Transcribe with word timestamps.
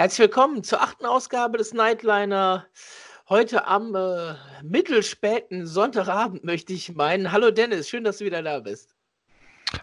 Herzlich 0.00 0.20
willkommen 0.20 0.64
zur 0.64 0.80
achten 0.80 1.04
Ausgabe 1.04 1.58
des 1.58 1.74
Nightliner. 1.74 2.64
Heute 3.28 3.66
am 3.66 3.94
äh, 3.94 4.32
mittelspäten 4.62 5.66
Sonntagabend 5.66 6.42
möchte 6.42 6.72
ich 6.72 6.94
meinen. 6.94 7.32
Hallo 7.32 7.50
Dennis, 7.50 7.90
schön, 7.90 8.02
dass 8.02 8.16
du 8.16 8.24
wieder 8.24 8.42
da 8.42 8.60
bist. 8.60 8.96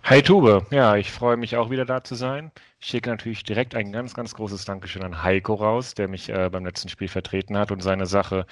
Hi 0.02 0.24
Tube, 0.24 0.66
ja, 0.72 0.96
ich 0.96 1.12
freue 1.12 1.38
mich 1.38 1.56
auch 1.56 1.70
wieder 1.70 1.86
da 1.86 2.04
zu 2.04 2.16
sein. 2.16 2.52
Ich 2.80 2.88
schicke 2.88 3.12
natürlich 3.12 3.44
direkt 3.44 3.76
ein 3.76 3.92
ganz, 3.92 4.16
ganz 4.16 4.34
großes 4.34 4.66
Dankeschön 4.66 5.04
an 5.04 5.22
Heiko 5.22 5.54
raus, 5.54 5.94
der 5.94 6.08
mich 6.08 6.30
äh, 6.30 6.50
beim 6.52 6.66
letzten 6.66 6.90
Spiel 6.90 7.10
vertreten 7.10 7.56
hat 7.56 7.72
und 7.72 7.84
seine 7.84 8.08
Sache 8.08 8.48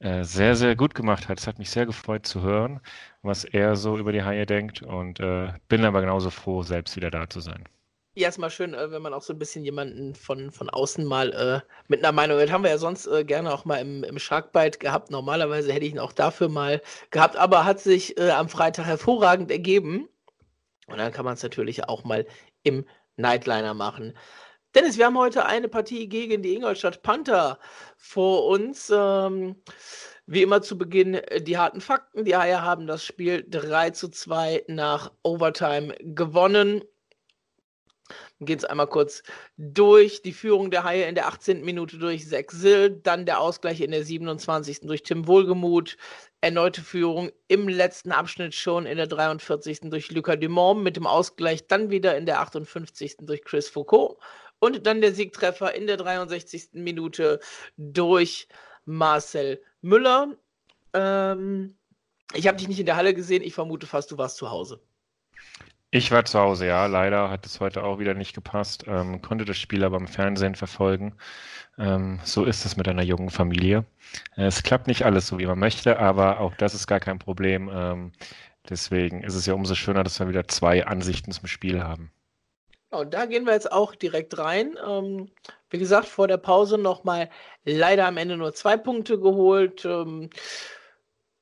äh, 0.00 0.24
sehr, 0.24 0.56
sehr 0.56 0.74
gut 0.74 0.96
gemacht 0.96 1.28
hat. 1.28 1.38
Es 1.38 1.46
hat 1.46 1.60
mich 1.60 1.70
sehr 1.70 1.86
gefreut 1.86 2.26
zu 2.26 2.42
hören, 2.42 2.80
was 3.22 3.44
er 3.44 3.76
so 3.76 3.98
über 3.98 4.10
die 4.10 4.24
Haie 4.24 4.46
denkt 4.46 4.82
und 4.82 5.20
äh, 5.20 5.52
bin 5.68 5.84
aber 5.84 6.00
genauso 6.00 6.30
froh, 6.30 6.64
selbst 6.64 6.96
wieder 6.96 7.12
da 7.12 7.30
zu 7.30 7.38
sein. 7.38 7.62
Ja, 8.16 8.28
ist 8.28 8.38
mal 8.38 8.48
schön, 8.48 8.74
äh, 8.74 8.92
wenn 8.92 9.02
man 9.02 9.12
auch 9.12 9.22
so 9.22 9.32
ein 9.32 9.40
bisschen 9.40 9.64
jemanden 9.64 10.14
von, 10.14 10.52
von 10.52 10.70
außen 10.70 11.04
mal 11.04 11.32
äh, 11.32 11.68
mit 11.88 11.98
einer 11.98 12.12
Meinung 12.12 12.38
hat. 12.38 12.52
Haben 12.52 12.62
wir 12.62 12.70
ja 12.70 12.78
sonst 12.78 13.08
äh, 13.08 13.24
gerne 13.24 13.52
auch 13.52 13.64
mal 13.64 13.78
im, 13.78 14.04
im 14.04 14.20
Sharkbite 14.20 14.78
gehabt. 14.78 15.10
Normalerweise 15.10 15.72
hätte 15.72 15.84
ich 15.84 15.92
ihn 15.92 15.98
auch 15.98 16.12
dafür 16.12 16.48
mal 16.48 16.80
gehabt, 17.10 17.36
aber 17.36 17.64
hat 17.64 17.80
sich 17.80 18.16
äh, 18.16 18.30
am 18.30 18.48
Freitag 18.48 18.86
hervorragend 18.86 19.50
ergeben. 19.50 20.08
Und 20.86 20.98
dann 20.98 21.10
kann 21.12 21.24
man 21.24 21.34
es 21.34 21.42
natürlich 21.42 21.88
auch 21.88 22.04
mal 22.04 22.24
im 22.62 22.86
Nightliner 23.16 23.74
machen. 23.74 24.16
Dennis, 24.76 24.96
wir 24.96 25.06
haben 25.06 25.18
heute 25.18 25.46
eine 25.46 25.68
Partie 25.68 26.08
gegen 26.08 26.40
die 26.42 26.54
Ingolstadt 26.54 27.02
Panther 27.02 27.58
vor 27.96 28.46
uns. 28.46 28.92
Ähm, 28.94 29.56
wie 30.26 30.42
immer 30.42 30.62
zu 30.62 30.78
Beginn 30.78 31.14
äh, 31.14 31.42
die 31.42 31.58
harten 31.58 31.80
Fakten. 31.80 32.24
Die 32.24 32.36
Haie 32.36 32.62
haben 32.62 32.86
das 32.86 33.04
Spiel 33.04 33.44
3 33.48 33.90
zu 33.90 34.08
2 34.08 34.66
nach 34.68 35.10
Overtime 35.24 35.96
gewonnen 35.98 36.84
gehen 38.40 38.58
es 38.58 38.64
einmal 38.64 38.86
kurz 38.86 39.22
durch. 39.56 40.22
Die 40.22 40.32
Führung 40.32 40.70
der 40.70 40.84
Haie 40.84 41.04
in 41.04 41.14
der 41.14 41.28
18. 41.28 41.64
Minute 41.64 41.98
durch 41.98 42.26
Sill, 42.28 42.90
dann 43.02 43.26
der 43.26 43.40
Ausgleich 43.40 43.80
in 43.80 43.90
der 43.90 44.04
27. 44.04 44.80
durch 44.80 45.02
Tim 45.02 45.26
Wohlgemuth, 45.26 45.96
erneute 46.40 46.82
Führung 46.82 47.30
im 47.48 47.68
letzten 47.68 48.12
Abschnitt 48.12 48.54
schon 48.54 48.86
in 48.86 48.96
der 48.96 49.06
43. 49.06 49.80
durch 49.84 50.10
Lucas 50.10 50.38
Dumont 50.40 50.82
mit 50.82 50.96
dem 50.96 51.06
Ausgleich 51.06 51.66
dann 51.66 51.90
wieder 51.90 52.16
in 52.16 52.26
der 52.26 52.40
58. 52.40 53.16
durch 53.20 53.42
Chris 53.44 53.68
Foucault 53.68 54.18
und 54.58 54.86
dann 54.86 55.00
der 55.00 55.14
Siegtreffer 55.14 55.74
in 55.74 55.86
der 55.86 55.96
63. 55.96 56.70
Minute 56.72 57.40
durch 57.76 58.48
Marcel 58.84 59.62
Müller. 59.80 60.36
Ähm, 60.92 61.76
ich 62.34 62.48
habe 62.48 62.58
dich 62.58 62.68
nicht 62.68 62.80
in 62.80 62.86
der 62.86 62.96
Halle 62.96 63.14
gesehen, 63.14 63.42
ich 63.42 63.54
vermute 63.54 63.86
fast, 63.86 64.10
du 64.10 64.18
warst 64.18 64.36
zu 64.36 64.50
Hause. 64.50 64.80
Ich 65.96 66.10
war 66.10 66.24
zu 66.24 66.40
Hause, 66.40 66.66
ja. 66.66 66.86
Leider 66.86 67.30
hat 67.30 67.46
es 67.46 67.60
heute 67.60 67.84
auch 67.84 68.00
wieder 68.00 68.14
nicht 68.14 68.34
gepasst. 68.34 68.84
Ähm, 68.88 69.22
konnte 69.22 69.44
das 69.44 69.58
Spiel 69.58 69.84
aber 69.84 69.96
im 69.96 70.08
Fernsehen 70.08 70.56
verfolgen. 70.56 71.14
Ähm, 71.78 72.18
so 72.24 72.44
ist 72.44 72.66
es 72.66 72.76
mit 72.76 72.88
einer 72.88 73.04
jungen 73.04 73.30
Familie. 73.30 73.84
Es 74.34 74.64
klappt 74.64 74.88
nicht 74.88 75.04
alles 75.04 75.28
so, 75.28 75.38
wie 75.38 75.46
man 75.46 75.60
möchte, 75.60 76.00
aber 76.00 76.40
auch 76.40 76.56
das 76.56 76.74
ist 76.74 76.88
gar 76.88 76.98
kein 76.98 77.20
Problem. 77.20 77.70
Ähm, 77.72 78.10
deswegen 78.68 79.22
ist 79.22 79.36
es 79.36 79.46
ja 79.46 79.54
umso 79.54 79.76
schöner, 79.76 80.02
dass 80.02 80.18
wir 80.18 80.28
wieder 80.28 80.48
zwei 80.48 80.84
Ansichten 80.84 81.30
zum 81.30 81.46
Spiel 81.46 81.84
haben. 81.84 82.10
Und 82.90 83.14
da 83.14 83.26
gehen 83.26 83.46
wir 83.46 83.52
jetzt 83.52 83.70
auch 83.70 83.94
direkt 83.94 84.36
rein. 84.36 84.76
Ähm, 84.84 85.30
wie 85.70 85.78
gesagt, 85.78 86.08
vor 86.08 86.26
der 86.26 86.38
Pause 86.38 86.76
nochmal 86.76 87.30
leider 87.64 88.08
am 88.08 88.16
Ende 88.16 88.36
nur 88.36 88.52
zwei 88.52 88.76
Punkte 88.76 89.20
geholt. 89.20 89.84
Ähm, 89.84 90.28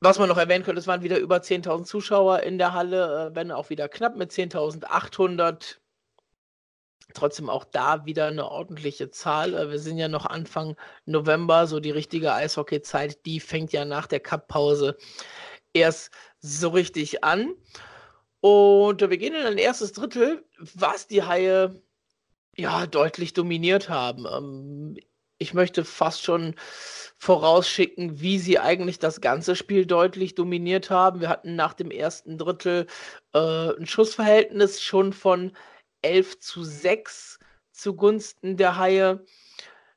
was 0.02 0.18
man 0.18 0.28
noch 0.28 0.38
erwähnen 0.38 0.64
könnte, 0.64 0.80
es 0.80 0.88
waren 0.88 1.02
wieder 1.02 1.18
über 1.18 1.36
10.000 1.36 1.84
Zuschauer 1.84 2.40
in 2.40 2.58
der 2.58 2.72
Halle, 2.72 3.30
äh, 3.30 3.34
wenn 3.36 3.52
auch 3.52 3.70
wieder 3.70 3.88
knapp 3.88 4.16
mit 4.16 4.32
10.800. 4.32 5.78
Trotzdem 7.14 7.48
auch 7.48 7.64
da 7.64 8.04
wieder 8.04 8.26
eine 8.26 8.48
ordentliche 8.48 9.10
Zahl. 9.10 9.54
Äh, 9.54 9.70
wir 9.70 9.78
sind 9.78 9.98
ja 9.98 10.08
noch 10.08 10.26
Anfang 10.26 10.76
November, 11.04 11.68
so 11.68 11.78
die 11.78 11.92
richtige 11.92 12.32
Eishockey-Zeit, 12.32 13.24
die 13.26 13.38
fängt 13.38 13.72
ja 13.72 13.84
nach 13.84 14.08
der 14.08 14.20
Cup-Pause 14.20 14.96
erst 15.72 16.10
so 16.40 16.70
richtig 16.70 17.22
an. 17.22 17.54
Und 18.40 19.00
wir 19.00 19.18
gehen 19.18 19.34
in 19.34 19.46
ein 19.46 19.58
erstes 19.58 19.92
Drittel, 19.92 20.44
was 20.58 21.06
die 21.06 21.22
Haie 21.22 21.80
ja 22.56 22.86
deutlich 22.86 23.34
dominiert 23.34 23.88
haben. 23.88 24.26
Ähm, 24.26 24.96
ich 25.38 25.54
möchte 25.54 25.84
fast 25.84 26.22
schon 26.22 26.56
vorausschicken, 27.22 28.20
wie 28.20 28.40
sie 28.40 28.58
eigentlich 28.58 28.98
das 28.98 29.20
ganze 29.20 29.54
Spiel 29.54 29.86
deutlich 29.86 30.34
dominiert 30.34 30.90
haben. 30.90 31.20
Wir 31.20 31.28
hatten 31.28 31.54
nach 31.54 31.72
dem 31.72 31.92
ersten 31.92 32.36
Drittel 32.36 32.88
äh, 33.32 33.38
ein 33.78 33.86
Schussverhältnis 33.86 34.82
schon 34.82 35.12
von 35.12 35.52
11 36.02 36.40
zu 36.40 36.64
6 36.64 37.38
zugunsten 37.70 38.56
der 38.56 38.76
Haie. 38.76 39.24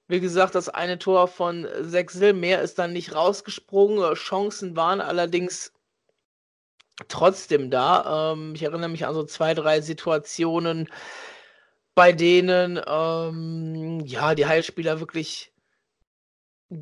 Wie 0.07 0.19
gesagt, 0.19 0.53
das 0.53 0.69
eine 0.69 0.99
Tor 0.99 1.27
von 1.27 1.67
Sechsel, 1.81 2.33
mehr 2.33 2.61
ist 2.61 2.77
dann 2.77 2.93
nicht 2.93 3.15
rausgesprungen. 3.15 4.13
Chancen 4.13 4.75
waren 4.75 5.01
allerdings 5.01 5.73
trotzdem 7.07 7.71
da. 7.71 8.33
Ähm, 8.33 8.53
ich 8.53 8.61
erinnere 8.61 8.89
mich 8.89 9.07
an 9.07 9.15
so 9.15 9.23
zwei, 9.23 9.55
drei 9.55 9.81
Situationen, 9.81 10.89
bei 11.95 12.11
denen 12.11 12.79
ähm, 12.85 14.01
ja 14.05 14.35
die 14.35 14.45
Heilspieler 14.45 14.99
wirklich 14.99 15.54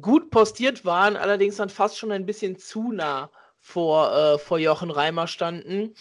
gut 0.01 0.31
postiert 0.31 0.85
waren, 0.85 1.15
allerdings 1.17 1.57
dann 1.57 1.69
fast 1.69 1.97
schon 1.97 2.11
ein 2.11 2.25
bisschen 2.25 2.57
zu 2.57 2.91
nah 2.91 3.31
vor, 3.59 4.13
äh, 4.13 4.37
vor 4.37 4.59
Jochen 4.59 4.91
Reimer 4.91 5.27
standen. 5.27 5.93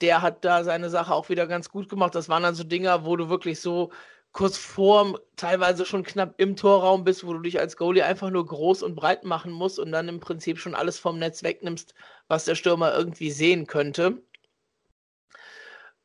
Der 0.00 0.22
hat 0.22 0.44
da 0.44 0.64
seine 0.64 0.90
Sache 0.90 1.14
auch 1.14 1.28
wieder 1.28 1.46
ganz 1.46 1.70
gut 1.70 1.88
gemacht. 1.88 2.14
Das 2.14 2.28
waren 2.28 2.42
dann 2.42 2.54
so 2.54 2.64
Dinger, 2.64 3.04
wo 3.04 3.16
du 3.16 3.28
wirklich 3.28 3.60
so 3.60 3.90
kurz 4.32 4.58
vorm, 4.58 5.16
teilweise 5.36 5.86
schon 5.86 6.02
knapp 6.02 6.34
im 6.38 6.56
Torraum 6.56 7.04
bist, 7.04 7.24
wo 7.24 7.32
du 7.32 7.38
dich 7.40 7.60
als 7.60 7.76
Goalie 7.76 8.02
einfach 8.02 8.30
nur 8.30 8.44
groß 8.44 8.82
und 8.82 8.96
breit 8.96 9.24
machen 9.24 9.52
musst 9.52 9.78
und 9.78 9.92
dann 9.92 10.08
im 10.08 10.18
Prinzip 10.20 10.58
schon 10.58 10.74
alles 10.74 10.98
vom 10.98 11.18
Netz 11.18 11.44
wegnimmst, 11.44 11.94
was 12.26 12.44
der 12.44 12.56
Stürmer 12.56 12.94
irgendwie 12.96 13.30
sehen 13.30 13.66
könnte. 13.68 14.22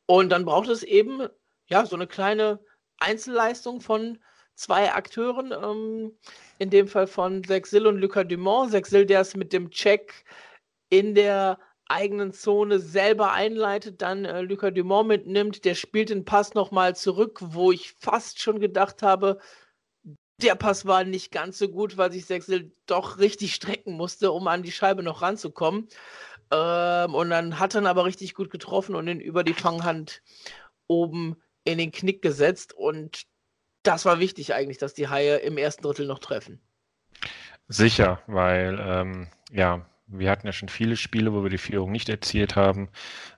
Und 0.06 0.30
dann 0.30 0.46
braucht 0.46 0.70
es 0.70 0.84
eben 0.84 1.28
ja, 1.68 1.86
so 1.86 1.96
eine 1.96 2.08
kleine 2.08 2.60
Einzelleistung 3.00 3.82
von 3.82 4.20
zwei 4.60 4.92
Akteuren, 4.92 5.52
ähm, 5.52 6.12
in 6.60 6.70
dem 6.70 6.88
Fall 6.88 7.08
von 7.08 7.44
Sexil 7.44 7.88
und 7.88 7.98
Lucas 7.98 8.28
Dumont. 8.28 8.72
Sexil, 8.72 9.06
der 9.06 9.22
es 9.22 9.36
mit 9.36 9.54
dem 9.54 9.72
Check 9.72 10.26
in 10.90 11.16
der 11.16 11.60
eigenen 11.88 12.34
Zone 12.34 12.80
selber 12.80 13.32
einleitet, 13.32 14.02
dann 14.02 14.26
äh, 14.26 14.42
Lucas 14.42 14.74
Dumont 14.74 15.08
mitnimmt, 15.08 15.66
der 15.66 15.76
spielt 15.76 16.10
den 16.10 16.26
Pass 16.26 16.54
nochmal 16.54 16.96
zurück, 16.96 17.40
wo 17.42 17.72
ich 17.72 17.94
fast 18.00 18.42
schon 18.42 18.60
gedacht 18.60 19.02
habe, 19.02 19.40
der 20.42 20.56
Pass 20.56 20.86
war 20.86 21.04
nicht 21.04 21.32
ganz 21.32 21.58
so 21.58 21.70
gut, 21.70 21.98
weil 21.98 22.12
sich 22.12 22.26
Sexil 22.26 22.72
doch 22.86 23.18
richtig 23.18 23.56
strecken 23.56 23.94
musste, 23.94 24.32
um 24.32 24.48
an 24.48 24.64
die 24.64 24.72
Scheibe 24.72 25.04
noch 25.04 25.22
ranzukommen. 25.22 25.88
Ähm, 26.52 27.16
und 27.16 27.30
dann 27.30 27.60
hat 27.60 27.76
er 27.76 27.86
aber 27.86 28.06
richtig 28.06 28.34
gut 28.36 28.50
getroffen 28.50 28.96
und 28.96 29.08
ihn 29.08 29.22
über 29.22 29.44
die 29.44 29.54
Fanghand 29.54 30.22
oben 30.88 31.38
in 31.64 31.78
den 31.78 31.92
Knick 31.92 32.22
gesetzt 32.22 32.74
und 32.74 33.24
das 33.84 34.06
war 34.06 34.20
wichtig 34.20 34.54
eigentlich, 34.54 34.78
dass 34.78 34.94
die 34.94 35.08
Haie 35.08 35.38
im 35.38 35.58
ersten 35.58 35.84
Drittel 35.84 36.06
noch 36.06 36.20
treffen. 36.20 36.60
Sicher, 37.68 38.22
weil 38.28 38.80
ähm, 38.82 39.28
ja, 39.52 39.86
wir 40.08 40.32
hatten 40.32 40.48
ja 40.48 40.54
schon 40.54 40.70
viele 40.70 40.96
Spiele, 40.96 41.34
wo 41.34 41.44
wir 41.44 41.50
die 41.50 41.58
Führung 41.58 41.92
nicht 41.92 42.10
erzielt 42.10 42.56
haben. 42.56 42.90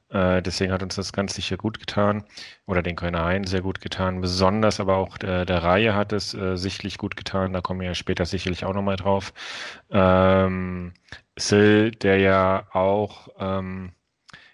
Äh, 0.09 0.41
deswegen 0.41 0.71
hat 0.71 0.83
uns 0.83 0.95
das 0.95 1.13
ganz 1.13 1.35
sicher 1.35 1.57
gut 1.57 1.79
getan 1.79 2.25
oder 2.65 2.81
den 2.81 2.95
Kölner 2.95 3.41
sehr 3.45 3.61
gut 3.61 3.81
getan. 3.81 4.21
Besonders 4.21 4.79
aber 4.79 4.97
auch 4.97 5.17
der, 5.17 5.45
der 5.45 5.63
Reihe 5.63 5.95
hat 5.95 6.13
es 6.13 6.33
äh, 6.33 6.57
sichtlich 6.57 6.97
gut 6.97 7.15
getan. 7.15 7.53
Da 7.53 7.61
kommen 7.61 7.79
wir 7.79 7.87
ja 7.87 7.95
später 7.95 8.25
sicherlich 8.25 8.65
auch 8.65 8.73
nochmal 8.73 8.97
drauf. 8.97 9.33
Ähm, 9.89 10.93
Sil, 11.39 11.91
der 11.91 12.17
ja 12.19 12.67
auch 12.73 13.29
ähm, 13.39 13.93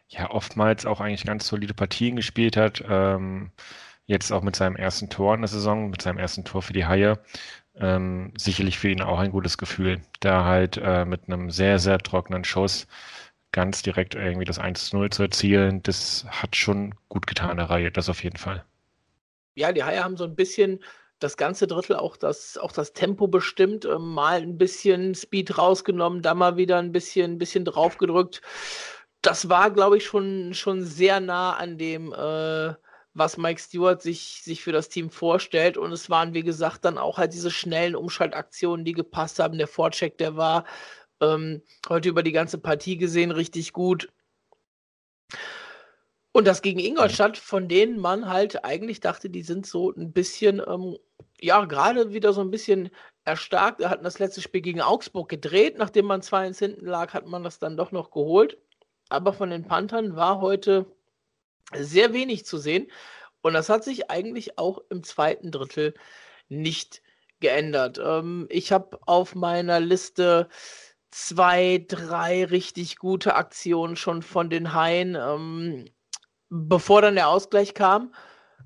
ja 0.07 0.29
oftmals 0.29 0.85
auch 0.85 1.01
eigentlich 1.01 1.25
ganz 1.25 1.47
solide 1.47 1.73
Partien 1.73 2.15
gespielt 2.15 2.55
hat. 2.55 2.83
Ähm, 2.87 3.51
jetzt 4.07 4.31
auch 4.31 4.41
mit 4.41 4.55
seinem 4.55 4.75
ersten 4.75 5.09
Tor 5.09 5.35
in 5.35 5.41
der 5.41 5.47
Saison, 5.47 5.89
mit 5.89 6.01
seinem 6.01 6.17
ersten 6.17 6.43
Tor 6.43 6.61
für 6.61 6.73
die 6.73 6.85
Haie. 6.85 7.19
Ähm, 7.75 8.33
sicherlich 8.37 8.79
für 8.79 8.89
ihn 8.89 9.01
auch 9.01 9.19
ein 9.19 9.31
gutes 9.31 9.57
Gefühl, 9.57 10.01
da 10.19 10.45
halt 10.45 10.77
äh, 10.77 11.05
mit 11.05 11.27
einem 11.27 11.51
sehr, 11.51 11.77
sehr 11.77 11.99
trockenen 11.99 12.43
Schuss 12.43 12.87
ganz 13.51 13.83
direkt 13.83 14.15
irgendwie 14.15 14.45
das 14.45 14.59
1-0 14.59 15.11
zu 15.11 15.23
erzielen, 15.23 15.83
das 15.83 16.25
hat 16.27 16.55
schon 16.55 16.95
gut 17.07 17.27
getan, 17.27 17.57
der 17.57 17.69
Reihe, 17.69 17.91
das 17.91 18.09
auf 18.09 18.23
jeden 18.23 18.37
Fall. 18.37 18.65
Ja, 19.55 19.71
die 19.71 19.83
Haie 19.83 20.03
haben 20.03 20.17
so 20.17 20.23
ein 20.23 20.35
bisschen 20.35 20.83
das 21.19 21.37
ganze 21.37 21.67
Drittel 21.67 21.95
auch 21.95 22.17
das, 22.17 22.57
auch 22.57 22.71
das 22.71 22.93
Tempo 22.93 23.27
bestimmt, 23.27 23.85
äh, 23.85 23.99
mal 23.99 24.41
ein 24.41 24.57
bisschen 24.57 25.13
Speed 25.13 25.57
rausgenommen, 25.57 26.21
dann 26.21 26.37
mal 26.37 26.57
wieder 26.57 26.77
ein 26.77 26.91
bisschen, 26.91 27.33
ein 27.33 27.37
bisschen 27.37 27.65
draufgedrückt 27.65 28.41
das 29.21 29.49
war, 29.49 29.71
glaube 29.71 29.97
ich, 29.97 30.05
schon, 30.05 30.53
schon 30.53 30.83
sehr 30.83 31.19
nah 31.19 31.53
an 31.53 31.77
dem, 31.77 32.13
äh, 32.13 32.73
was 33.17 33.37
Mike 33.37 33.59
Stewart 33.59 34.01
sich, 34.01 34.41
sich 34.43 34.63
für 34.63 34.71
das 34.71 34.89
Team 34.89 35.09
vorstellt. 35.09 35.77
Und 35.77 35.91
es 35.91 36.09
waren, 36.09 36.33
wie 36.33 36.43
gesagt, 36.43 36.85
dann 36.85 36.97
auch 36.97 37.17
halt 37.17 37.33
diese 37.33 37.51
schnellen 37.51 37.95
Umschaltaktionen, 37.95 38.85
die 38.85 38.93
gepasst 38.93 39.39
haben. 39.39 39.57
Der 39.57 39.67
Vorcheck, 39.67 40.17
der 40.17 40.37
war 40.37 40.65
ähm, 41.21 41.61
heute 41.89 42.09
über 42.09 42.23
die 42.23 42.31
ganze 42.31 42.59
Partie 42.59 42.97
gesehen 42.97 43.31
richtig 43.31 43.73
gut. 43.73 44.09
Und 46.31 46.45
das 46.45 46.61
gegen 46.61 46.79
Ingolstadt, 46.79 47.37
von 47.37 47.67
denen 47.67 47.99
man 47.99 48.29
halt 48.29 48.63
eigentlich 48.63 48.99
dachte, 48.99 49.29
die 49.29 49.41
sind 49.41 49.65
so 49.65 49.91
ein 49.91 50.13
bisschen, 50.13 50.61
ähm, 50.67 50.95
ja, 51.41 51.65
gerade 51.65 52.13
wieder 52.13 52.33
so 52.33 52.41
ein 52.41 52.51
bisschen 52.51 52.91
erstarkt. 53.25 53.79
Wir 53.79 53.89
hatten 53.89 54.03
das 54.03 54.19
letzte 54.19 54.41
Spiel 54.41 54.61
gegen 54.61 54.81
Augsburg 54.81 55.29
gedreht. 55.29 55.77
Nachdem 55.79 56.05
man 56.05 56.21
2-1 56.21 56.59
hinten 56.59 56.85
lag, 56.85 57.13
hat 57.13 57.25
man 57.25 57.43
das 57.43 57.57
dann 57.57 57.77
doch 57.77 57.91
noch 57.91 58.11
geholt. 58.11 58.59
Aber 59.09 59.33
von 59.33 59.49
den 59.49 59.65
Panthern 59.65 60.15
war 60.15 60.39
heute 60.39 60.85
sehr 61.73 62.13
wenig 62.13 62.45
zu 62.45 62.57
sehen. 62.57 62.87
Und 63.41 63.53
das 63.53 63.69
hat 63.69 63.83
sich 63.83 64.09
eigentlich 64.09 64.57
auch 64.57 64.79
im 64.89 65.03
zweiten 65.03 65.51
Drittel 65.51 65.93
nicht 66.49 67.01
geändert. 67.39 67.99
Ähm, 68.03 68.47
ich 68.49 68.71
habe 68.71 68.99
auf 69.05 69.35
meiner 69.35 69.79
Liste 69.79 70.49
zwei, 71.11 71.85
drei 71.87 72.45
richtig 72.45 72.97
gute 72.97 73.35
Aktionen 73.35 73.95
schon 73.95 74.21
von 74.21 74.49
den 74.49 74.73
Haien, 74.73 75.15
ähm, 75.15 75.85
bevor 76.49 77.01
dann 77.01 77.15
der 77.15 77.29
Ausgleich 77.29 77.73
kam 77.73 78.13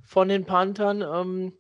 von 0.04 0.28
den 0.28 0.46
Panthern. 0.46 1.02
Ähm, 1.02 1.58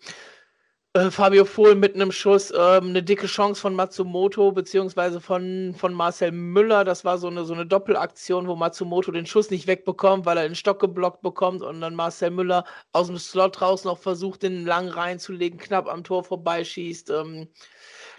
äh, 0.94 1.10
Fabio 1.10 1.46
Fohl 1.46 1.76
mit 1.76 1.96
einem 1.96 2.12
Schuss, 2.12 2.52
ähm, 2.52 2.90
eine 2.90 3.02
dicke 3.02 3.28
Chance 3.28 3.62
von 3.62 3.76
Matsumoto, 3.76 4.52
beziehungsweise 4.52 5.22
von, 5.22 5.74
von 5.78 5.94
Marcel 5.94 6.32
Müller. 6.34 6.84
Das 6.84 7.06
war 7.06 7.18
so 7.18 7.28
eine, 7.28 7.46
so 7.46 7.54
eine 7.54 7.66
Doppelaktion, 7.66 8.48
wo 8.48 8.56
Matsumoto 8.56 9.12
den 9.12 9.26
Schuss 9.26 9.50
nicht 9.52 9.68
wegbekommt, 9.68 10.26
weil 10.26 10.38
er 10.38 10.44
den 10.44 10.56
Stock 10.56 10.80
geblockt 10.80 11.22
bekommt 11.22 11.62
und 11.62 11.80
dann 11.80 11.96
Marcel 11.96 12.32
Müller 12.32 12.66
aus 12.92 13.08
dem 13.08 13.18
Slot 13.18 13.62
raus 13.62 13.86
noch 13.86 14.00
versucht, 14.00 14.44
den 14.44 14.66
lang 14.66 14.90
reinzulegen, 14.90 15.60
knapp 15.60 15.88
am 15.88 16.04
Tor 16.04 16.24
vorbeischießt. 16.26 17.10
Ähm, 17.12 17.48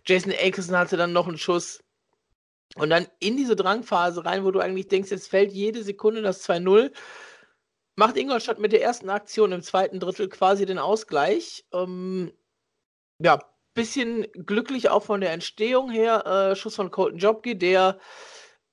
Jason 0.07 0.33
Akerson 0.33 0.77
hatte 0.77 0.97
dann 0.97 1.13
noch 1.13 1.29
einen 1.29 1.39
Schuss. 1.39 1.85
Und 2.77 2.89
dann 2.89 3.07
in 3.21 3.37
diese 3.37 3.55
Drangphase 3.55 4.25
rein, 4.25 4.45
wo 4.45 4.51
du 4.51 4.61
eigentlich 4.61 4.89
denkst, 4.89 5.11
jetzt 5.11 5.29
fällt 5.29 5.53
jede 5.53 5.83
Sekunde 5.83 6.23
das 6.23 6.49
2-0 6.49 6.91
macht 7.97 8.17
Ingolstadt 8.17 8.59
mit 8.59 8.73
der 8.73 8.83
ersten 8.83 9.11
Aktion 9.11 9.53
im 9.53 9.63
zweiten 9.63 10.01
Drittel 10.01 10.31
quasi 10.31 10.65
den 10.65 10.79
Ausgleich. 10.79 11.67
Ähm, 11.75 12.33
ja, 13.23 13.39
bisschen 13.75 14.27
glücklich 14.33 14.91
auch 14.91 15.03
von 15.03 15.21
der 15.21 15.33
Entstehung 15.33 15.91
her. 15.91 16.27
Äh, 16.27 16.57
Schuss 16.57 16.77
von 16.77 16.91
Colton 16.91 17.19
Jobke, 17.19 17.57
der, 17.57 17.99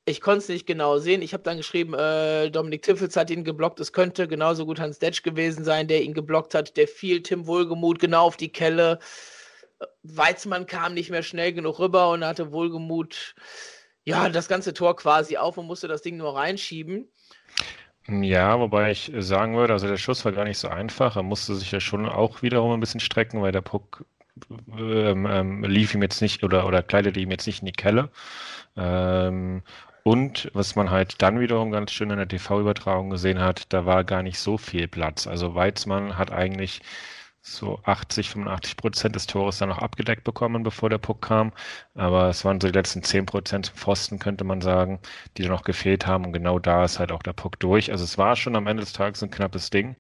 ich 0.06 0.22
konnte 0.22 0.40
es 0.40 0.50
nicht 0.50 0.66
genau 0.66 0.98
sehen. 0.98 1.22
Ich 1.22 1.34
habe 1.34 1.44
dann 1.44 1.58
geschrieben, 1.58 1.94
äh, 1.94 2.50
Dominik 2.50 2.82
Tiffels 2.82 3.16
hat 3.16 3.30
ihn 3.30 3.44
geblockt. 3.44 3.80
Es 3.80 3.94
könnte 3.94 4.28
genauso 4.28 4.66
gut 4.66 4.80
Hans 4.80 5.00
Detsch 5.00 5.24
gewesen 5.24 5.64
sein, 5.64 5.88
der 5.88 6.04
ihn 6.04 6.14
geblockt 6.14 6.54
hat. 6.56 6.78
Der 6.78 6.88
fiel 6.88 7.22
Tim 7.22 7.48
Wohlgemuth 7.48 8.00
genau 8.00 8.26
auf 8.26 8.38
die 8.38 8.52
Kelle. 8.52 9.00
Weizmann 10.04 10.66
kam 10.66 10.94
nicht 10.94 11.10
mehr 11.10 11.24
schnell 11.24 11.54
genug 11.54 11.80
rüber 11.80 12.12
und 12.12 12.26
hatte 12.26 12.52
Wohlgemuth 12.52 13.36
ja 14.04 14.28
das 14.28 14.48
ganze 14.50 14.74
Tor 14.74 14.96
quasi 14.96 15.38
auf 15.38 15.58
und 15.58 15.68
musste 15.68 15.88
das 15.88 16.02
Ding 16.02 16.18
nur 16.18 16.36
reinschieben. 16.36 17.10
Ja, 18.08 18.60
wobei 18.60 18.92
ich 18.92 19.12
sagen 19.20 19.56
würde, 19.56 19.74
also 19.74 19.88
der 19.88 19.98
Schuss 19.98 20.26
war 20.26 20.32
gar 20.32 20.44
nicht 20.44 20.58
so 20.58 20.68
einfach. 20.68 21.16
Er 21.16 21.24
musste 21.24 21.56
sich 21.56 21.72
ja 21.72 21.80
schon 21.80 22.10
auch 22.10 22.42
wiederum 22.42 22.72
ein 22.72 22.80
bisschen 22.80 23.00
strecken, 23.00 23.42
weil 23.42 23.52
der 23.52 23.62
Puck 23.62 24.04
ähm, 24.78 25.26
ähm, 25.30 25.64
lief 25.64 25.94
ihm 25.94 26.02
jetzt 26.02 26.22
nicht 26.22 26.44
oder, 26.44 26.66
oder 26.68 26.84
kleidete 26.84 27.20
ihm 27.20 27.32
jetzt 27.32 27.48
nicht 27.48 27.62
in 27.62 27.66
die 27.68 27.72
Kelle. 27.72 28.10
Ähm, 28.78 29.64
und 30.04 30.50
was 30.54 30.76
man 30.76 30.90
halt 30.90 31.22
dann 31.22 31.40
wiederum 31.40 31.72
ganz 31.72 31.92
schön 31.92 32.10
in 32.10 32.18
der 32.18 32.28
TV-Übertragung 32.28 33.10
gesehen 33.10 33.40
hat, 33.40 33.72
da 33.74 33.86
war 33.86 34.04
gar 34.04 34.24
nicht 34.24 34.40
so 34.40 34.58
viel 34.58 34.88
Platz. 34.88 35.28
Also 35.28 35.56
Weizmann 35.56 36.18
hat 36.18 36.32
eigentlich 36.32 36.82
so 37.42 37.80
80, 37.84 38.30
85 38.30 38.78
Prozent 38.78 39.16
des 39.16 39.28
Tores 39.28 39.58
dann 39.60 39.70
noch 39.70 39.80
abgedeckt 39.80 40.24
bekommen, 40.24 40.64
bevor 40.64 40.90
der 40.90 40.98
Puck 40.98 41.22
kam. 41.22 41.52
Aber 41.96 42.30
es 42.30 42.44
waren 42.46 42.60
so 42.62 42.68
die 42.68 42.74
letzten 42.74 43.04
10 43.04 43.26
Prozent 43.26 43.68
Pfosten, 43.76 44.20
könnte 44.20 44.44
man 44.44 44.62
sagen, 44.62 45.00
die 45.38 45.44
da 45.44 45.50
noch 45.50 45.64
gefehlt 45.64 46.06
haben. 46.08 46.26
Und 46.26 46.34
genau 46.34 46.60
da 46.60 46.84
ist 46.86 47.00
halt 47.00 47.12
auch 47.12 47.24
der 47.24 47.34
Puck 47.34 47.60
durch. 47.60 47.92
Also 47.92 48.04
es 48.04 48.18
war 48.18 48.36
schon 48.36 48.56
am 48.56 48.68
Ende 48.68 48.82
des 48.82 48.94
Tages 48.94 49.24
ein 49.24 49.32
knappes 49.32 49.70
Ding. 49.70 49.96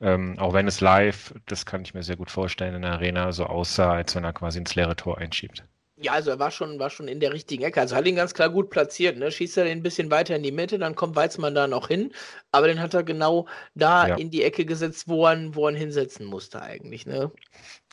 Ähm, 0.00 0.38
auch 0.38 0.52
wenn 0.52 0.68
es 0.68 0.80
live, 0.80 1.34
das 1.46 1.66
kann 1.66 1.82
ich 1.82 1.94
mir 1.94 2.02
sehr 2.02 2.16
gut 2.16 2.30
vorstellen, 2.30 2.74
in 2.74 2.82
der 2.82 2.92
Arena 2.92 3.32
so 3.32 3.46
aussah, 3.46 3.92
als 3.94 4.14
wenn 4.14 4.24
er 4.24 4.32
quasi 4.32 4.58
ins 4.58 4.74
leere 4.74 4.96
Tor 4.96 5.18
einschiebt. 5.18 5.64
Ja, 5.96 6.12
also 6.12 6.30
er 6.30 6.40
war 6.40 6.50
schon, 6.50 6.78
war 6.80 6.90
schon 6.90 7.06
in 7.06 7.20
der 7.20 7.32
richtigen 7.32 7.62
Ecke. 7.62 7.80
Also 7.80 7.94
hat 7.94 8.06
ihn 8.06 8.16
ganz 8.16 8.34
klar 8.34 8.50
gut 8.50 8.68
platziert. 8.68 9.16
Ne? 9.16 9.30
Schießt 9.30 9.58
er 9.58 9.64
den 9.64 9.78
ein 9.78 9.82
bisschen 9.82 10.10
weiter 10.10 10.34
in 10.34 10.42
die 10.42 10.50
Mitte, 10.50 10.78
dann 10.78 10.96
kommt 10.96 11.14
Weizmann 11.14 11.54
da 11.54 11.68
noch 11.68 11.86
hin. 11.86 12.12
Aber 12.50 12.66
den 12.66 12.80
hat 12.80 12.94
er 12.94 13.04
genau 13.04 13.46
da 13.74 14.08
ja. 14.08 14.16
in 14.16 14.30
die 14.30 14.42
Ecke 14.42 14.64
gesetzt, 14.64 15.06
wo 15.06 15.26
er, 15.26 15.54
wo 15.54 15.68
er 15.68 15.76
hinsetzen 15.76 16.26
musste 16.26 16.60
eigentlich. 16.60 17.06
Ne? 17.06 17.30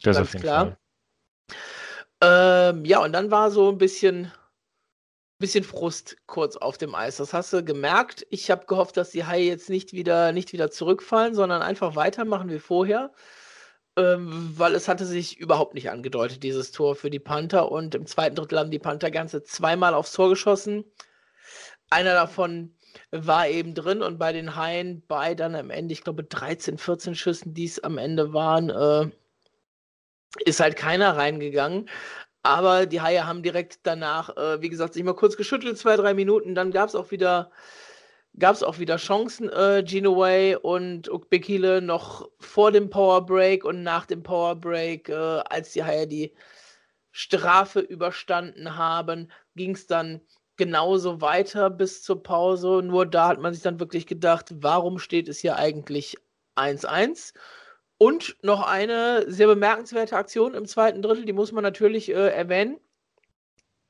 Das 0.01 0.17
ganz 0.17 0.33
ist 0.33 0.41
klar. 0.41 0.77
Ähm, 2.21 2.85
ja, 2.85 3.03
und 3.03 3.13
dann 3.13 3.29
war 3.29 3.51
so 3.51 3.69
ein 3.69 3.77
bisschen, 3.77 4.31
bisschen 5.37 5.63
Frust 5.63 6.17
kurz 6.25 6.55
auf 6.55 6.79
dem 6.79 6.95
Eis. 6.95 7.17
Das 7.17 7.33
hast 7.33 7.53
du 7.53 7.63
gemerkt. 7.63 8.25
Ich 8.31 8.49
habe 8.49 8.65
gehofft, 8.65 8.97
dass 8.97 9.11
die 9.11 9.25
Haie 9.25 9.45
jetzt 9.45 9.69
nicht 9.69 9.93
wieder, 9.93 10.31
nicht 10.31 10.53
wieder 10.53 10.71
zurückfallen, 10.71 11.35
sondern 11.35 11.61
einfach 11.61 11.95
weitermachen 11.95 12.49
wie 12.49 12.59
vorher 12.59 13.11
ähm, 13.97 14.53
weil 14.57 14.75
es 14.75 14.87
hatte 14.87 15.05
sich 15.05 15.37
überhaupt 15.37 15.73
nicht 15.73 15.89
angedeutet, 15.89 16.43
dieses 16.43 16.71
Tor 16.71 16.95
für 16.95 17.09
die 17.09 17.19
Panther. 17.19 17.71
Und 17.71 17.95
im 17.95 18.05
zweiten 18.05 18.35
Drittel 18.35 18.59
haben 18.59 18.71
die 18.71 18.79
Panther 18.79 19.11
ganze 19.11 19.43
zweimal 19.43 19.93
aufs 19.93 20.13
Tor 20.13 20.29
geschossen. 20.29 20.85
Einer 21.89 22.13
davon 22.13 22.75
war 23.11 23.47
eben 23.47 23.73
drin 23.73 24.01
und 24.01 24.17
bei 24.17 24.33
den 24.33 24.55
Haien 24.55 25.03
bei 25.07 25.35
dann 25.35 25.55
am 25.55 25.69
Ende, 25.69 25.93
ich 25.93 26.03
glaube 26.03 26.23
13, 26.23 26.77
14 26.77 27.15
Schüssen, 27.15 27.53
die 27.53 27.65
es 27.65 27.83
am 27.83 27.97
Ende 27.97 28.33
waren, 28.33 28.69
äh, 28.69 29.09
ist 30.45 30.59
halt 30.59 30.75
keiner 30.77 31.17
reingegangen. 31.17 31.89
Aber 32.43 32.85
die 32.85 33.01
Haie 33.01 33.25
haben 33.27 33.43
direkt 33.43 33.79
danach, 33.83 34.35
äh, 34.35 34.61
wie 34.61 34.69
gesagt, 34.69 34.93
sich 34.93 35.03
mal 35.03 35.13
kurz 35.13 35.37
geschüttelt, 35.37 35.77
zwei, 35.77 35.95
drei 35.95 36.13
Minuten. 36.13 36.55
Dann 36.55 36.71
gab 36.71 36.89
es 36.89 36.95
auch 36.95 37.11
wieder 37.11 37.51
gab 38.37 38.55
es 38.55 38.63
auch 38.63 38.79
wieder 38.79 38.97
Chancen, 38.97 39.49
äh, 39.49 39.83
Genoway 39.85 40.55
und 40.55 41.09
Ukbekile 41.09 41.81
noch 41.81 42.29
vor 42.39 42.71
dem 42.71 42.89
Powerbreak 42.89 43.65
und 43.65 43.83
nach 43.83 44.05
dem 44.05 44.23
Powerbreak, 44.23 45.09
äh, 45.09 45.13
als 45.13 45.73
die 45.73 45.83
Haie 45.83 46.07
die 46.07 46.33
Strafe 47.11 47.81
überstanden 47.81 48.77
haben, 48.77 49.31
ging 49.55 49.75
es 49.75 49.85
dann 49.87 50.21
genauso 50.57 51.21
weiter 51.21 51.69
bis 51.69 52.03
zur 52.03 52.23
Pause. 52.23 52.81
Nur 52.83 53.05
da 53.05 53.27
hat 53.29 53.39
man 53.41 53.53
sich 53.53 53.63
dann 53.63 53.79
wirklich 53.79 54.07
gedacht, 54.07 54.53
warum 54.61 54.99
steht 54.99 55.27
es 55.27 55.39
hier 55.39 55.57
eigentlich 55.57 56.17
1-1? 56.55 57.33
Und 57.97 58.37
noch 58.41 58.65
eine 58.65 59.29
sehr 59.29 59.47
bemerkenswerte 59.47 60.15
Aktion 60.15 60.55
im 60.55 60.65
zweiten 60.65 61.01
Drittel, 61.01 61.25
die 61.25 61.33
muss 61.33 61.51
man 61.51 61.63
natürlich 61.63 62.09
äh, 62.09 62.29
erwähnen. 62.29 62.79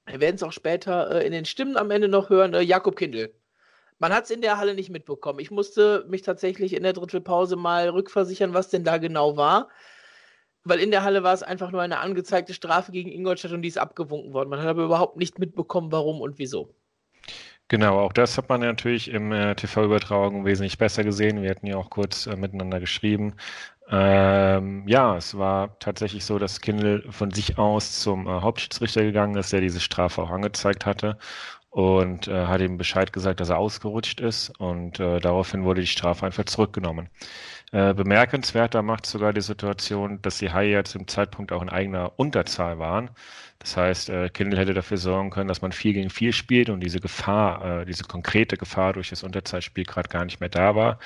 Wir 0.05 0.19
werden 0.19 0.35
es 0.35 0.43
auch 0.43 0.51
später 0.51 1.11
äh, 1.11 1.25
in 1.25 1.31
den 1.31 1.45
Stimmen 1.45 1.77
am 1.77 1.91
Ende 1.91 2.09
noch 2.09 2.29
hören. 2.29 2.53
Äh, 2.53 2.61
Jakob 2.61 2.95
Kindl 2.97 3.33
man 4.01 4.11
hat 4.13 4.23
es 4.23 4.31
in 4.31 4.41
der 4.41 4.57
Halle 4.57 4.73
nicht 4.73 4.89
mitbekommen. 4.89 5.39
Ich 5.39 5.51
musste 5.51 6.05
mich 6.09 6.23
tatsächlich 6.23 6.73
in 6.73 6.81
der 6.81 6.93
Drittelpause 6.93 7.55
mal 7.55 7.87
rückversichern, 7.87 8.53
was 8.53 8.69
denn 8.69 8.83
da 8.83 8.97
genau 8.97 9.37
war. 9.37 9.69
Weil 10.63 10.79
in 10.79 10.89
der 10.89 11.03
Halle 11.03 11.21
war 11.21 11.33
es 11.33 11.43
einfach 11.43 11.71
nur 11.71 11.81
eine 11.81 11.99
angezeigte 11.99 12.55
Strafe 12.55 12.91
gegen 12.91 13.11
Ingolstadt 13.11 13.51
und 13.51 13.61
die 13.61 13.67
ist 13.67 13.77
abgewunken 13.77 14.33
worden. 14.33 14.49
Man 14.49 14.59
hat 14.59 14.67
aber 14.67 14.83
überhaupt 14.83 15.17
nicht 15.17 15.37
mitbekommen, 15.37 15.91
warum 15.91 16.19
und 16.19 16.39
wieso. 16.39 16.73
Genau, 17.67 17.99
auch 17.99 18.11
das 18.11 18.37
hat 18.37 18.49
man 18.49 18.61
natürlich 18.61 19.07
im 19.07 19.31
äh, 19.31 19.55
TV-Übertragung 19.55 20.45
wesentlich 20.45 20.79
besser 20.79 21.03
gesehen. 21.03 21.43
Wir 21.43 21.51
hatten 21.51 21.67
ja 21.67 21.77
auch 21.77 21.91
kurz 21.91 22.25
äh, 22.25 22.35
miteinander 22.35 22.79
geschrieben. 22.79 23.35
Ähm, 23.87 24.83
ja, 24.87 25.15
es 25.15 25.37
war 25.37 25.77
tatsächlich 25.79 26.25
so, 26.25 26.39
dass 26.39 26.61
Kindle 26.61 27.03
von 27.11 27.31
sich 27.31 27.57
aus 27.59 27.99
zum 27.99 28.25
äh, 28.25 28.29
Hauptschiedsrichter 28.41 29.03
gegangen 29.03 29.35
ist, 29.37 29.53
der 29.53 29.61
diese 29.61 29.79
Strafe 29.79 30.23
auch 30.23 30.31
angezeigt 30.31 30.85
hatte 30.85 31.17
und 31.71 32.27
äh, 32.27 32.47
hat 32.47 32.61
ihm 32.61 32.77
Bescheid 32.77 33.13
gesagt, 33.13 33.39
dass 33.39 33.49
er 33.49 33.57
ausgerutscht 33.57 34.19
ist 34.19 34.49
und 34.59 34.99
äh, 34.99 35.19
daraufhin 35.19 35.63
wurde 35.63 35.81
die 35.81 35.87
Strafe 35.87 36.25
einfach 36.25 36.43
zurückgenommen. 36.45 37.09
Äh, 37.71 37.93
bemerkenswerter 37.93 38.81
macht 38.81 39.05
sogar 39.05 39.31
die 39.31 39.41
Situation, 39.41 40.21
dass 40.21 40.37
die 40.37 40.51
Haie 40.51 40.71
ja 40.71 40.83
zum 40.83 41.07
Zeitpunkt 41.07 41.53
auch 41.53 41.61
in 41.61 41.69
eigener 41.69 42.11
Unterzahl 42.17 42.77
waren. 42.77 43.09
Das 43.59 43.77
heißt, 43.77 44.09
äh, 44.09 44.29
Kindle 44.29 44.59
hätte 44.59 44.73
dafür 44.73 44.97
sorgen 44.97 45.29
können, 45.29 45.47
dass 45.47 45.61
man 45.61 45.71
4 45.71 45.93
gegen 45.93 46.09
4 46.09 46.33
spielt 46.33 46.69
und 46.69 46.81
diese 46.81 46.99
Gefahr, 46.99 47.81
äh, 47.81 47.85
diese 47.85 48.03
konkrete 48.03 48.57
Gefahr 48.57 48.91
durch 48.93 49.09
das 49.09 49.23
Unterzahlspiel 49.23 49.85
gerade 49.85 50.09
gar 50.09 50.25
nicht 50.25 50.41
mehr 50.41 50.49
da 50.49 50.75
war. 50.75 50.99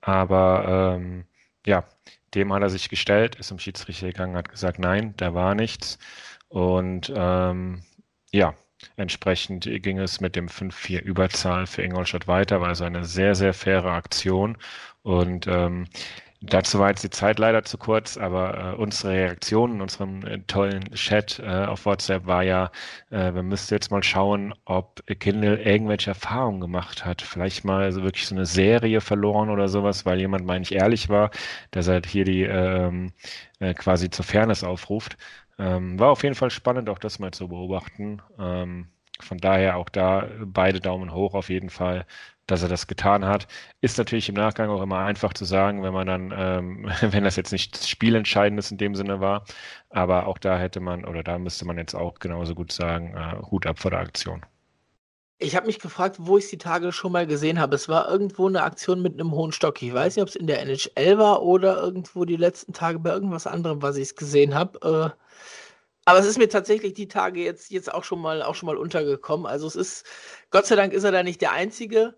Aber 0.00 0.96
ähm, 0.96 1.24
ja, 1.66 1.84
dem 2.34 2.52
hat 2.52 2.62
er 2.62 2.70
sich 2.70 2.88
gestellt, 2.88 3.36
ist 3.36 3.48
zum 3.48 3.58
Schiedsrichter 3.60 4.08
gegangen, 4.08 4.36
hat 4.36 4.48
gesagt, 4.50 4.78
nein, 4.80 5.14
da 5.18 5.34
war 5.34 5.54
nichts. 5.54 5.98
Und 6.48 7.12
ähm, 7.14 7.82
ja, 8.32 8.54
Entsprechend 8.96 9.64
ging 9.82 9.98
es 9.98 10.20
mit 10.20 10.36
dem 10.36 10.48
5-4 10.48 11.00
Überzahl 11.00 11.66
für 11.66 11.82
Ingolstadt 11.82 12.26
weiter, 12.28 12.60
war 12.60 12.68
also 12.68 12.84
eine 12.84 13.04
sehr, 13.04 13.34
sehr 13.34 13.54
faire 13.54 13.92
Aktion. 13.92 14.56
Und 15.02 15.46
ähm, 15.46 15.86
dazu 16.42 16.78
war 16.78 16.88
jetzt 16.88 17.04
die 17.04 17.10
Zeit 17.10 17.38
leider 17.38 17.64
zu 17.64 17.76
kurz, 17.78 18.16
aber 18.16 18.74
äh, 18.74 18.76
unsere 18.76 19.12
Reaktion 19.12 19.74
in 19.74 19.80
unserem 19.82 20.24
äh, 20.26 20.38
tollen 20.46 20.84
Chat 20.94 21.38
äh, 21.38 21.64
auf 21.66 21.84
WhatsApp 21.84 22.26
war 22.26 22.42
ja, 22.42 22.70
äh, 23.10 23.34
wir 23.34 23.42
müssten 23.42 23.74
jetzt 23.74 23.90
mal 23.90 24.02
schauen, 24.02 24.54
ob 24.64 25.02
Kindle 25.20 25.62
irgendwelche 25.62 26.10
Erfahrungen 26.10 26.60
gemacht 26.60 27.04
hat. 27.04 27.22
Vielleicht 27.22 27.64
mal 27.64 27.92
so 27.92 28.02
wirklich 28.02 28.26
so 28.26 28.34
eine 28.34 28.46
Serie 28.46 29.00
verloren 29.00 29.50
oder 29.50 29.68
sowas, 29.68 30.06
weil 30.06 30.18
jemand, 30.20 30.46
meine 30.46 30.62
ich, 30.62 30.72
ehrlich 30.72 31.08
war, 31.08 31.30
dass 31.70 31.88
er 31.88 32.00
hier 32.06 32.24
die 32.24 32.42
ähm, 32.42 33.12
äh, 33.58 33.74
quasi 33.74 34.10
zur 34.10 34.24
Fairness 34.24 34.64
aufruft. 34.64 35.16
Ähm, 35.60 35.98
war 35.98 36.10
auf 36.10 36.22
jeden 36.22 36.34
Fall 36.34 36.50
spannend, 36.50 36.88
auch 36.88 36.98
das 36.98 37.18
mal 37.18 37.32
zu 37.32 37.48
beobachten. 37.48 38.22
Ähm, 38.38 38.88
von 39.20 39.38
daher 39.38 39.76
auch 39.76 39.90
da 39.90 40.26
beide 40.44 40.80
Daumen 40.80 41.12
hoch 41.12 41.34
auf 41.34 41.50
jeden 41.50 41.68
Fall, 41.70 42.06
dass 42.46 42.62
er 42.62 42.70
das 42.70 42.86
getan 42.86 43.26
hat. 43.26 43.46
Ist 43.82 43.98
natürlich 43.98 44.28
im 44.30 44.36
Nachgang 44.36 44.70
auch 44.70 44.80
immer 44.82 45.00
einfach 45.00 45.34
zu 45.34 45.44
sagen, 45.44 45.82
wenn 45.82 45.92
man 45.92 46.06
dann, 46.06 46.32
ähm, 46.34 46.90
wenn 47.02 47.24
das 47.24 47.36
jetzt 47.36 47.52
nicht 47.52 47.86
spielentscheidendes 47.86 48.70
in 48.70 48.78
dem 48.78 48.94
Sinne 48.94 49.20
war. 49.20 49.44
Aber 49.90 50.26
auch 50.26 50.38
da 50.38 50.58
hätte 50.58 50.80
man, 50.80 51.04
oder 51.04 51.22
da 51.22 51.38
müsste 51.38 51.66
man 51.66 51.76
jetzt 51.78 51.94
auch 51.94 52.14
genauso 52.20 52.54
gut 52.54 52.72
sagen, 52.72 53.14
äh, 53.16 53.36
Hut 53.50 53.66
ab 53.66 53.78
vor 53.78 53.90
der 53.90 54.00
Aktion. 54.00 54.44
Ich 55.42 55.56
habe 55.56 55.66
mich 55.66 55.78
gefragt, 55.78 56.16
wo 56.18 56.36
ich 56.36 56.48
die 56.50 56.58
Tage 56.58 56.92
schon 56.92 57.12
mal 57.12 57.26
gesehen 57.26 57.60
habe. 57.60 57.74
Es 57.74 57.88
war 57.88 58.10
irgendwo 58.10 58.46
eine 58.46 58.62
Aktion 58.62 59.00
mit 59.00 59.14
einem 59.14 59.32
hohen 59.32 59.52
Stock. 59.52 59.80
Ich 59.82 59.92
weiß 59.92 60.16
nicht, 60.16 60.22
ob 60.22 60.28
es 60.28 60.36
in 60.36 60.46
der 60.46 60.60
NHL 60.60 61.16
war 61.16 61.42
oder 61.42 61.78
irgendwo 61.80 62.26
die 62.26 62.36
letzten 62.36 62.74
Tage 62.74 62.98
bei 62.98 63.10
irgendwas 63.10 63.46
anderem, 63.46 63.80
was 63.80 63.96
ich 63.96 64.02
es 64.02 64.16
gesehen 64.16 64.54
habe. 64.54 65.14
Äh, 65.16 65.18
aber 66.04 66.18
es 66.18 66.26
ist 66.26 66.36
mir 66.36 66.50
tatsächlich 66.50 66.92
die 66.92 67.08
Tage 67.08 67.40
jetzt, 67.42 67.70
jetzt 67.70 67.92
auch 67.92 68.04
schon 68.04 68.20
mal 68.20 68.42
auch 68.42 68.54
schon 68.54 68.66
mal 68.66 68.76
untergekommen. 68.76 69.46
Also 69.46 69.66
es 69.66 69.76
ist, 69.76 70.06
Gott 70.50 70.66
sei 70.66 70.76
Dank 70.76 70.92
ist 70.92 71.04
er 71.04 71.12
da 71.12 71.22
nicht 71.22 71.40
der 71.40 71.52
Einzige 71.52 72.14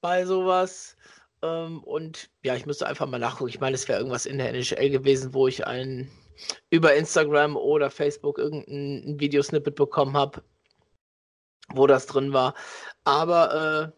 bei 0.00 0.24
sowas. 0.24 0.96
Ähm, 1.42 1.82
und 1.82 2.30
ja, 2.44 2.54
ich 2.54 2.66
müsste 2.66 2.86
einfach 2.86 3.08
mal 3.08 3.18
nachgucken. 3.18 3.50
Ich 3.50 3.60
meine, 3.60 3.74
es 3.74 3.88
wäre 3.88 3.98
irgendwas 3.98 4.26
in 4.26 4.38
der 4.38 4.50
NHL 4.50 4.90
gewesen, 4.90 5.34
wo 5.34 5.48
ich 5.48 5.66
ein 5.66 6.08
über 6.70 6.94
Instagram 6.94 7.56
oder 7.56 7.90
Facebook 7.90 8.38
irgendein 8.38 9.18
Videosnippet 9.18 9.74
bekommen 9.74 10.16
habe 10.16 10.42
wo 11.74 11.86
das 11.86 12.06
drin 12.06 12.32
war. 12.32 12.54
Aber 13.04 13.92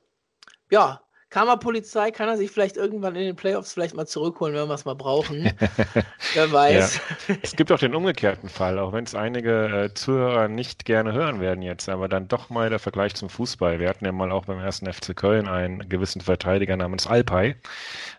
äh, 0.71 0.75
ja, 0.75 1.01
Karma-Polizei 1.33 2.11
kann 2.11 2.29
er 2.29 2.37
sich 2.37 2.51
vielleicht 2.51 2.77
irgendwann 2.77 3.17
in 3.17 3.23
den 3.25 3.37
Playoffs 3.37 3.73
vielleicht 3.73 3.95
mal 3.95 4.07
zurückholen, 4.07 4.55
wenn 4.55 4.69
wir 4.69 4.75
es 4.75 4.85
mal 4.85 4.95
brauchen. 4.95 5.51
Wer 6.35 6.53
weiß. 6.53 7.01
Ja. 7.29 7.37
Es 7.43 7.57
gibt 7.57 7.73
auch 7.73 7.79
den 7.79 7.95
umgekehrten 7.95 8.51
Fall, 8.51 8.79
auch 8.79 8.93
wenn 8.93 9.05
es 9.05 9.15
einige 9.15 9.85
äh, 9.85 9.95
Zuhörer 9.95 10.49
nicht 10.49 10.85
gerne 10.85 11.15
hören 11.15 11.41
werden 11.41 11.63
jetzt, 11.63 11.89
aber 11.89 12.07
dann 12.07 12.29
doch 12.29 12.51
mal 12.51 12.69
der 12.69 12.79
Vergleich 12.79 13.15
zum 13.15 13.31
Fußball. 13.31 13.81
Wir 13.81 13.89
hatten 13.89 14.05
ja 14.05 14.13
mal 14.13 14.31
auch 14.31 14.45
beim 14.45 14.59
ersten 14.59 14.93
FC 14.93 15.17
Köln 15.17 15.49
einen 15.49 15.89
gewissen 15.89 16.21
Verteidiger 16.21 16.77
namens 16.77 17.07
Alpay. 17.07 17.57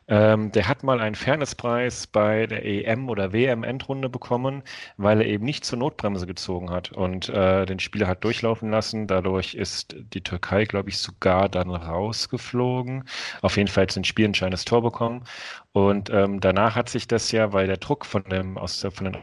Ähm, 0.07 0.51
der 0.51 0.67
hat 0.67 0.83
mal 0.83 0.99
einen 0.99 1.15
Fairnesspreis 1.15 2.07
bei 2.07 2.47
der 2.47 2.65
EM 2.65 3.09
oder 3.09 3.31
WM-Endrunde 3.33 4.09
bekommen, 4.09 4.63
weil 4.97 5.21
er 5.21 5.27
eben 5.27 5.45
nicht 5.45 5.65
zur 5.65 5.79
Notbremse 5.79 6.27
gezogen 6.27 6.69
hat 6.71 6.91
und 6.91 7.29
äh, 7.29 7.65
den 7.65 7.79
Spieler 7.79 8.07
hat 8.07 8.23
durchlaufen 8.23 8.69
lassen. 8.71 9.07
Dadurch 9.07 9.53
ist 9.55 9.95
die 10.13 10.21
Türkei, 10.21 10.65
glaube 10.65 10.89
ich, 10.89 10.97
sogar 10.97 11.49
dann 11.49 11.69
rausgeflogen. 11.71 13.05
Auf 13.41 13.57
jeden 13.57 13.69
Fall 13.69 13.83
hat 13.83 13.95
ein 13.97 14.03
spielentscheidendes 14.03 14.65
Tor 14.65 14.81
bekommen. 14.81 15.23
Und 15.71 16.09
ähm, 16.09 16.39
danach 16.39 16.75
hat 16.75 16.89
sich 16.89 17.07
das 17.07 17.31
ja, 17.31 17.53
weil 17.53 17.67
der 17.67 17.77
Druck 17.77 18.05
von 18.05 18.23
dem 18.25 18.57
aus 18.57 18.79
der, 18.81 18.91
von 18.91 19.05
den 19.05 19.17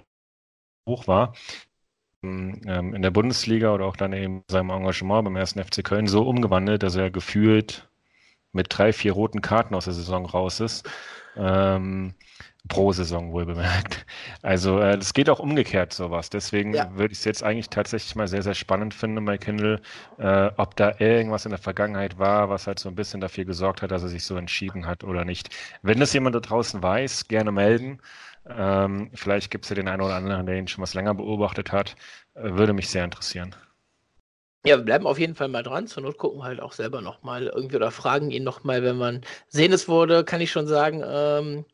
hoch 0.88 1.06
war, 1.06 1.34
ähm, 2.22 2.94
in 2.94 3.02
der 3.02 3.10
Bundesliga 3.10 3.75
oder 3.75 3.87
auch 3.87 3.96
dann 3.96 4.12
eben 4.12 4.44
seinem 4.50 4.70
Engagement 4.70 5.25
beim 5.25 5.37
ersten 5.37 5.62
FC 5.62 5.84
Köln 5.84 6.06
so 6.06 6.26
umgewandelt, 6.28 6.82
dass 6.82 6.96
er 6.96 7.10
gefühlt 7.10 7.89
mit 8.52 8.66
drei, 8.71 8.92
vier 8.92 9.12
roten 9.12 9.40
Karten 9.42 9.75
aus 9.75 9.85
der 9.85 9.95
Saison 9.95 10.26
raus 10.26 10.61
ist. 10.61 10.88
Ähm, 11.37 12.14
pro 12.69 12.92
Saison 12.92 13.33
wohl 13.33 13.47
bemerkt. 13.47 14.07
Also 14.42 14.80
äh, 14.80 14.97
das 14.97 15.12
geht 15.12 15.28
auch 15.28 15.38
umgekehrt 15.38 15.92
sowas. 15.92 16.30
Deswegen 16.30 16.75
ja. 16.75 16.90
würde 16.97 17.12
ich 17.12 17.19
es 17.19 17.25
jetzt 17.25 17.42
eigentlich 17.42 17.69
tatsächlich 17.69 18.14
mal 18.14 18.28
sehr, 18.28 18.42
sehr 18.42 18.54
spannend 18.54 18.95
finden 18.95 19.25
bei 19.25 19.38
Kindle, 19.38 19.80
äh, 20.19 20.50
ob 20.57 20.76
da 20.76 20.95
irgendwas 20.99 21.45
in 21.45 21.50
der 21.50 21.59
Vergangenheit 21.59 22.19
war, 22.19 22.49
was 22.49 22.66
halt 22.66 22.78
so 22.78 22.88
ein 22.88 22.95
bisschen 22.95 23.21
dafür 23.21 23.45
gesorgt 23.45 23.83
hat, 23.83 23.90
dass 23.90 24.02
er 24.02 24.09
sich 24.09 24.25
so 24.25 24.37
entschieden 24.37 24.87
hat 24.87 25.04
oder 25.04 25.25
nicht. 25.25 25.50
Wenn 25.83 26.00
das 26.00 26.12
jemand 26.12 26.35
da 26.37 26.40
draußen 26.40 26.83
weiß, 26.83 27.28
gerne 27.28 27.52
melden. 27.52 28.00
Ähm, 28.49 29.11
vielleicht 29.14 29.50
gibt 29.50 29.64
es 29.64 29.69
ja 29.71 29.76
den 29.76 29.88
einen 29.88 30.02
oder 30.02 30.14
anderen, 30.14 30.47
der 30.47 30.57
ihn 30.57 30.69
schon 30.69 30.83
was 30.83 30.95
länger 30.95 31.14
beobachtet 31.14 31.73
hat. 31.73 31.97
Äh, 32.35 32.54
würde 32.54 32.73
mich 32.73 32.88
sehr 32.88 33.04
interessieren. 33.04 33.54
Ja, 34.64 34.76
wir 34.76 34.85
bleiben 34.85 35.07
auf 35.07 35.19
jeden 35.19 35.35
Fall 35.35 35.49
mal 35.49 35.62
dran. 35.62 35.87
Zur 35.87 36.02
Not 36.02 36.19
gucken 36.19 36.40
wir 36.40 36.45
halt 36.45 36.61
auch 36.61 36.73
selber 36.73 37.00
nochmal 37.00 37.47
irgendwie 37.47 37.76
oder 37.76 37.90
fragen 37.90 38.31
ihn 38.31 38.45
nochmal, 38.45 38.83
wenn 38.83 38.99
man 38.99 39.23
sehen 39.49 39.73
es 39.73 39.88
wurde, 39.88 40.23
kann 40.25 40.43
ich 40.43 40.50
schon 40.50 40.67
sagen, 40.67 41.02
ähm, 41.05 41.64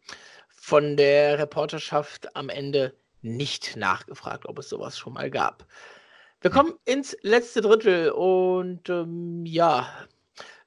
von 0.49 0.97
der 0.97 1.39
Reporterschaft 1.39 2.37
am 2.37 2.49
Ende 2.49 2.95
nicht 3.23 3.77
nachgefragt, 3.77 4.47
ob 4.47 4.59
es 4.61 4.69
sowas 4.69 4.97
schon 4.99 5.15
mal 5.15 5.31
gab. 5.31 5.67
Wir 6.41 6.51
kommen 6.51 6.75
ins 6.85 7.17
letzte 7.23 7.61
Drittel 7.61 8.11
und 8.11 8.89
ähm, 8.89 9.45
ja, 9.47 9.89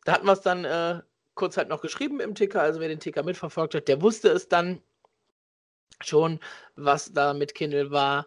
da 0.04 0.14
hatten 0.14 0.26
wir 0.26 0.34
es 0.34 0.42
dann 0.42 0.66
äh, 0.66 1.02
kurz 1.36 1.56
halt 1.56 1.70
noch 1.70 1.82
geschrieben 1.82 2.20
im 2.20 2.36
Ticker. 2.36 2.62
Also 2.62 2.82
wer 2.82 2.90
den 2.90 3.00
Ticker 3.00 3.24
mitverfolgt 3.24 3.76
hat, 3.76 3.88
der 3.88 4.02
wusste 4.02 4.30
es 4.30 4.50
dann 4.50 4.82
schon, 6.02 6.40
was 6.76 7.14
da 7.14 7.34
mit 7.34 7.56
Kindle 7.56 7.92
war. 7.92 8.26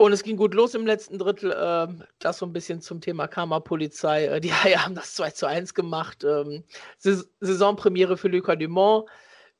Und 0.00 0.14
es 0.14 0.22
ging 0.22 0.38
gut 0.38 0.54
los 0.54 0.74
im 0.74 0.86
letzten 0.86 1.18
Drittel. 1.18 1.52
Äh, 1.52 2.06
das 2.20 2.38
so 2.38 2.46
ein 2.46 2.54
bisschen 2.54 2.80
zum 2.80 3.02
Thema 3.02 3.28
Karma-Polizei. 3.28 4.24
Äh, 4.28 4.40
die 4.40 4.50
Haie 4.54 4.82
haben 4.82 4.94
das 4.94 5.14
2 5.14 5.32
zu 5.32 5.46
1 5.46 5.74
gemacht. 5.74 6.24
Ähm, 6.24 6.64
Saisonpremiere 6.96 8.16
für 8.16 8.28
Lucas 8.28 8.56
Dumont. 8.58 9.10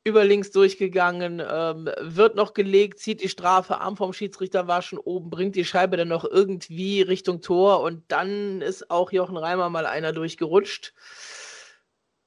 Über 0.02 0.24
links 0.24 0.50
durchgegangen, 0.50 1.42
ähm, 1.46 1.90
wird 2.00 2.36
noch 2.36 2.54
gelegt, 2.54 3.00
zieht 3.00 3.22
die 3.22 3.28
Strafe, 3.28 3.82
Arm 3.82 3.98
vom 3.98 4.14
Schiedsrichter 4.14 4.66
war 4.66 4.80
schon 4.80 4.98
oben, 4.98 5.28
bringt 5.28 5.56
die 5.56 5.64
Scheibe 5.66 5.98
dann 5.98 6.08
noch 6.08 6.24
irgendwie 6.24 7.02
Richtung 7.02 7.42
Tor 7.42 7.82
und 7.82 8.04
dann 8.08 8.62
ist 8.62 8.90
auch 8.90 9.12
Jochen 9.12 9.36
Reimer 9.36 9.68
mal 9.68 9.84
einer 9.84 10.14
durchgerutscht 10.14 10.94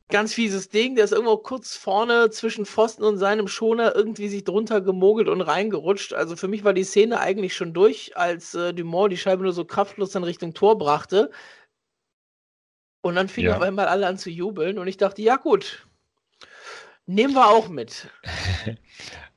ganz 0.09 0.33
fieses 0.33 0.69
Ding. 0.69 0.95
Der 0.95 1.05
ist 1.05 1.11
irgendwo 1.11 1.37
kurz 1.37 1.75
vorne 1.75 2.29
zwischen 2.29 2.65
Pfosten 2.65 3.03
und 3.03 3.17
seinem 3.17 3.47
Schoner 3.47 3.95
irgendwie 3.95 4.29
sich 4.29 4.43
drunter 4.43 4.81
gemogelt 4.81 5.27
und 5.27 5.41
reingerutscht. 5.41 6.13
Also 6.13 6.35
für 6.35 6.47
mich 6.47 6.63
war 6.63 6.73
die 6.73 6.83
Szene 6.83 7.19
eigentlich 7.19 7.55
schon 7.55 7.73
durch, 7.73 8.15
als 8.15 8.53
äh, 8.53 8.73
Dumont 8.73 9.11
die 9.11 9.17
Scheibe 9.17 9.43
nur 9.43 9.53
so 9.53 9.65
kraftlos 9.65 10.11
dann 10.11 10.23
Richtung 10.23 10.53
Tor 10.53 10.77
brachte. 10.77 11.31
Und 13.01 13.15
dann 13.15 13.27
fingen 13.27 13.49
ja. 13.49 13.57
auf 13.57 13.61
einmal 13.61 13.87
alle 13.87 14.07
an 14.07 14.17
zu 14.17 14.29
jubeln 14.29 14.79
und 14.79 14.87
ich 14.87 14.97
dachte, 14.97 15.21
ja 15.21 15.35
gut, 15.35 15.85
nehmen 17.05 17.33
wir 17.33 17.49
auch 17.49 17.67
mit. 17.67 18.07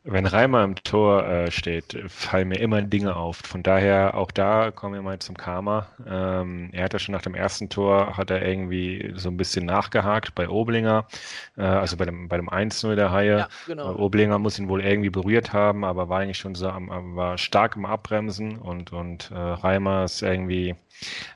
Wenn 0.08 0.24
Reimer 0.24 0.62
im 0.62 0.76
Tor 0.76 1.26
äh, 1.26 1.50
steht, 1.50 1.98
fallen 2.06 2.46
mir 2.48 2.60
immer 2.60 2.80
Dinge 2.80 3.16
auf. 3.16 3.38
Von 3.38 3.64
daher, 3.64 4.14
auch 4.14 4.30
da 4.30 4.70
kommen 4.70 4.94
wir 4.94 5.02
mal 5.02 5.18
zum 5.18 5.36
Karma. 5.36 5.88
Ähm, 6.06 6.70
er 6.72 6.84
hat 6.84 6.92
ja 6.92 7.00
schon 7.00 7.12
nach 7.12 7.22
dem 7.22 7.34
ersten 7.34 7.68
Tor, 7.68 8.16
hat 8.16 8.30
er 8.30 8.46
irgendwie 8.46 9.12
so 9.16 9.28
ein 9.28 9.36
bisschen 9.36 9.66
nachgehakt 9.66 10.36
bei 10.36 10.48
Oblinger, 10.48 11.08
äh, 11.56 11.62
also 11.62 11.96
bei 11.96 12.04
dem, 12.04 12.28
bei 12.28 12.36
dem 12.36 12.48
1-0 12.48 12.94
der 12.94 13.10
Haie. 13.10 13.38
Ja, 13.38 13.48
genau. 13.66 13.90
Äh, 13.90 13.96
Oblinger 13.96 14.38
muss 14.38 14.60
ihn 14.60 14.68
wohl 14.68 14.80
irgendwie 14.80 15.10
berührt 15.10 15.52
haben, 15.52 15.84
aber 15.84 16.08
war 16.08 16.20
eigentlich 16.20 16.38
schon 16.38 16.54
so, 16.54 16.68
am, 16.68 17.16
war 17.16 17.36
stark 17.36 17.74
im 17.74 17.84
Abbremsen 17.84 18.58
und, 18.58 18.92
und 18.92 19.32
äh, 19.32 19.34
Reimer 19.34 20.04
ist 20.04 20.22
irgendwie 20.22 20.76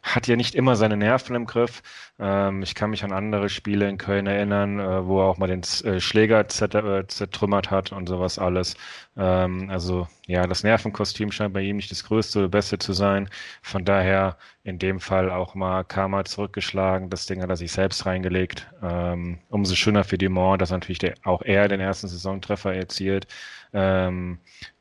hat 0.02 0.26
ja 0.26 0.36
nicht 0.36 0.54
immer 0.54 0.76
seine 0.76 0.96
Nerven 0.96 1.36
im 1.36 1.46
Griff. 1.46 1.82
Ähm, 2.20 2.62
ich 2.62 2.74
kann 2.74 2.90
mich 2.90 3.02
an 3.02 3.12
andere 3.12 3.48
Spiele 3.48 3.88
in 3.88 3.96
Köln 3.96 4.26
erinnern, 4.26 4.78
äh, 4.78 5.06
wo 5.06 5.20
er 5.20 5.26
auch 5.26 5.38
mal 5.38 5.46
den 5.46 5.62
äh, 5.84 6.00
Schläger 6.00 6.40
äh, 6.40 7.06
zertrümmert 7.06 7.70
hat 7.70 7.92
und 7.92 8.08
sowas 8.08 8.38
alles. 8.38 8.76
Ähm, 9.16 9.70
also 9.70 10.06
ja, 10.26 10.46
das 10.46 10.62
Nervenkostüm 10.62 11.32
scheint 11.32 11.54
bei 11.54 11.62
ihm 11.62 11.76
nicht 11.76 11.90
das 11.90 12.04
größte 12.04 12.40
oder 12.40 12.48
beste 12.48 12.78
zu 12.78 12.92
sein. 12.92 13.30
Von 13.62 13.86
daher 13.86 14.36
in 14.64 14.78
dem 14.78 15.00
Fall 15.00 15.30
auch 15.30 15.54
mal 15.54 15.82
Karma 15.84 16.24
zurückgeschlagen. 16.26 17.08
Das 17.08 17.24
Ding 17.24 17.42
hat 17.42 17.48
er 17.48 17.56
sich 17.56 17.72
selbst 17.72 18.04
reingelegt. 18.04 18.68
Ähm, 18.82 19.38
umso 19.48 19.74
schöner 19.74 20.04
für 20.04 20.18
Dumont, 20.18 20.60
dass 20.60 20.70
natürlich 20.70 20.98
der, 20.98 21.14
auch 21.24 21.40
er 21.42 21.68
den 21.68 21.80
ersten 21.80 22.08
Saisontreffer 22.08 22.74
erzielt. 22.74 23.26
Ähm, 23.72 24.38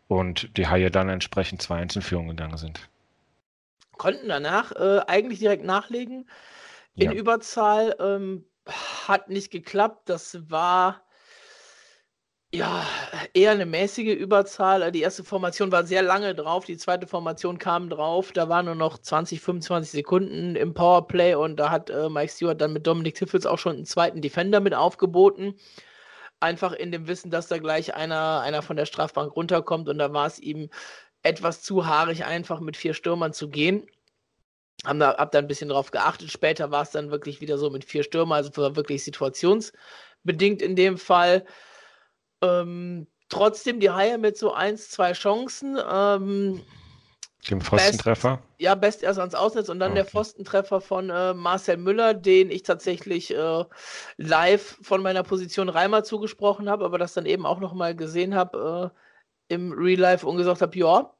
und 0.10 0.58
die 0.58 0.68
Haie 0.68 0.92
dann 0.92 1.08
entsprechend 1.08 1.62
2-1 1.62 1.96
in 1.98 2.02
Führung 2.02 2.28
gegangen 2.28 2.58
sind 2.58 2.90
konnten 4.00 4.30
danach 4.30 4.72
äh, 4.72 5.02
eigentlich 5.08 5.40
direkt 5.40 5.64
nachlegen 5.66 6.26
in 7.00 7.12
ja. 7.12 7.18
Überzahl. 7.18 7.96
Ähm, 8.00 8.46
hat 9.08 9.30
nicht 9.30 9.52
geklappt. 9.52 10.10
Das 10.10 10.50
war 10.50 11.02
ja 12.52 12.86
eher 13.34 13.52
eine 13.52 13.66
mäßige 13.66 14.16
Überzahl. 14.16 14.92
Die 14.92 15.02
erste 15.02 15.24
Formation 15.24 15.72
war 15.72 15.86
sehr 15.86 16.02
lange 16.02 16.34
drauf, 16.34 16.66
die 16.66 16.78
zweite 16.78 17.08
Formation 17.08 17.60
kam 17.60 17.90
drauf. 17.90 18.32
Da 18.32 18.50
waren 18.50 18.66
nur 18.66 18.76
noch 18.76 18.98
20, 18.98 19.40
25 19.40 19.92
Sekunden 19.92 20.56
im 20.56 20.74
Powerplay 20.74 21.36
und 21.36 21.58
da 21.58 21.70
hat 21.70 21.90
äh, 21.90 22.10
Mike 22.10 22.32
Stewart 22.32 22.60
dann 22.60 22.74
mit 22.74 22.88
Dominic 22.88 23.16
Tiffels 23.16 23.46
auch 23.46 23.60
schon 23.60 23.76
einen 23.78 23.86
zweiten 23.86 24.22
Defender 24.22 24.60
mit 24.60 24.74
aufgeboten. 24.74 25.56
Einfach 26.40 26.74
in 26.74 26.92
dem 26.92 27.08
Wissen, 27.08 27.32
dass 27.32 27.48
da 27.50 27.58
gleich 27.58 27.94
einer, 27.96 28.42
einer 28.42 28.62
von 28.62 28.78
der 28.78 28.86
Strafbank 28.86 29.36
runterkommt 29.36 29.90
und 29.90 29.98
da 30.00 30.14
war 30.14 30.26
es 30.26 30.40
ihm 30.40 30.70
etwas 31.22 31.62
zu 31.62 31.86
haarig, 31.86 32.26
einfach 32.26 32.62
mit 32.62 32.78
vier 32.78 32.94
Stürmern 32.94 33.34
zu 33.34 33.50
gehen. 33.50 33.88
Haben 34.86 35.00
da, 35.00 35.18
hab 35.18 35.32
da 35.32 35.40
ein 35.40 35.48
bisschen 35.48 35.70
drauf 35.70 35.92
geachtet. 35.92 36.32
Später 36.32 36.72
war 36.72 36.84
es 36.84 36.92
dann 36.92 37.12
wirklich 37.12 37.42
wieder 37.42 37.58
so 37.58 37.70
mit 37.70 37.84
vier 37.84 38.04
Stürmern, 38.04 38.38
also 38.38 38.56
war 38.62 38.76
wirklich 38.76 39.04
situationsbedingt 39.04 40.62
in 40.62 40.76
dem 40.76 40.98
Fall. 40.98 41.46
Ähm, 42.42 43.08
trotzdem 43.28 43.80
die 43.80 43.90
Haie 43.92 44.18
mit 44.18 44.38
so 44.38 44.54
eins, 44.54 44.90
zwei 44.90 45.12
Chancen. 45.14 45.78
Ähm, 45.92 46.62
dem 47.50 47.62
Pfostentreffer? 47.62 48.38
Best, 48.38 48.44
ja, 48.58 48.76
best 48.76 49.04
erst 49.04 49.20
ans 49.20 49.36
Ausnetz 49.36 49.70
und 49.70 49.80
dann 49.80 49.92
okay. 49.92 50.02
der 50.02 50.06
Pfostentreffer 50.06 50.82
von 50.82 51.10
äh, 51.10 51.34
Marcel 51.34 51.78
Müller, 51.78 52.14
den 52.14 52.52
ich 52.52 52.64
tatsächlich 52.64 53.34
äh, 53.34 53.66
live 54.18 54.78
von 54.82 55.02
meiner 55.02 55.24
Position 55.24 55.70
Reimer 55.70 56.04
zugesprochen 56.04 56.70
habe, 56.70 56.86
aber 56.86 56.98
das 56.98 57.14
dann 57.14 57.26
eben 57.26 57.46
auch 57.46 57.60
nochmal 57.60 57.96
gesehen 57.96 58.36
habe. 58.36 58.92
Äh, 58.94 59.00
im 59.50 59.74
Real 59.74 60.00
Life 60.00 60.26
und 60.26 60.38
gesagt 60.38 60.62
habe, 60.62 60.78
ja. 60.78 61.14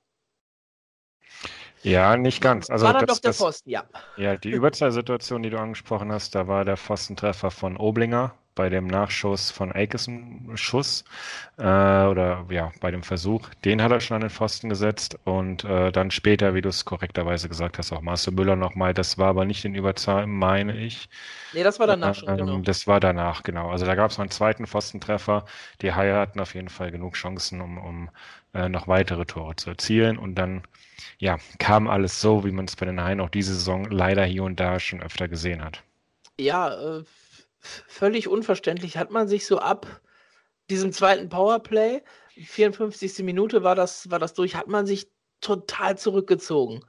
Ja, 1.82 2.18
nicht 2.18 2.42
ganz. 2.42 2.70
Also 2.70 2.86
war 2.86 2.94
dann 2.94 3.06
das, 3.06 3.18
doch 3.18 3.22
der 3.22 3.30
das, 3.30 3.38
Pfosten, 3.38 3.70
ja. 3.70 3.86
Ja, 4.16 4.38
die 4.38 4.50
Überzahlsituation, 4.52 5.44
die 5.44 5.50
du 5.50 5.60
angesprochen 5.60 6.12
hast, 6.12 6.36
da 6.36 6.48
war 6.48 6.66
der 6.66 6.78
Pfostentreffer 6.78 7.52
von 7.52 7.78
Oblinger 7.78 8.39
bei 8.60 8.68
dem 8.68 8.88
Nachschuss 8.88 9.52
von 9.52 9.72
Aikesen 9.72 10.52
Schuss 10.56 11.06
äh, 11.58 11.62
oder 11.62 12.46
ja, 12.50 12.74
bei 12.82 12.92
dem 12.92 13.04
Versuch, 13.04 13.48
den 13.64 13.82
hat 13.82 13.90
er 13.90 14.02
schon 14.02 14.16
an 14.16 14.22
den 14.22 14.30
Pfosten 14.30 14.68
gesetzt 14.68 15.18
und 15.24 15.64
äh, 15.64 15.94
dann 15.94 16.12
später, 16.12 16.56
wie 16.56 16.62
du 16.62 16.68
es 16.68 16.84
korrekterweise 16.84 17.48
gesagt 17.48 17.78
hast, 17.78 17.94
auch 17.94 18.02
Marcel 18.02 18.34
Müller 18.34 18.58
nochmal, 18.58 18.94
das 18.94 19.18
war 19.18 19.28
aber 19.28 19.46
nicht 19.46 19.64
in 19.64 19.76
Überzahl, 19.76 20.28
meine 20.28 20.76
ich. 20.76 21.08
Nee, 21.54 21.64
das 21.64 21.80
war 21.80 21.88
danach 21.88 22.16
schon, 22.16 22.36
genau. 22.36 22.58
Das 22.58 22.86
war 22.86 23.00
danach, 23.00 23.44
genau. 23.44 23.70
Also 23.72 23.86
da 23.86 23.96
gab 23.96 24.12
es 24.12 24.18
noch 24.18 24.24
einen 24.24 24.32
zweiten 24.32 24.68
Pfostentreffer. 24.68 25.46
Die 25.82 25.94
Haie 25.94 26.18
hatten 26.18 26.42
auf 26.42 26.54
jeden 26.54 26.68
Fall 26.68 26.92
genug 26.92 27.14
Chancen, 27.14 27.62
um, 27.62 27.78
um 27.78 28.10
äh, 28.54 28.68
noch 28.68 28.90
weitere 28.90 29.26
Tore 29.26 29.56
zu 29.56 29.70
erzielen 29.70 30.18
und 30.18 30.36
dann 30.36 30.64
ja, 31.18 31.38
kam 31.60 31.88
alles 31.88 32.20
so, 32.20 32.44
wie 32.44 32.52
man 32.52 32.66
es 32.66 32.76
bei 32.76 32.86
den 32.86 33.02
Haien 33.02 33.22
auch 33.22 33.30
diese 33.30 33.54
Saison 33.54 33.90
leider 33.90 34.26
hier 34.26 34.44
und 34.44 34.60
da 34.60 34.82
schon 34.82 35.02
öfter 35.02 35.30
gesehen 35.30 35.64
hat. 35.64 35.82
Ja, 36.38 36.98
äh, 36.98 37.04
völlig 37.60 38.28
unverständlich. 38.28 38.98
Hat 38.98 39.12
man 39.12 39.28
sich 39.28 39.46
so 39.46 39.60
ab 39.60 40.02
diesem 40.70 40.92
zweiten 40.92 41.30
Powerplay, 41.30 42.02
54. 42.36 43.20
Minute 43.20 43.64
war 43.64 43.76
das, 43.76 44.10
war 44.12 44.20
das 44.20 44.34
durch, 44.34 44.56
hat 44.56 44.68
man 44.68 44.86
sich 44.86 45.12
total 45.42 45.98
zurückgezogen. 45.98 46.86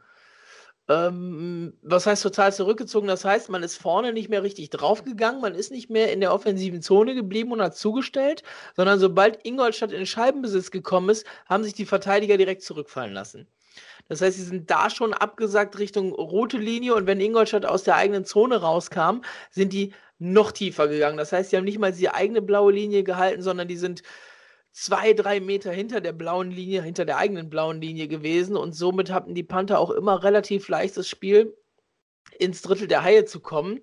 Ähm, 0.89 1.75
was 1.83 2.07
heißt 2.07 2.23
total 2.23 2.53
zurückgezogen? 2.53 3.07
Das 3.07 3.25
heißt, 3.25 3.49
man 3.49 3.63
ist 3.63 3.77
vorne 3.77 4.13
nicht 4.13 4.29
mehr 4.29 4.43
richtig 4.43 4.71
draufgegangen, 4.71 5.41
man 5.41 5.55
ist 5.55 5.71
nicht 5.71 5.89
mehr 5.89 6.13
in 6.13 6.21
der 6.21 6.35
offensiven 6.35 6.83
Zone 6.83 7.15
geblieben 7.15 7.53
und 7.53 7.63
hat 7.63 7.77
zugestellt, 7.77 8.43
sondern 8.75 8.99
sobald 8.99 9.45
Ingolstadt 9.47 9.93
in 9.93 10.05
Scheibenbesitz 10.05 10.71
gekommen 10.73 11.11
ist, 11.11 11.25
haben 11.47 11.63
sich 11.63 11.75
die 11.75 11.87
Verteidiger 11.87 12.37
direkt 12.37 12.63
zurückfallen 12.63 13.15
lassen. 13.15 13.47
Das 14.09 14.21
heißt, 14.21 14.37
sie 14.37 14.45
sind 14.45 14.71
da 14.71 14.91
schon 14.91 15.15
abgesagt 15.15 15.79
Richtung 15.79 16.13
rote 16.13 16.59
Linie 16.59 16.95
und 16.95 17.07
wenn 17.07 17.21
Ingolstadt 17.21 17.65
aus 17.65 17.85
der 17.85 17.97
eigenen 17.97 18.25
Zone 18.25 18.61
rauskam, 18.61 19.23
sind 19.51 19.73
die 19.73 19.93
noch 20.19 20.53
tiefer 20.53 20.89
gegangen. 20.89 21.17
Das 21.17 21.33
heißt, 21.33 21.51
sie 21.51 21.57
haben 21.57 21.65
nicht 21.65 21.79
mal 21.79 21.93
die 21.93 22.11
eigene 22.11 22.43
blaue 22.43 22.73
Linie 22.73 23.05
gehalten, 23.05 23.43
sondern 23.43 23.69
die 23.69 23.77
sind 23.77 24.03
zwei, 24.73 25.13
drei 25.13 25.41
Meter 25.41 25.73
hinter 25.73 26.01
der 26.01 26.13
blauen 26.13 26.51
Linie, 26.51 26.83
hinter 26.83 27.05
der 27.05 27.19
eigenen 27.19 27.51
blauen 27.51 27.81
Linie 27.81 28.09
gewesen 28.09 28.57
und 28.57 28.73
somit 28.73 29.11
hatten 29.11 29.35
die 29.35 29.43
Panther 29.43 29.79
auch 29.79 29.91
immer 29.91 30.23
relativ 30.23 30.69
leichtes 30.69 31.09
Spiel, 31.09 31.57
ins 32.39 32.63
Drittel 32.63 32.89
der 32.89 33.03
Haie 33.03 33.25
zu 33.25 33.41
kommen. 33.41 33.81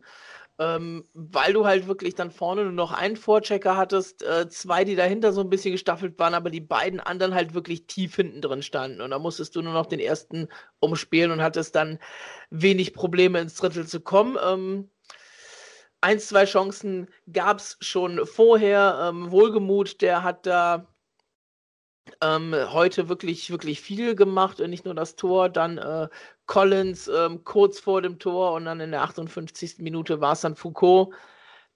Ähm, 0.59 1.07
weil 1.13 1.53
du 1.53 1.65
halt 1.65 1.87
wirklich 1.87 2.15
dann 2.15 2.31
vorne 2.31 2.63
nur 2.63 2.71
noch 2.71 2.91
einen 2.91 3.15
Vorchecker 3.15 3.77
hattest, 3.77 4.23
äh, 4.23 4.49
zwei, 4.49 4.83
die 4.83 4.95
dahinter 4.95 5.31
so 5.31 5.41
ein 5.41 5.49
bisschen 5.51 5.71
gestaffelt 5.71 6.17
waren, 6.17 6.33
aber 6.33 6.49
die 6.49 6.61
beiden 6.61 6.99
anderen 6.99 7.35
halt 7.35 7.53
wirklich 7.53 7.85
tief 7.85 8.15
hinten 8.15 8.41
drin 8.41 8.63
standen. 8.63 9.01
Und 9.01 9.11
da 9.11 9.19
musstest 9.19 9.55
du 9.55 9.61
nur 9.61 9.73
noch 9.73 9.85
den 9.85 9.99
ersten 9.99 10.47
umspielen 10.79 11.31
und 11.31 11.43
hattest 11.43 11.75
dann 11.75 11.99
wenig 12.49 12.93
Probleme 12.93 13.39
ins 13.39 13.55
Drittel 13.55 13.85
zu 13.85 14.01
kommen. 14.01 14.35
Ähm, 14.43 14.89
ein, 16.01 16.19
zwei 16.19 16.45
Chancen 16.45 17.07
gab 17.31 17.59
es 17.59 17.77
schon 17.81 18.25
vorher. 18.25 19.09
Ähm, 19.09 19.31
Wohlgemut, 19.31 20.01
der 20.01 20.23
hat 20.23 20.45
da 20.45 20.87
ähm, 22.21 22.55
heute 22.71 23.09
wirklich, 23.09 23.51
wirklich 23.51 23.81
viel 23.81 24.15
gemacht, 24.15 24.59
nicht 24.59 24.85
nur 24.85 24.95
das 24.95 25.15
Tor, 25.15 25.49
dann 25.49 25.77
äh, 25.77 26.07
Collins 26.47 27.07
ähm, 27.07 27.43
kurz 27.43 27.79
vor 27.79 28.01
dem 28.01 28.19
Tor 28.19 28.53
und 28.53 28.65
dann 28.65 28.79
in 28.79 28.91
der 28.91 29.03
58. 29.03 29.79
Minute 29.79 30.21
war 30.21 30.33
es 30.33 30.41
dann 30.41 30.55
Foucault, 30.55 31.13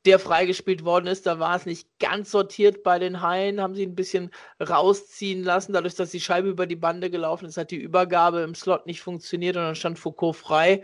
der 0.05 0.17
freigespielt 0.17 0.83
worden 0.83 1.07
ist. 1.07 1.27
Da 1.27 1.39
war 1.39 1.55
es 1.55 1.65
nicht 1.65 1.87
ganz 1.99 2.31
sortiert 2.31 2.81
bei 2.81 2.97
den 2.97 3.21
Haien, 3.21 3.61
haben 3.61 3.75
sie 3.75 3.85
ein 3.85 3.95
bisschen 3.95 4.31
rausziehen 4.59 5.43
lassen. 5.43 5.73
Dadurch, 5.73 5.95
dass 5.95 6.11
die 6.11 6.21
Scheibe 6.21 6.49
über 6.49 6.65
die 6.65 6.75
Bande 6.75 7.09
gelaufen 7.09 7.45
ist, 7.45 7.57
hat 7.57 7.71
die 7.71 7.77
Übergabe 7.77 8.39
im 8.41 8.55
Slot 8.55 8.87
nicht 8.87 9.01
funktioniert 9.01 9.57
und 9.57 9.63
dann 9.63 9.75
stand 9.75 9.99
Foucault 9.99 10.35
frei. 10.37 10.83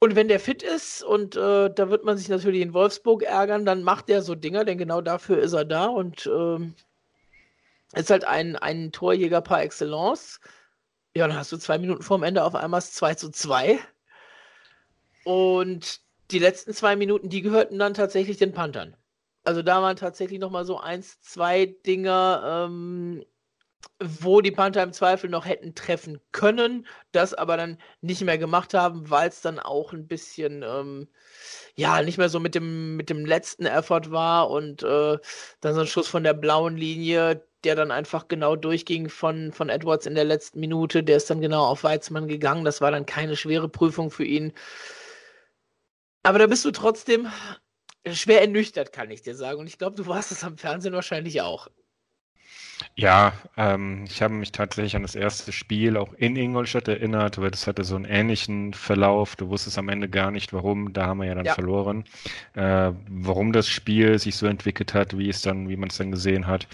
Und 0.00 0.14
wenn 0.14 0.28
der 0.28 0.38
fit 0.38 0.62
ist, 0.62 1.02
und 1.02 1.34
äh, 1.36 1.70
da 1.74 1.90
wird 1.90 2.04
man 2.04 2.16
sich 2.16 2.28
natürlich 2.28 2.60
in 2.60 2.72
Wolfsburg 2.72 3.24
ärgern, 3.24 3.64
dann 3.64 3.82
macht 3.82 4.08
der 4.08 4.22
so 4.22 4.36
Dinger, 4.36 4.64
denn 4.64 4.78
genau 4.78 5.00
dafür 5.00 5.38
ist 5.38 5.54
er 5.54 5.64
da 5.64 5.86
und 5.86 6.26
äh, 6.26 7.98
ist 7.98 8.10
halt 8.10 8.24
ein, 8.24 8.54
ein 8.56 8.92
Torjäger 8.92 9.40
par 9.40 9.62
excellence. 9.62 10.40
Ja, 11.14 11.26
dann 11.26 11.36
hast 11.36 11.52
du 11.52 11.56
zwei 11.56 11.78
Minuten 11.78 12.02
vorm 12.02 12.22
Ende 12.22 12.44
auf 12.44 12.54
einmal 12.54 12.82
2 12.82 13.14
zu 13.14 13.30
2. 13.30 13.80
Und 15.24 16.00
die 16.30 16.38
letzten 16.38 16.72
zwei 16.72 16.96
Minuten, 16.96 17.28
die 17.28 17.42
gehörten 17.42 17.78
dann 17.78 17.94
tatsächlich 17.94 18.36
den 18.36 18.52
Panthern. 18.52 18.96
Also 19.44 19.62
da 19.62 19.80
waren 19.82 19.96
tatsächlich 19.96 20.38
nochmal 20.38 20.64
so 20.64 20.78
eins, 20.78 21.20
zwei 21.20 21.74
Dinger, 21.86 22.66
ähm, 22.66 23.24
wo 24.00 24.40
die 24.40 24.50
Panther 24.50 24.82
im 24.82 24.92
Zweifel 24.92 25.30
noch 25.30 25.46
hätten 25.46 25.74
treffen 25.74 26.20
können, 26.32 26.86
das 27.12 27.34
aber 27.34 27.56
dann 27.56 27.78
nicht 28.00 28.22
mehr 28.22 28.38
gemacht 28.38 28.74
haben, 28.74 29.10
weil 29.10 29.28
es 29.28 29.40
dann 29.40 29.58
auch 29.58 29.92
ein 29.92 30.06
bisschen, 30.06 30.62
ähm, 30.62 31.08
ja, 31.76 32.02
nicht 32.02 32.18
mehr 32.18 32.28
so 32.28 32.40
mit 32.40 32.54
dem, 32.54 32.96
mit 32.96 33.10
dem 33.10 33.24
letzten 33.24 33.66
Effort 33.66 34.10
war 34.10 34.50
und 34.50 34.82
äh, 34.82 35.18
dann 35.60 35.74
so 35.74 35.80
ein 35.80 35.86
Schuss 35.86 36.08
von 36.08 36.24
der 36.24 36.34
blauen 36.34 36.76
Linie, 36.76 37.47
der 37.64 37.74
dann 37.74 37.90
einfach 37.90 38.28
genau 38.28 38.56
durchging 38.56 39.08
von, 39.08 39.52
von 39.52 39.68
Edwards 39.68 40.06
in 40.06 40.14
der 40.14 40.24
letzten 40.24 40.60
Minute, 40.60 41.02
der 41.02 41.16
ist 41.16 41.30
dann 41.30 41.40
genau 41.40 41.64
auf 41.64 41.84
Weizmann 41.84 42.28
gegangen, 42.28 42.64
das 42.64 42.80
war 42.80 42.90
dann 42.90 43.06
keine 43.06 43.36
schwere 43.36 43.68
Prüfung 43.68 44.10
für 44.10 44.24
ihn. 44.24 44.52
Aber 46.22 46.38
da 46.38 46.46
bist 46.46 46.64
du 46.64 46.70
trotzdem 46.70 47.28
schwer 48.06 48.40
ernüchtert, 48.40 48.92
kann 48.92 49.10
ich 49.10 49.22
dir 49.22 49.34
sagen. 49.34 49.60
Und 49.60 49.66
ich 49.66 49.78
glaube, 49.78 49.96
du 49.96 50.06
warst 50.06 50.32
es 50.32 50.44
am 50.44 50.56
Fernsehen 50.58 50.94
wahrscheinlich 50.94 51.40
auch. 51.40 51.68
Ja, 52.94 53.32
ähm, 53.56 54.04
ich 54.08 54.22
habe 54.22 54.34
mich 54.34 54.52
tatsächlich 54.52 54.96
an 54.96 55.02
das 55.02 55.14
erste 55.14 55.52
Spiel 55.52 55.96
auch 55.96 56.12
in 56.14 56.36
Ingolstadt 56.36 56.88
erinnert, 56.88 57.38
weil 57.38 57.50
das 57.50 57.66
hatte 57.66 57.84
so 57.84 57.96
einen 57.96 58.04
ähnlichen 58.04 58.74
Verlauf. 58.74 59.36
Du 59.36 59.48
wusstest 59.48 59.78
am 59.78 59.88
Ende 59.88 60.08
gar 60.08 60.30
nicht, 60.30 60.52
warum. 60.52 60.92
Da 60.92 61.06
haben 61.06 61.18
wir 61.18 61.26
ja 61.26 61.34
dann 61.34 61.46
ja. 61.46 61.54
verloren. 61.54 62.04
Äh, 62.54 62.92
warum 63.08 63.52
das 63.52 63.68
Spiel 63.68 64.18
sich 64.18 64.36
so 64.36 64.46
entwickelt 64.46 64.94
hat, 64.94 65.16
wie 65.18 65.28
es 65.28 65.42
dann, 65.42 65.68
wie 65.68 65.76
man 65.76 65.90
es 65.90 65.98
dann 65.98 66.10
gesehen 66.10 66.46
hat. 66.46 66.66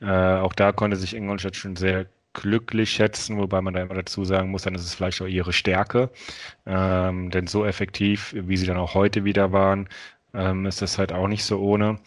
Äh, 0.00 0.06
auch 0.06 0.52
da 0.52 0.72
konnte 0.72 0.96
sich 0.96 1.14
Ingolstadt 1.14 1.56
schon 1.56 1.76
sehr 1.76 2.06
glücklich 2.34 2.90
schätzen, 2.90 3.38
wobei 3.38 3.62
man 3.62 3.74
da 3.74 3.80
immer 3.80 3.94
dazu 3.94 4.24
sagen 4.24 4.50
muss, 4.50 4.62
dann 4.62 4.74
ist 4.74 4.84
es 4.84 4.94
vielleicht 4.94 5.22
auch 5.22 5.26
ihre 5.26 5.52
Stärke. 5.54 6.10
Ähm, 6.66 7.30
denn 7.30 7.46
so 7.46 7.64
effektiv, 7.64 8.34
wie 8.36 8.56
sie 8.56 8.66
dann 8.66 8.76
auch 8.76 8.94
heute 8.94 9.24
wieder 9.24 9.52
waren, 9.52 9.88
ähm, 10.34 10.66
ist 10.66 10.82
das 10.82 10.98
halt 10.98 11.12
auch 11.12 11.28
nicht 11.28 11.44
so 11.44 11.58
ohne. 11.58 11.98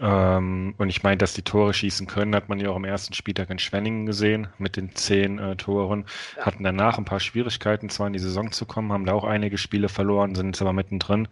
Ähm, 0.00 0.74
und 0.78 0.88
ich 0.88 1.02
meine, 1.02 1.18
dass 1.18 1.34
die 1.34 1.42
Tore 1.42 1.72
schießen 1.72 2.06
können, 2.06 2.34
hat 2.34 2.48
man 2.48 2.60
ja 2.60 2.70
auch 2.70 2.76
im 2.76 2.84
ersten 2.84 3.14
Spieltag 3.14 3.50
in 3.50 3.58
Schwenningen 3.58 4.06
gesehen 4.06 4.48
mit 4.58 4.76
den 4.76 4.94
zehn 4.94 5.38
äh, 5.38 5.56
Toren. 5.56 6.04
Ja. 6.36 6.46
Hatten 6.46 6.64
danach 6.64 6.98
ein 6.98 7.04
paar 7.04 7.20
Schwierigkeiten, 7.20 7.88
zwar 7.88 8.06
in 8.06 8.12
die 8.12 8.18
Saison 8.18 8.52
zu 8.52 8.66
kommen, 8.66 8.92
haben 8.92 9.06
da 9.06 9.12
auch 9.12 9.24
einige 9.24 9.58
Spiele 9.58 9.88
verloren, 9.88 10.34
sind 10.34 10.46
jetzt 10.46 10.62
aber 10.62 10.72
mittendrin. 10.72 11.28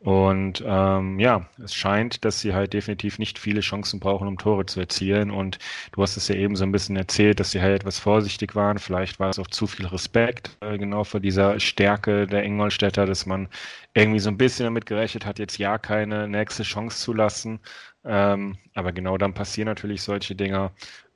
Und 0.00 0.62
ähm, 0.64 1.18
ja, 1.18 1.48
es 1.62 1.74
scheint, 1.74 2.24
dass 2.24 2.40
sie 2.40 2.54
halt 2.54 2.72
definitiv 2.72 3.18
nicht 3.18 3.36
viele 3.36 3.60
Chancen 3.60 3.98
brauchen, 3.98 4.28
um 4.28 4.38
Tore 4.38 4.64
zu 4.64 4.78
erzielen. 4.78 5.32
Und 5.32 5.58
du 5.90 6.02
hast 6.02 6.16
es 6.16 6.28
ja 6.28 6.36
eben 6.36 6.54
so 6.54 6.64
ein 6.64 6.70
bisschen 6.70 6.94
erzählt, 6.96 7.40
dass 7.40 7.50
sie 7.50 7.60
halt 7.60 7.80
etwas 7.80 7.98
vorsichtig 7.98 8.54
waren. 8.54 8.78
Vielleicht 8.78 9.18
war 9.18 9.30
es 9.30 9.40
auch 9.40 9.48
zu 9.48 9.66
viel 9.66 9.86
Respekt, 9.86 10.56
äh, 10.60 10.78
genau 10.78 11.02
vor 11.02 11.18
dieser 11.18 11.58
Stärke 11.58 12.28
der 12.28 12.44
Ingolstädter, 12.44 13.06
dass 13.06 13.26
man 13.26 13.48
irgendwie 13.92 14.20
so 14.20 14.30
ein 14.30 14.38
bisschen 14.38 14.64
damit 14.66 14.86
gerechnet 14.86 15.26
hat, 15.26 15.40
jetzt 15.40 15.58
ja 15.58 15.78
keine 15.78 16.28
nächste 16.28 16.62
Chance 16.62 16.98
zu 17.00 17.12
lassen. 17.12 17.58
Ähm, 18.04 18.56
aber 18.74 18.92
genau 18.92 19.18
dann 19.18 19.34
passieren 19.34 19.66
natürlich 19.66 20.02
solche 20.02 20.36
Dinger. 20.36 20.72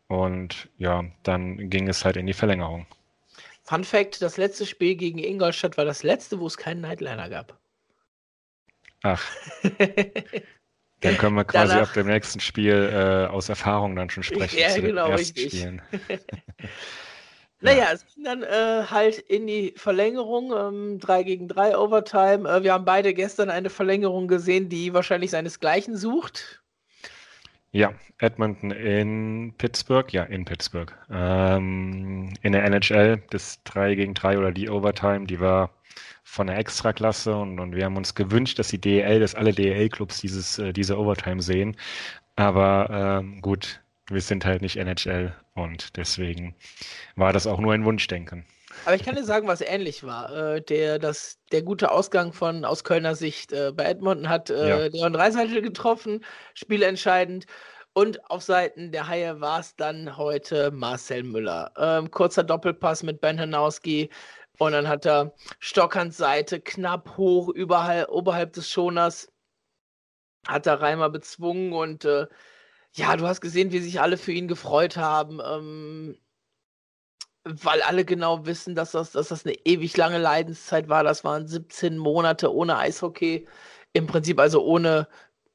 Und 0.09 0.69
ja, 0.79 1.05
dann 1.23 1.71
ging 1.71 1.89
es 1.89 2.05
halt 2.05 2.17
in 2.17 2.27
die 2.27 2.33
Verlängerung. 2.33 2.87
Fun 3.63 3.85
Fact: 3.85 4.21
Das 4.23 4.39
letzte 4.39 4.67
Spiel 4.67 4.97
gegen 4.97 5.19
Ingolstadt 5.19 5.77
war 5.79 5.85
das 5.85 6.03
letzte, 6.03 6.41
wo 6.41 6.49
es 6.49 6.57
keinen 6.57 6.81
Nightliner 6.81 7.29
gab. 7.31 7.62
Ach. 9.03 9.25
Dann 11.03 11.19
können 11.19 11.35
wir 11.35 11.45
quasi 11.45 11.75
Danach, 11.75 11.89
ab 11.89 11.95
dem 11.95 12.07
nächsten 12.07 12.39
Spiel 12.39 12.91
äh, 12.93 13.27
aus 13.27 13.49
Erfahrung 13.49 13.97
dann 13.97 14.09
schon 14.09 14.23
sprechen. 14.23 14.57
Ja, 14.57 14.79
genau, 14.79 15.11
richtig. 15.11 15.49
Spielen. 15.49 15.83
naja, 17.61 17.89
es 17.93 18.07
ging 18.07 18.23
dann 18.23 18.45
äh, 18.45 18.85
halt 18.89 19.19
in 19.19 19.49
die 19.49 19.75
Verlängerung, 19.77 20.53
ähm, 20.57 21.01
3 21.01 21.25
gegen 21.25 21.49
3 21.49 21.77
Overtime. 21.77 22.49
Äh, 22.49 22.63
wir 22.63 22.73
haben 22.73 22.85
beide 22.85 23.15
gestern 23.15 23.51
eine 23.51 23.69
Verlängerung 23.69 24.29
gesehen, 24.29 24.69
die 24.69 24.95
wahrscheinlich 24.95 25.33
seinesgleichen 25.33 25.97
sucht. 25.97 26.63
Ja, 27.73 27.95
Edmonton 28.19 28.71
in 28.71 29.55
Pittsburgh, 29.59 30.13
ja, 30.13 30.23
in 30.25 30.45
Pittsburgh. 30.45 30.95
Ähm, 31.11 32.35
in 32.43 32.53
der 32.53 32.65
NHL, 32.65 33.23
das 33.31 33.61
3 33.65 33.97
gegen 33.97 34.15
3 34.15 34.39
oder 34.39 34.53
die 34.53 34.71
Overtime, 34.71 35.27
die 35.27 35.41
war 35.41 35.71
von 36.23 36.47
der 36.47 36.59
Extraklasse 36.59 37.35
und, 37.35 37.59
und 37.59 37.75
wir 37.75 37.85
haben 37.85 37.97
uns 37.97 38.15
gewünscht, 38.15 38.59
dass 38.59 38.69
die 38.69 38.81
DEL, 38.81 39.21
dass 39.21 39.35
alle 39.35 39.53
DEL-Clubs 39.53 40.21
dieses, 40.21 40.59
äh, 40.59 40.73
diese 40.73 40.99
Overtime 40.99 41.43
sehen. 41.43 41.77
Aber 42.37 43.21
ähm, 43.21 43.41
gut, 43.43 43.81
wir 44.09 44.21
sind 44.21 44.45
halt 44.45 44.63
nicht 44.63 44.77
NHL 44.77 45.35
und 45.55 45.97
deswegen 45.97 46.55
war 47.17 47.33
das 47.33 47.47
auch 47.47 47.61
nur 47.61 47.73
ein 47.73 47.85
Wunschdenken. 47.85 48.47
Aber 48.85 48.95
ich 48.95 49.05
kann 49.05 49.15
dir 49.15 49.25
sagen, 49.25 49.47
was 49.47 49.61
ähnlich 49.61 50.03
war. 50.05 50.35
Äh, 50.35 50.63
der, 50.63 50.99
das, 50.99 51.39
der 51.53 51.63
gute 51.63 51.91
Ausgang 51.91 52.33
von 52.33 52.65
aus 52.65 52.85
Kölner 52.85 53.15
Sicht 53.15 53.53
äh, 53.53 53.73
bei 53.75 53.85
Edmonton 53.85 54.29
hat 54.29 54.51
äh, 54.51 54.69
ja. 54.69 54.87
Leon 54.87 55.13
Dreiseitel 55.13 55.63
getroffen, 55.63 56.25
spielentscheidend. 56.55 57.47
Und 57.95 58.31
auf 58.31 58.43
Seiten 58.43 58.91
der 58.91 59.07
Haie 59.07 59.41
war 59.43 59.61
es 59.61 59.77
dann 59.77 60.17
heute 60.17 60.71
Marcel 60.71 61.23
Müller. 61.25 61.71
Ähm, 61.77 62.11
kurzer 62.11 62.43
Doppelpass 62.43 63.03
mit 63.03 63.21
Ben 63.21 63.39
Hanowski. 63.39 64.09
Und 64.67 64.73
dann 64.73 64.89
hat 64.89 65.07
er 65.07 65.35
Stockhands 65.59 66.17
Seite 66.17 66.61
knapp 66.61 67.17
hoch 67.17 67.49
überhalb, 67.49 68.09
oberhalb 68.11 68.53
des 68.53 68.71
Schoners. 68.71 69.33
Hat 70.47 70.67
er 70.67 70.81
Reimer 70.81 71.11
bezwungen 71.11 71.73
und 71.73 72.05
äh, 72.05 72.27
ja, 72.93 73.17
du 73.17 73.27
hast 73.27 73.41
gesehen, 73.41 73.73
wie 73.73 73.81
sich 73.81 74.01
alle 74.01 74.17
für 74.19 74.33
ihn 74.33 74.49
gefreut 74.49 74.97
haben. 74.97 75.41
Ähm, 75.45 76.19
weil 77.45 77.83
alle 77.83 78.05
genau 78.05 78.47
wissen, 78.47 78.75
dass 78.77 78.93
das, 78.93 79.13
dass 79.13 79.29
das 79.29 79.45
eine 79.45 79.55
ewig 79.65 79.97
lange 79.97 80.19
Leidenszeit 80.19 80.89
war. 80.89 81.03
Das 81.03 81.25
waren 81.25 81.49
17 81.49 81.99
Monate 81.99 82.55
ohne 82.55 82.79
Eishockey. 82.79 83.49
Im 83.93 84.07
Prinzip 84.07 84.39
also 84.39 84.63
ohne 84.65 85.09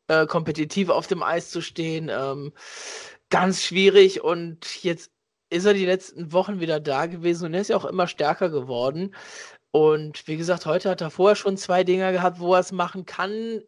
äh, 0.07 0.25
kompetitiv 0.25 0.89
auf 0.89 1.07
dem 1.07 1.23
Eis 1.23 1.49
zu 1.49 1.61
stehen. 1.61 2.09
Ähm, 2.11 2.53
ganz 3.29 3.63
schwierig 3.63 4.21
und 4.21 4.83
jetzt 4.83 5.11
ist 5.49 5.65
er 5.65 5.73
die 5.73 5.85
letzten 5.85 6.33
Wochen 6.33 6.59
wieder 6.59 6.79
da 6.79 7.05
gewesen 7.05 7.45
und 7.45 7.53
er 7.53 7.61
ist 7.61 7.69
ja 7.69 7.77
auch 7.77 7.85
immer 7.85 8.07
stärker 8.07 8.49
geworden. 8.49 9.15
Und 9.71 10.27
wie 10.27 10.37
gesagt, 10.37 10.65
heute 10.65 10.89
hat 10.89 11.01
er 11.01 11.11
vorher 11.11 11.35
schon 11.35 11.57
zwei 11.57 11.83
Dinger 11.83 12.11
gehabt, 12.11 12.39
wo 12.39 12.53
er 12.53 12.61
es 12.61 12.71
machen 12.71 13.05
kann, 13.05 13.61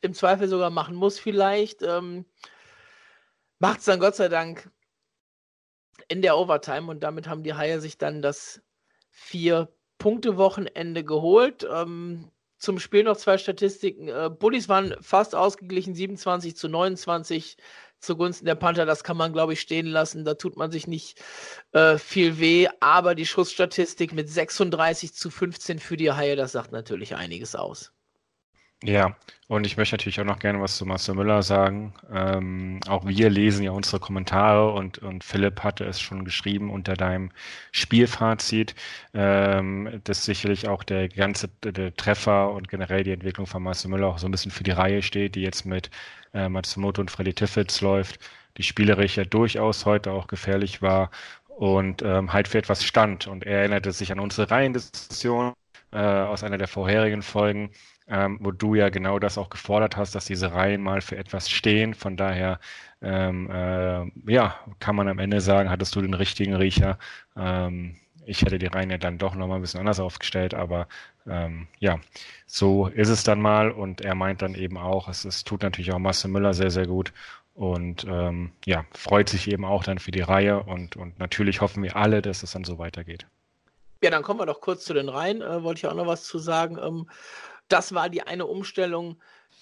im 0.00 0.14
Zweifel 0.14 0.48
sogar 0.48 0.70
machen 0.70 0.94
muss 0.94 1.18
vielleicht. 1.18 1.82
Ähm, 1.82 2.24
Macht 3.58 3.78
es 3.80 3.86
dann 3.86 4.00
Gott 4.00 4.16
sei 4.16 4.28
Dank 4.28 4.70
in 6.08 6.20
der 6.20 6.36
Overtime 6.36 6.90
und 6.90 7.02
damit 7.02 7.26
haben 7.26 7.42
die 7.42 7.54
Haie 7.54 7.80
sich 7.80 7.96
dann 7.96 8.20
das 8.20 8.60
Vier-Punkte-Wochenende 9.10 11.04
geholt. 11.04 11.66
Ähm, 11.70 12.30
zum 12.58 12.78
Spiel 12.78 13.04
noch 13.04 13.16
zwei 13.16 13.38
Statistiken. 13.38 14.08
Äh, 14.08 14.30
Bullies 14.30 14.68
waren 14.68 14.94
fast 15.00 15.34
ausgeglichen, 15.34 15.94
27 15.94 16.56
zu 16.56 16.68
29 16.68 17.56
zugunsten 18.00 18.46
der 18.46 18.54
Panther. 18.54 18.86
Das 18.86 19.04
kann 19.04 19.16
man, 19.16 19.32
glaube 19.32 19.52
ich, 19.52 19.60
stehen 19.60 19.86
lassen. 19.86 20.24
Da 20.24 20.34
tut 20.34 20.56
man 20.56 20.70
sich 20.70 20.86
nicht 20.86 21.22
äh, 21.72 21.98
viel 21.98 22.38
weh. 22.38 22.68
Aber 22.80 23.14
die 23.14 23.26
Schussstatistik 23.26 24.12
mit 24.12 24.28
36 24.28 25.14
zu 25.14 25.30
15 25.30 25.78
für 25.78 25.96
die 25.96 26.12
Haie, 26.12 26.36
das 26.36 26.52
sagt 26.52 26.72
natürlich 26.72 27.16
einiges 27.16 27.54
aus. 27.54 27.92
Ja, 28.82 29.16
und 29.48 29.64
ich 29.66 29.78
möchte 29.78 29.94
natürlich 29.94 30.20
auch 30.20 30.24
noch 30.24 30.38
gerne 30.38 30.60
was 30.60 30.76
zu 30.76 30.84
Marcel 30.84 31.14
Müller 31.14 31.42
sagen. 31.42 31.94
Ähm, 32.12 32.80
auch 32.86 33.06
wir 33.06 33.30
lesen 33.30 33.62
ja 33.64 33.70
unsere 33.70 34.00
Kommentare 34.00 34.70
und, 34.72 34.98
und 34.98 35.24
Philipp 35.24 35.62
hatte 35.64 35.84
es 35.84 35.98
schon 35.98 36.26
geschrieben 36.26 36.70
unter 36.70 36.92
deinem 36.94 37.30
Spielfazit, 37.72 38.74
ähm, 39.14 40.02
dass 40.04 40.26
sicherlich 40.26 40.68
auch 40.68 40.84
der 40.84 41.08
ganze 41.08 41.48
der 41.48 41.94
Treffer 41.96 42.50
und 42.52 42.68
generell 42.68 43.02
die 43.02 43.12
Entwicklung 43.12 43.46
von 43.46 43.62
Marcel 43.62 43.90
Müller 43.90 44.08
auch 44.08 44.18
so 44.18 44.28
ein 44.28 44.30
bisschen 44.30 44.52
für 44.52 44.64
die 44.64 44.72
Reihe 44.72 45.00
steht, 45.00 45.36
die 45.36 45.42
jetzt 45.42 45.64
mit 45.64 45.90
äh, 46.36 46.48
Matsumoto 46.48 47.00
und 47.00 47.10
Freddy 47.10 47.34
Tiffels 47.34 47.80
läuft, 47.80 48.20
die 48.56 48.62
spielerisch 48.62 49.16
ja 49.16 49.24
durchaus 49.24 49.86
heute 49.86 50.12
auch 50.12 50.26
gefährlich 50.28 50.82
war 50.82 51.10
und 51.48 52.02
ähm, 52.02 52.32
halt 52.32 52.48
für 52.48 52.58
etwas 52.58 52.84
stand. 52.84 53.26
Und 53.26 53.44
er 53.44 53.60
erinnerte 53.60 53.92
sich 53.92 54.12
an 54.12 54.20
unsere 54.20 54.50
Reihendiskussion 54.50 55.54
äh, 55.92 55.98
aus 55.98 56.44
einer 56.44 56.58
der 56.58 56.68
vorherigen 56.68 57.22
Folgen 57.22 57.70
ähm, 58.08 58.38
wo 58.40 58.52
du 58.52 58.74
ja 58.74 58.88
genau 58.88 59.18
das 59.18 59.38
auch 59.38 59.50
gefordert 59.50 59.96
hast, 59.96 60.14
dass 60.14 60.26
diese 60.26 60.52
Reihen 60.52 60.82
mal 60.82 61.00
für 61.00 61.16
etwas 61.16 61.50
stehen. 61.50 61.94
Von 61.94 62.16
daher, 62.16 62.60
ähm, 63.02 63.50
äh, 63.50 64.32
ja, 64.32 64.56
kann 64.78 64.96
man 64.96 65.08
am 65.08 65.18
Ende 65.18 65.40
sagen, 65.40 65.70
hattest 65.70 65.94
du 65.96 66.00
den 66.02 66.14
richtigen 66.14 66.54
Riecher. 66.54 66.98
Ähm, 67.36 67.96
ich 68.26 68.42
hätte 68.42 68.58
die 68.58 68.66
Reihen 68.66 68.90
ja 68.90 68.98
dann 68.98 69.18
doch 69.18 69.34
nochmal 69.34 69.58
ein 69.58 69.62
bisschen 69.62 69.80
anders 69.80 70.00
aufgestellt, 70.00 70.52
aber 70.52 70.88
ähm, 71.26 71.68
ja, 71.78 72.00
so 72.46 72.88
ist 72.88 73.08
es 73.08 73.24
dann 73.24 73.40
mal 73.40 73.70
und 73.70 74.00
er 74.00 74.14
meint 74.14 74.42
dann 74.42 74.54
eben 74.54 74.76
auch, 74.76 75.08
es, 75.08 75.24
es 75.24 75.44
tut 75.44 75.62
natürlich 75.62 75.92
auch 75.92 75.98
Marcel 75.98 76.30
Müller 76.30 76.52
sehr, 76.52 76.70
sehr 76.70 76.86
gut 76.86 77.12
und 77.54 78.04
ähm, 78.08 78.52
ja, 78.64 78.84
freut 78.92 79.28
sich 79.28 79.50
eben 79.50 79.64
auch 79.64 79.84
dann 79.84 79.98
für 79.98 80.10
die 80.10 80.20
Reihe 80.20 80.62
und, 80.62 80.96
und 80.96 81.18
natürlich 81.18 81.60
hoffen 81.60 81.82
wir 81.82 81.96
alle, 81.96 82.20
dass 82.20 82.42
es 82.42 82.52
dann 82.52 82.64
so 82.64 82.78
weitergeht. 82.78 83.26
Ja, 84.02 84.10
dann 84.10 84.22
kommen 84.22 84.40
wir 84.40 84.46
doch 84.46 84.60
kurz 84.60 84.84
zu 84.84 84.92
den 84.92 85.08
Reihen, 85.08 85.40
äh, 85.40 85.62
wollte 85.62 85.78
ich 85.78 85.86
auch 85.86 85.94
noch 85.94 86.06
was 86.06 86.24
zu 86.24 86.38
sagen. 86.38 86.78
Ähm, 86.78 87.08
das 87.68 87.94
war 87.94 88.10
die 88.10 88.22
eine 88.22 88.46
Umstellung, 88.46 89.16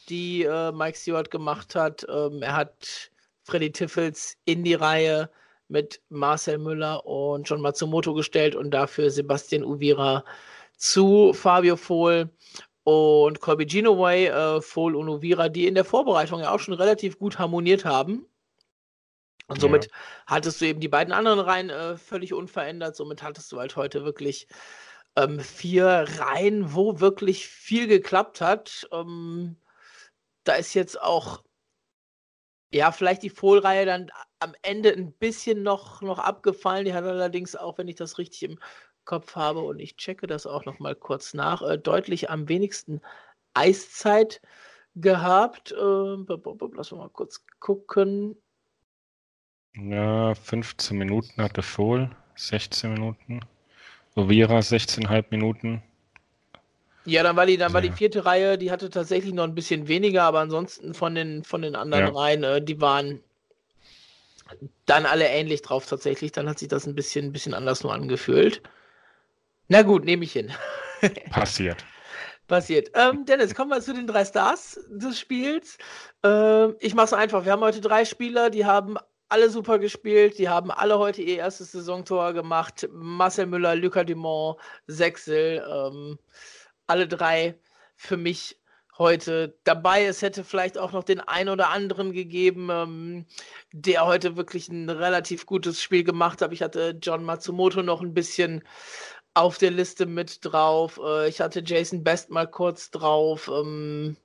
die 0.08 0.42
äh, 0.42 0.72
Mike 0.72 0.98
Stewart 0.98 1.30
gemacht 1.30 1.74
hat. 1.74 2.04
Ähm, 2.08 2.42
er 2.42 2.56
hat 2.56 3.10
Freddy 3.44 3.70
Tiffels 3.70 4.36
in 4.44 4.64
die 4.64 4.74
Reihe 4.74 5.30
mit 5.74 6.00
Marcel 6.08 6.58
Müller 6.58 7.04
und 7.04 7.48
John 7.48 7.60
Matsumoto 7.60 8.14
gestellt 8.14 8.54
und 8.54 8.70
dafür 8.70 9.10
Sebastian 9.10 9.64
Uvira 9.64 10.24
zu 10.76 11.32
Fabio 11.32 11.76
Fohl 11.76 12.30
und 12.84 13.40
Colby 13.40 13.66
Ginoway, 13.66 14.26
äh, 14.26 14.60
Fohl 14.60 14.94
und 14.94 15.08
Uvira, 15.08 15.48
die 15.48 15.66
in 15.66 15.74
der 15.74 15.84
Vorbereitung 15.84 16.40
ja 16.40 16.52
auch 16.52 16.60
schon 16.60 16.74
relativ 16.74 17.18
gut 17.18 17.40
harmoniert 17.40 17.84
haben. 17.84 18.24
Und 19.48 19.60
somit 19.60 19.86
ja. 19.86 19.90
hattest 20.26 20.60
du 20.60 20.66
eben 20.66 20.78
die 20.78 20.88
beiden 20.88 21.12
anderen 21.12 21.40
Reihen 21.40 21.70
äh, 21.70 21.96
völlig 21.96 22.32
unverändert. 22.32 22.94
Somit 22.94 23.24
hattest 23.24 23.50
du 23.50 23.58
halt 23.58 23.74
heute 23.74 24.04
wirklich 24.04 24.46
ähm, 25.16 25.40
vier 25.40 26.06
Reihen, 26.18 26.72
wo 26.72 27.00
wirklich 27.00 27.48
viel 27.48 27.88
geklappt 27.88 28.40
hat. 28.40 28.88
Ähm, 28.92 29.56
da 30.44 30.54
ist 30.54 30.72
jetzt 30.74 31.02
auch, 31.02 31.42
ja, 32.72 32.92
vielleicht 32.92 33.24
die 33.24 33.30
Fohlreihe 33.30 33.86
dann 33.86 34.10
am 34.44 34.54
Ende 34.62 34.92
ein 34.92 35.12
bisschen 35.12 35.62
noch, 35.62 36.02
noch 36.02 36.18
abgefallen. 36.18 36.84
Die 36.84 36.94
hat 36.94 37.04
allerdings 37.04 37.56
auch, 37.56 37.78
wenn 37.78 37.88
ich 37.88 37.96
das 37.96 38.18
richtig 38.18 38.42
im 38.44 38.58
Kopf 39.04 39.34
habe, 39.34 39.60
und 39.60 39.80
ich 39.80 39.96
checke 39.96 40.26
das 40.26 40.46
auch 40.46 40.64
noch 40.64 40.78
mal 40.78 40.94
kurz 40.94 41.34
nach, 41.34 41.62
äh, 41.62 41.78
deutlich 41.78 42.30
am 42.30 42.48
wenigsten 42.48 43.00
Eiszeit 43.54 44.40
gehabt. 44.94 45.72
Äh, 45.72 45.76
lass 46.74 46.92
mal 46.92 47.10
kurz 47.10 47.44
gucken. 47.58 48.36
Ja, 49.74 50.34
15 50.34 50.96
Minuten 50.96 51.42
hatte 51.42 51.62
Fohl, 51.62 52.10
16 52.36 52.92
Minuten. 52.92 53.40
Overa 54.14 54.60
16,5 54.60 55.24
Minuten. 55.30 55.82
Ja, 57.06 57.22
dann 57.22 57.36
war 57.36 57.44
die, 57.46 57.56
dann 57.56 57.72
war 57.72 57.82
die 57.82 57.90
vierte 57.90 58.24
Reihe, 58.24 58.56
die 58.56 58.70
hatte 58.70 58.88
tatsächlich 58.88 59.34
noch 59.34 59.44
ein 59.44 59.54
bisschen 59.54 59.88
weniger, 59.88 60.22
aber 60.22 60.40
ansonsten 60.40 60.94
von 60.94 61.14
den, 61.14 61.44
von 61.44 61.60
den 61.60 61.76
anderen 61.76 62.06
ja. 62.06 62.12
Reihen, 62.12 62.44
äh, 62.44 62.62
die 62.62 62.80
waren 62.80 63.20
dann 64.86 65.06
alle 65.06 65.26
ähnlich 65.26 65.62
drauf 65.62 65.86
tatsächlich. 65.86 66.32
Dann 66.32 66.48
hat 66.48 66.58
sich 66.58 66.68
das 66.68 66.86
ein 66.86 66.94
bisschen, 66.94 67.26
ein 67.26 67.32
bisschen 67.32 67.54
anders 67.54 67.82
nur 67.82 67.92
angefühlt. 67.92 68.62
Na 69.68 69.82
gut, 69.82 70.04
nehme 70.04 70.24
ich 70.24 70.32
hin. 70.32 70.52
Passiert. 71.30 71.84
Passiert. 72.46 72.90
Ähm, 72.94 73.24
Dennis, 73.24 73.54
kommen 73.54 73.70
wir 73.70 73.80
zu 73.80 73.94
den 73.94 74.06
drei 74.06 74.24
Stars 74.24 74.78
des 74.88 75.18
Spiels. 75.18 75.78
Ähm, 76.22 76.76
ich 76.80 76.94
mache 76.94 77.06
es 77.06 77.12
einfach. 77.14 77.44
Wir 77.44 77.52
haben 77.52 77.62
heute 77.62 77.80
drei 77.80 78.04
Spieler, 78.04 78.50
die 78.50 78.66
haben 78.66 78.98
alle 79.28 79.48
super 79.48 79.78
gespielt. 79.78 80.38
Die 80.38 80.48
haben 80.48 80.70
alle 80.70 80.98
heute 80.98 81.22
ihr 81.22 81.38
erstes 81.38 81.72
Saisontor 81.72 82.34
gemacht. 82.34 82.88
Marcel 82.92 83.46
Müller, 83.46 83.74
Lucas 83.74 84.04
Dumont, 84.06 84.58
Sechsel, 84.86 85.64
ähm, 85.68 86.18
alle 86.86 87.08
drei 87.08 87.58
für 87.96 88.18
mich 88.18 88.60
heute 88.98 89.56
dabei. 89.64 90.04
Es 90.04 90.22
hätte 90.22 90.44
vielleicht 90.44 90.78
auch 90.78 90.92
noch 90.92 91.04
den 91.04 91.20
einen 91.20 91.48
oder 91.48 91.70
anderen 91.70 92.12
gegeben, 92.12 92.68
ähm, 92.70 93.26
der 93.72 94.06
heute 94.06 94.36
wirklich 94.36 94.68
ein 94.68 94.88
relativ 94.88 95.46
gutes 95.46 95.82
Spiel 95.82 96.04
gemacht 96.04 96.42
hat. 96.42 96.52
Ich 96.52 96.62
hatte 96.62 96.98
John 97.02 97.24
Matsumoto 97.24 97.82
noch 97.82 98.02
ein 98.02 98.14
bisschen 98.14 98.62
auf 99.34 99.58
der 99.58 99.72
Liste 99.72 100.06
mit 100.06 100.44
drauf. 100.44 101.00
Äh, 101.04 101.28
ich 101.28 101.40
hatte 101.40 101.62
Jason 101.64 102.04
Best 102.04 102.30
mal 102.30 102.46
kurz 102.46 102.90
drauf. 102.90 103.50
Ähm, 103.52 104.16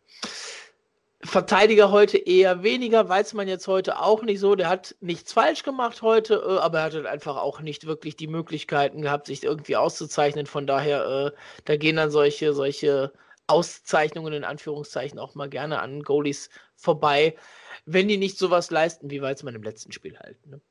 Verteidiger 1.21 1.91
heute 1.91 2.17
eher 2.17 2.63
weniger, 2.63 3.09
weiß 3.09 3.33
man 3.33 3.49
jetzt 3.49 3.67
heute 3.67 3.99
auch 3.99 4.21
nicht 4.23 4.39
so. 4.39 4.55
Der 4.55 4.69
hat 4.69 4.95
nichts 5.01 5.33
falsch 5.33 5.63
gemacht 5.63 6.01
heute, 6.01 6.35
äh, 6.35 6.59
aber 6.59 6.79
er 6.79 6.83
hat 6.85 6.93
halt 6.93 7.07
einfach 7.07 7.35
auch 7.37 7.59
nicht 7.59 7.87
wirklich 7.87 8.15
die 8.15 8.27
Möglichkeiten 8.27 9.01
gehabt, 9.01 9.27
sich 9.27 9.43
irgendwie 9.43 9.75
auszuzeichnen. 9.75 10.45
Von 10.45 10.65
daher, 10.65 11.33
äh, 11.33 11.39
da 11.65 11.75
gehen 11.75 11.97
dann 11.97 12.11
solche, 12.11 12.53
solche 12.53 13.11
Auszeichnungen 13.49 14.33
in 14.33 14.43
Anführungszeichen 14.43 15.19
auch 15.19 15.35
mal 15.35 15.49
gerne 15.49 15.79
an 15.79 16.03
Goalies 16.03 16.49
vorbei, 16.75 17.35
wenn 17.85 18.07
die 18.07 18.17
nicht 18.17 18.37
sowas 18.37 18.71
leisten, 18.71 19.09
wie 19.09 19.21
Weizmann 19.21 19.55
im 19.55 19.63
letzten 19.63 19.91
Spiel 19.91 20.17
halt. 20.19 20.45
Ne? 20.47 20.61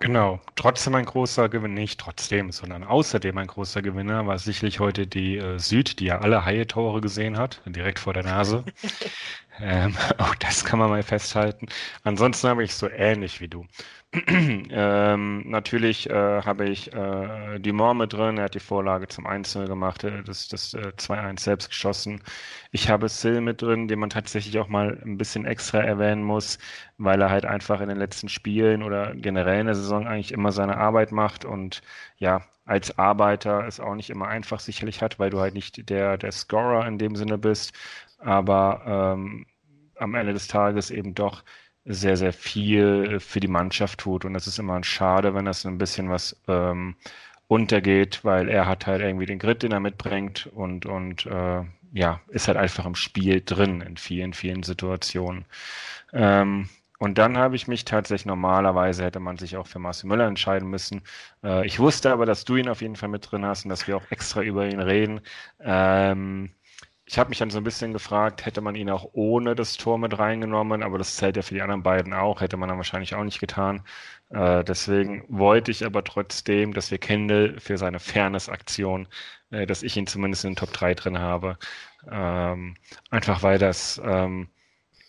Genau, 0.00 0.40
trotzdem 0.56 0.94
ein 0.94 1.06
großer 1.06 1.48
Gewinner, 1.48 1.74
nicht 1.74 1.98
trotzdem, 1.98 2.52
sondern 2.52 2.84
außerdem 2.84 3.36
ein 3.38 3.46
großer 3.46 3.80
Gewinner 3.80 4.26
war 4.26 4.38
sicherlich 4.38 4.78
heute 4.78 5.06
die 5.06 5.38
äh, 5.38 5.58
Süd, 5.58 6.00
die 6.00 6.06
ja 6.06 6.18
alle 6.18 6.44
Haie-Tore 6.44 7.00
gesehen 7.00 7.38
hat, 7.38 7.62
direkt 7.64 7.98
vor 7.98 8.12
der 8.12 8.24
Nase. 8.24 8.64
ähm, 9.60 9.96
auch 10.18 10.34
das 10.34 10.64
kann 10.64 10.78
man 10.78 10.90
mal 10.90 11.02
festhalten. 11.02 11.66
Ansonsten 12.02 12.48
habe 12.48 12.64
ich 12.64 12.74
so 12.74 12.88
ähnlich 12.90 13.40
wie 13.40 13.48
du. 13.48 13.66
ähm, 14.28 15.42
natürlich 15.46 16.08
äh, 16.08 16.42
habe 16.42 16.68
ich 16.68 16.92
äh, 16.92 17.58
Dumont 17.58 17.98
mit 17.98 18.12
drin, 18.14 18.38
er 18.38 18.44
hat 18.44 18.54
die 18.54 18.60
Vorlage 18.60 19.08
zum 19.08 19.26
1 19.26 19.54
gemacht, 19.54 20.06
das, 20.24 20.48
das 20.48 20.72
äh, 20.74 20.92
2-1 20.96 21.40
selbst 21.40 21.68
geschossen. 21.68 22.22
Ich 22.70 22.88
habe 22.88 23.08
Sil 23.12 23.40
mit 23.42 23.60
drin, 23.60 23.88
den 23.88 23.98
man 23.98 24.08
tatsächlich 24.10 24.58
auch 24.58 24.68
mal 24.68 24.98
ein 25.04 25.18
bisschen 25.18 25.44
extra 25.44 25.80
erwähnen 25.80 26.22
muss, 26.22 26.58
weil 26.96 27.20
er 27.20 27.30
halt 27.30 27.44
einfach 27.44 27.80
in 27.80 27.88
den 27.88 27.98
letzten 27.98 28.28
Spielen 28.30 28.82
oder 28.82 29.14
generell 29.14 29.60
in 29.60 29.66
der 29.66 29.74
Saison 29.74 30.06
eigentlich 30.06 30.32
immer 30.32 30.52
seine 30.52 30.78
Arbeit 30.78 31.12
macht 31.12 31.44
und 31.44 31.82
ja, 32.16 32.42
als 32.64 32.98
Arbeiter 32.98 33.66
es 33.66 33.80
auch 33.80 33.94
nicht 33.94 34.10
immer 34.10 34.28
einfach 34.28 34.60
sicherlich 34.60 35.02
hat, 35.02 35.18
weil 35.18 35.30
du 35.30 35.40
halt 35.40 35.54
nicht 35.54 35.90
der, 35.90 36.16
der 36.16 36.32
Scorer 36.32 36.86
in 36.86 36.98
dem 36.98 37.16
Sinne 37.16 37.38
bist, 37.38 37.72
aber 38.18 39.14
ähm, 39.14 39.46
am 39.98 40.14
Ende 40.14 40.32
des 40.32 40.48
Tages 40.48 40.90
eben 40.90 41.14
doch 41.14 41.42
sehr, 41.86 42.16
sehr 42.16 42.32
viel 42.32 43.20
für 43.20 43.40
die 43.40 43.48
Mannschaft 43.48 44.00
tut. 44.00 44.24
Und 44.24 44.34
das 44.34 44.46
ist 44.46 44.58
immer 44.58 44.82
schade, 44.84 45.34
wenn 45.34 45.44
das 45.44 45.64
ein 45.66 45.78
bisschen 45.78 46.10
was 46.10 46.36
ähm, 46.48 46.96
untergeht, 47.48 48.24
weil 48.24 48.48
er 48.48 48.66
hat 48.66 48.86
halt 48.86 49.00
irgendwie 49.02 49.26
den 49.26 49.38
Grit, 49.38 49.62
den 49.62 49.72
er 49.72 49.80
mitbringt 49.80 50.46
und, 50.48 50.86
und 50.86 51.26
äh, 51.26 51.62
ja, 51.92 52.20
ist 52.28 52.48
halt 52.48 52.58
einfach 52.58 52.86
im 52.86 52.94
Spiel 52.96 53.42
drin 53.44 53.80
in 53.80 53.96
vielen, 53.96 54.32
vielen 54.34 54.62
Situationen. 54.64 55.44
Ähm, 56.12 56.68
und 56.98 57.18
dann 57.18 57.36
habe 57.38 57.56
ich 57.56 57.68
mich 57.68 57.84
tatsächlich 57.84 58.26
normalerweise 58.26 59.04
hätte 59.04 59.20
man 59.20 59.36
sich 59.38 59.56
auch 59.56 59.66
für 59.66 59.78
Marcel 59.78 60.08
Müller 60.08 60.26
entscheiden 60.26 60.68
müssen. 60.70 61.02
Äh, 61.44 61.66
ich 61.66 61.78
wusste 61.78 62.10
aber, 62.12 62.26
dass 62.26 62.44
du 62.44 62.56
ihn 62.56 62.68
auf 62.68 62.80
jeden 62.82 62.96
Fall 62.96 63.10
mit 63.10 63.30
drin 63.30 63.44
hast 63.44 63.64
und 63.64 63.68
dass 63.70 63.86
wir 63.86 63.96
auch 63.96 64.10
extra 64.10 64.42
über 64.42 64.66
ihn 64.66 64.80
reden. 64.80 65.20
Ähm, 65.60 66.50
ich 67.06 67.18
habe 67.18 67.28
mich 67.28 67.38
dann 67.38 67.50
so 67.50 67.58
ein 67.58 67.64
bisschen 67.64 67.92
gefragt, 67.92 68.44
hätte 68.46 68.60
man 68.60 68.74
ihn 68.74 68.90
auch 68.90 69.10
ohne 69.12 69.54
das 69.54 69.76
Tor 69.76 69.96
mit 69.96 70.18
reingenommen, 70.18 70.82
aber 70.82 70.98
das 70.98 71.16
zählt 71.16 71.36
ja 71.36 71.42
für 71.42 71.54
die 71.54 71.62
anderen 71.62 71.84
beiden 71.84 72.12
auch, 72.12 72.40
hätte 72.40 72.56
man 72.56 72.68
dann 72.68 72.78
wahrscheinlich 72.78 73.14
auch 73.14 73.22
nicht 73.22 73.38
getan. 73.38 73.84
Äh, 74.30 74.64
deswegen 74.64 75.24
wollte 75.28 75.70
ich 75.70 75.86
aber 75.86 76.02
trotzdem, 76.02 76.74
dass 76.74 76.90
wir 76.90 76.98
Kendall 76.98 77.60
für 77.60 77.78
seine 77.78 78.00
Fairness-Aktion, 78.00 79.06
äh, 79.50 79.66
dass 79.66 79.84
ich 79.84 79.96
ihn 79.96 80.08
zumindest 80.08 80.44
in 80.44 80.50
den 80.52 80.56
Top 80.56 80.72
3 80.72 80.94
drin 80.94 81.18
habe. 81.20 81.58
Ähm, 82.10 82.76
einfach 83.10 83.42
weil 83.44 83.58
das 83.58 84.00
ähm, 84.04 84.48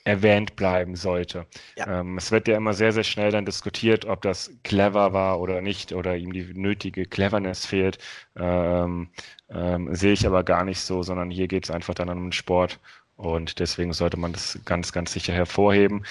erwähnt 0.07 0.55
bleiben 0.55 0.95
sollte. 0.95 1.45
Ja. 1.75 1.99
Ähm, 1.99 2.17
es 2.17 2.31
wird 2.31 2.47
ja 2.47 2.55
immer 2.55 2.73
sehr, 2.73 2.93
sehr 2.93 3.03
schnell 3.03 3.31
dann 3.31 3.45
diskutiert, 3.45 4.05
ob 4.05 4.21
das 4.21 4.51
clever 4.63 5.11
war 5.13 5.39
oder 5.41 5.61
nicht 5.61 5.91
oder 5.91 6.15
ihm 6.15 6.31
die 6.31 6.53
nötige 6.53 7.05
Cleverness 7.05 7.65
fehlt. 7.65 7.97
Ähm, 8.37 9.09
ähm, 9.49 9.93
sehe 9.93 10.13
ich 10.13 10.25
aber 10.25 10.43
gar 10.43 10.63
nicht 10.63 10.79
so, 10.79 11.03
sondern 11.03 11.29
hier 11.29 11.47
geht 11.49 11.65
es 11.65 11.71
einfach 11.71 11.93
dann 11.93 12.09
um 12.09 12.27
den 12.27 12.31
Sport 12.31 12.79
und 13.17 13.59
deswegen 13.59 13.91
sollte 13.93 14.17
man 14.17 14.31
das 14.31 14.59
ganz, 14.65 14.93
ganz 14.93 15.11
sicher 15.11 15.33
hervorheben. 15.33 16.05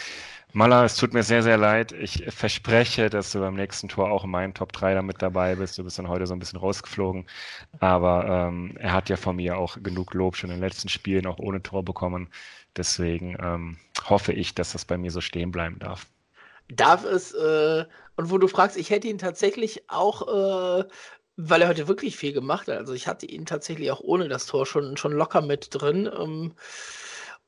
Mala, 0.52 0.84
es 0.84 0.96
tut 0.96 1.12
mir 1.12 1.22
sehr, 1.22 1.42
sehr 1.42 1.58
leid. 1.58 1.92
Ich 1.92 2.24
verspreche, 2.28 3.10
dass 3.10 3.32
du 3.32 3.40
beim 3.40 3.54
nächsten 3.54 3.88
Tor 3.88 4.10
auch 4.10 4.24
in 4.24 4.30
meinen 4.30 4.54
Top 4.54 4.72
3 4.72 4.94
da 4.94 5.02
mit 5.02 5.20
dabei 5.20 5.54
bist. 5.56 5.76
Du 5.78 5.84
bist 5.84 5.98
dann 5.98 6.08
heute 6.08 6.26
so 6.26 6.34
ein 6.34 6.38
bisschen 6.38 6.58
rausgeflogen. 6.58 7.26
Aber 7.78 8.48
ähm, 8.48 8.74
er 8.78 8.92
hat 8.92 9.08
ja 9.10 9.16
von 9.16 9.36
mir 9.36 9.58
auch 9.58 9.76
genug 9.82 10.14
Lob 10.14 10.36
schon 10.36 10.50
in 10.50 10.56
den 10.56 10.62
letzten 10.62 10.88
Spielen 10.88 11.26
auch 11.26 11.38
ohne 11.38 11.62
Tor 11.62 11.84
bekommen. 11.84 12.30
Deswegen 12.76 13.36
ähm, 13.40 13.78
hoffe 14.08 14.32
ich, 14.32 14.54
dass 14.54 14.72
das 14.72 14.84
bei 14.84 14.98
mir 14.98 15.10
so 15.10 15.20
stehen 15.20 15.50
bleiben 15.50 15.78
darf. 15.78 16.06
Darf 16.68 17.04
es, 17.04 17.32
äh, 17.32 17.84
und 18.16 18.30
wo 18.30 18.38
du 18.38 18.48
fragst, 18.48 18.76
ich 18.76 18.90
hätte 18.90 19.08
ihn 19.08 19.18
tatsächlich 19.18 19.88
auch, 19.88 20.80
äh, 20.80 20.84
weil 21.36 21.62
er 21.62 21.68
heute 21.68 21.88
wirklich 21.88 22.16
viel 22.16 22.32
gemacht 22.32 22.68
hat. 22.68 22.78
Also 22.78 22.92
ich 22.92 23.06
hatte 23.06 23.26
ihn 23.26 23.46
tatsächlich 23.46 23.90
auch 23.90 24.00
ohne 24.00 24.28
das 24.28 24.46
Tor 24.46 24.66
schon, 24.66 24.96
schon 24.96 25.12
locker 25.12 25.42
mit 25.42 25.68
drin. 25.70 26.06
Ähm, 26.06 26.54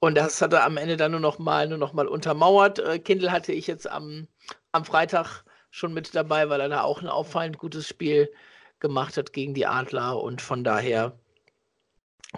und 0.00 0.14
das 0.14 0.40
hat 0.40 0.52
er 0.52 0.64
am 0.64 0.76
Ende 0.76 0.96
dann 0.96 1.10
nur 1.10 1.20
noch 1.20 1.38
mal, 1.38 1.68
nur 1.68 1.78
noch 1.78 1.92
mal 1.92 2.06
untermauert. 2.06 2.78
Äh, 2.78 2.98
Kindle 3.00 3.32
hatte 3.32 3.52
ich 3.52 3.66
jetzt 3.66 3.90
am, 3.90 4.28
am 4.72 4.84
Freitag 4.84 5.44
schon 5.70 5.92
mit 5.92 6.14
dabei, 6.14 6.48
weil 6.48 6.60
er 6.60 6.68
da 6.68 6.82
auch 6.82 7.02
ein 7.02 7.08
auffallend 7.08 7.58
gutes 7.58 7.88
Spiel 7.88 8.30
gemacht 8.78 9.16
hat 9.16 9.32
gegen 9.32 9.54
die 9.54 9.66
Adler. 9.66 10.20
Und 10.22 10.40
von 10.40 10.62
daher 10.62 11.18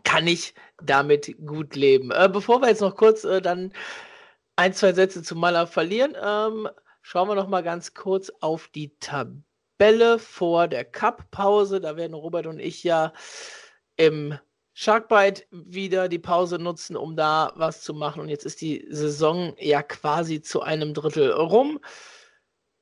kann 0.05 0.27
ich 0.27 0.55
damit 0.83 1.37
gut 1.45 1.75
leben. 1.75 2.11
Äh, 2.11 2.29
bevor 2.33 2.61
wir 2.61 2.69
jetzt 2.69 2.81
noch 2.81 2.97
kurz 2.97 3.25
äh, 3.25 3.41
dann 3.41 3.73
ein, 4.57 4.73
zwei 4.73 4.93
Sätze 4.93 5.23
zu 5.23 5.37
Maler 5.37 5.67
verlieren, 5.67 6.15
ähm, 6.23 6.69
schauen 7.03 7.29
wir 7.29 7.35
noch 7.35 7.49
mal 7.49 7.63
ganz 7.63 7.95
kurz 7.95 8.31
auf 8.41 8.69
die 8.69 8.97
Tabelle 8.99 10.19
vor 10.19 10.69
der 10.69 10.85
Cup-Pause. 10.85 11.81
Da 11.81 11.97
werden 11.97 12.15
Robert 12.15 12.47
und 12.47 12.61
ich 12.61 12.85
ja 12.85 13.13
im 13.97 14.39
Sharkbite 14.75 15.45
wieder 15.51 16.09
die 16.09 16.19
Pause 16.19 16.59
nutzen, 16.59 16.97
um 16.97 17.17
da 17.17 17.53
was 17.57 17.83
zu 17.83 17.93
machen. 17.93 18.21
Und 18.21 18.29
jetzt 18.29 18.47
ist 18.47 18.61
die 18.61 18.87
Saison 18.89 19.55
ja 19.59 19.83
quasi 19.83 20.41
zu 20.41 20.63
einem 20.63 20.95
Drittel 20.95 21.33
rum. 21.33 21.81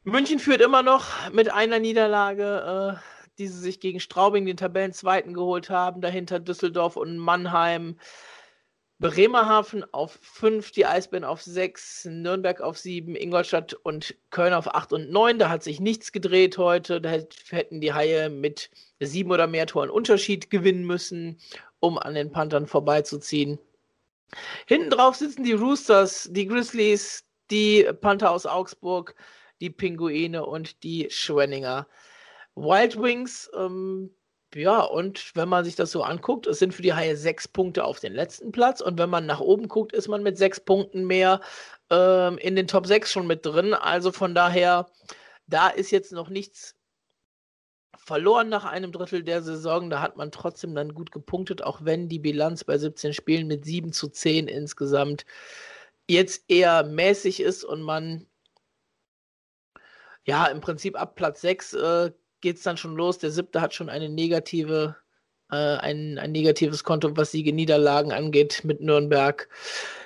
München 0.05 0.39
führt 0.39 0.61
immer 0.61 0.83
noch 0.83 1.31
mit 1.33 1.51
einer 1.51 1.79
Niederlage. 1.79 2.99
Äh, 3.01 3.18
die 3.39 3.47
sie 3.47 3.59
sich 3.59 3.81
gegen 3.81 4.01
Straubing 4.01 4.47
den 4.47 4.57
Tabellenzweiten 4.57 5.35
geholt 5.35 5.71
haben. 5.71 6.01
Dahinter 6.01 6.41
Düsseldorf 6.41 6.97
und 6.97 7.19
Mannheim. 7.19 7.97
Bremerhaven 9.01 9.85
auf 9.95 10.19
5, 10.23 10.73
die 10.73 10.85
Eisbären 10.85 11.23
auf 11.23 11.41
6, 11.41 12.07
Nürnberg 12.11 12.61
auf 12.61 12.77
7, 12.79 13.15
Ingolstadt 13.15 13.75
und 13.75 14.17
Köln 14.31 14.53
auf 14.53 14.75
8 14.75 14.93
und 14.93 15.11
9. 15.11 15.39
Da 15.39 15.51
hat 15.51 15.63
sich 15.63 15.79
nichts 15.79 16.11
gedreht 16.11 16.59
heute. 16.59 17.01
Da 17.01 17.11
hätten 17.51 17.81
die 17.81 17.93
Haie 17.93 18.29
mit 18.29 18.71
sieben 18.99 19.31
oder 19.31 19.47
mehr 19.47 19.67
Toren 19.67 19.91
Unterschied 19.91 20.51
gewinnen 20.51 20.85
müssen, 20.85 21.39
um 21.79 21.97
an 21.97 22.15
den 22.15 22.33
Panthern 22.33 22.67
vorbeizuziehen. 22.67 23.61
Hinten 24.67 24.91
drauf 24.91 25.15
sitzen 25.15 25.45
die 25.45 25.53
Roosters, 25.53 26.29
die 26.33 26.47
Grizzlies, 26.47 27.25
die 27.53 27.89
Panther 28.01 28.33
aus 28.33 28.47
Augsburg, 28.47 29.15
die 29.61 29.71
Pinguine 29.71 30.45
und 30.45 30.83
die 30.83 31.07
Schwenninger. 31.09 31.87
Wild 32.63 33.01
Wings, 33.01 33.51
ähm, 33.57 34.11
ja, 34.55 34.81
und 34.81 35.33
wenn 35.35 35.49
man 35.49 35.65
sich 35.65 35.77
das 35.77 35.91
so 35.91 36.03
anguckt, 36.03 36.47
es 36.47 36.59
sind 36.59 36.73
für 36.73 36.83
die 36.83 36.95
Haie 36.95 37.17
sechs 37.17 37.47
Punkte 37.47 37.85
auf 37.85 38.01
den 38.01 38.15
letzten 38.15 38.51
Platz. 38.51 38.81
Und 38.81 38.99
wenn 38.99 39.11
man 39.11 39.27
nach 39.27 39.41
oben 39.41 39.69
guckt, 39.69 39.93
ist 39.93 40.09
man 40.09 40.23
mit 40.23 40.39
sechs 40.39 40.59
Punkten 40.59 41.07
mehr 41.07 41.41
ähm, 41.91 42.39
in 42.39 42.57
den 42.57 42.67
Top 42.67 42.87
6 42.87 43.13
schon 43.13 43.27
mit 43.27 43.45
drin. 43.45 43.75
Also 43.75 44.11
von 44.11 44.35
daher, 44.35 44.87
da 45.47 45.69
ist 45.69 45.91
jetzt 45.91 46.13
noch 46.13 46.31
nichts 46.31 46.77
verloren 47.97 48.49
nach 48.49 48.65
einem 48.65 48.91
Drittel 48.93 49.23
der 49.23 49.43
Saison. 49.43 49.91
Da 49.91 50.01
hat 50.01 50.17
man 50.17 50.31
trotzdem 50.33 50.75
dann 50.75 50.95
gut 50.95 51.13
gepunktet, 51.13 51.63
auch 51.63 51.85
wenn 51.85 52.09
die 52.09 52.19
Bilanz 52.19 52.65
bei 52.65 52.79
17 52.79 53.13
Spielen 53.13 53.47
mit 53.49 53.65
7 53.67 53.93
zu 53.93 54.09
10 54.09 54.49
insgesamt 54.49 55.27
jetzt 56.09 56.45
eher 56.49 56.85
mäßig 56.85 57.41
ist 57.41 57.65
und 57.65 57.83
man 57.83 58.27
ja 60.25 60.47
im 60.47 60.61
Prinzip 60.61 60.99
ab 61.01 61.17
Platz 61.17 61.43
6 61.43 61.75
äh, 61.75 62.13
geht 62.41 62.57
es 62.57 62.63
dann 62.63 62.77
schon 62.77 62.97
los. 62.97 63.19
Der 63.19 63.31
siebte 63.31 63.61
hat 63.61 63.75
schon 63.75 63.89
eine 63.89 64.09
negative, 64.09 64.97
äh, 65.51 65.57
ein, 65.57 66.19
ein 66.19 66.33
negatives 66.33 66.85
Konto, 66.85 67.17
was 67.17 67.33
Siege 67.33 67.53
Niederlagen 67.53 68.13
angeht 68.13 68.63
mit 68.65 68.81
Nürnberg. 68.81 69.49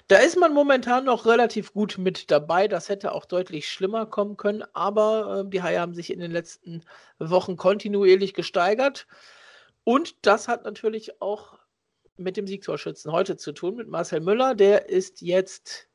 Da 0.09 0.19
ist 0.19 0.37
man 0.37 0.53
momentan 0.53 1.05
noch 1.05 1.27
relativ 1.27 1.73
gut 1.73 1.99
mit 1.99 2.31
dabei. 2.31 2.69
Das 2.69 2.89
hätte 2.89 3.13
auch 3.13 3.25
deutlich 3.25 3.69
schlimmer 3.69 4.07
kommen 4.07 4.37
können, 4.37 4.65
aber 4.73 5.45
äh, 5.47 5.51
die 5.51 5.63
Haie 5.63 5.81
haben 5.81 5.95
sich 5.95 6.13
in 6.13 6.21
den 6.21 6.33
letzten 6.33 6.85
Wochen 7.19 7.57
kontinuierlich 7.57 8.35
gesteigert. 8.35 9.07
Und 9.85 10.27
das 10.27 10.49
hat 10.49 10.65
natürlich 10.65 11.21
auch 11.21 11.59
mit 12.17 12.37
dem 12.37 12.47
Siegtorschützen 12.47 13.13
heute 13.13 13.37
zu 13.37 13.53
tun, 13.53 13.77
mit 13.77 13.89
Marcel 13.89 14.21
Müller. 14.21 14.55
Der 14.55 14.89
ist 14.89 15.23
jetzt 15.23 15.89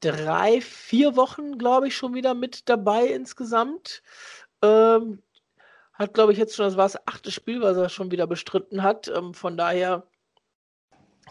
drei, 0.00 0.60
vier 0.60 1.16
Wochen, 1.16 1.58
glaube 1.58 1.88
ich, 1.88 1.96
schon 1.96 2.14
wieder 2.14 2.34
mit 2.34 2.68
dabei 2.68 3.06
insgesamt. 3.06 4.02
Ähm, 4.62 5.22
hat, 5.94 6.14
glaube 6.14 6.32
ich, 6.32 6.38
jetzt 6.38 6.56
schon, 6.56 6.66
das 6.66 6.76
war 6.76 6.86
das 6.86 7.06
achte 7.06 7.30
Spiel, 7.30 7.60
was 7.60 7.76
er 7.76 7.88
schon 7.88 8.10
wieder 8.10 8.26
bestritten 8.26 8.82
hat. 8.82 9.08
Ähm, 9.08 9.34
von 9.34 9.56
daher 9.56 10.06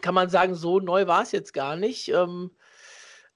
kann 0.02 0.13
man 0.15 0.30
sagen, 0.30 0.56
so 0.56 0.80
neu 0.80 1.08
war 1.08 1.24
es 1.24 1.32
jetzt 1.32 1.54
gar 1.54 1.76
nicht. 1.76 2.10
Ähm, 2.10 2.52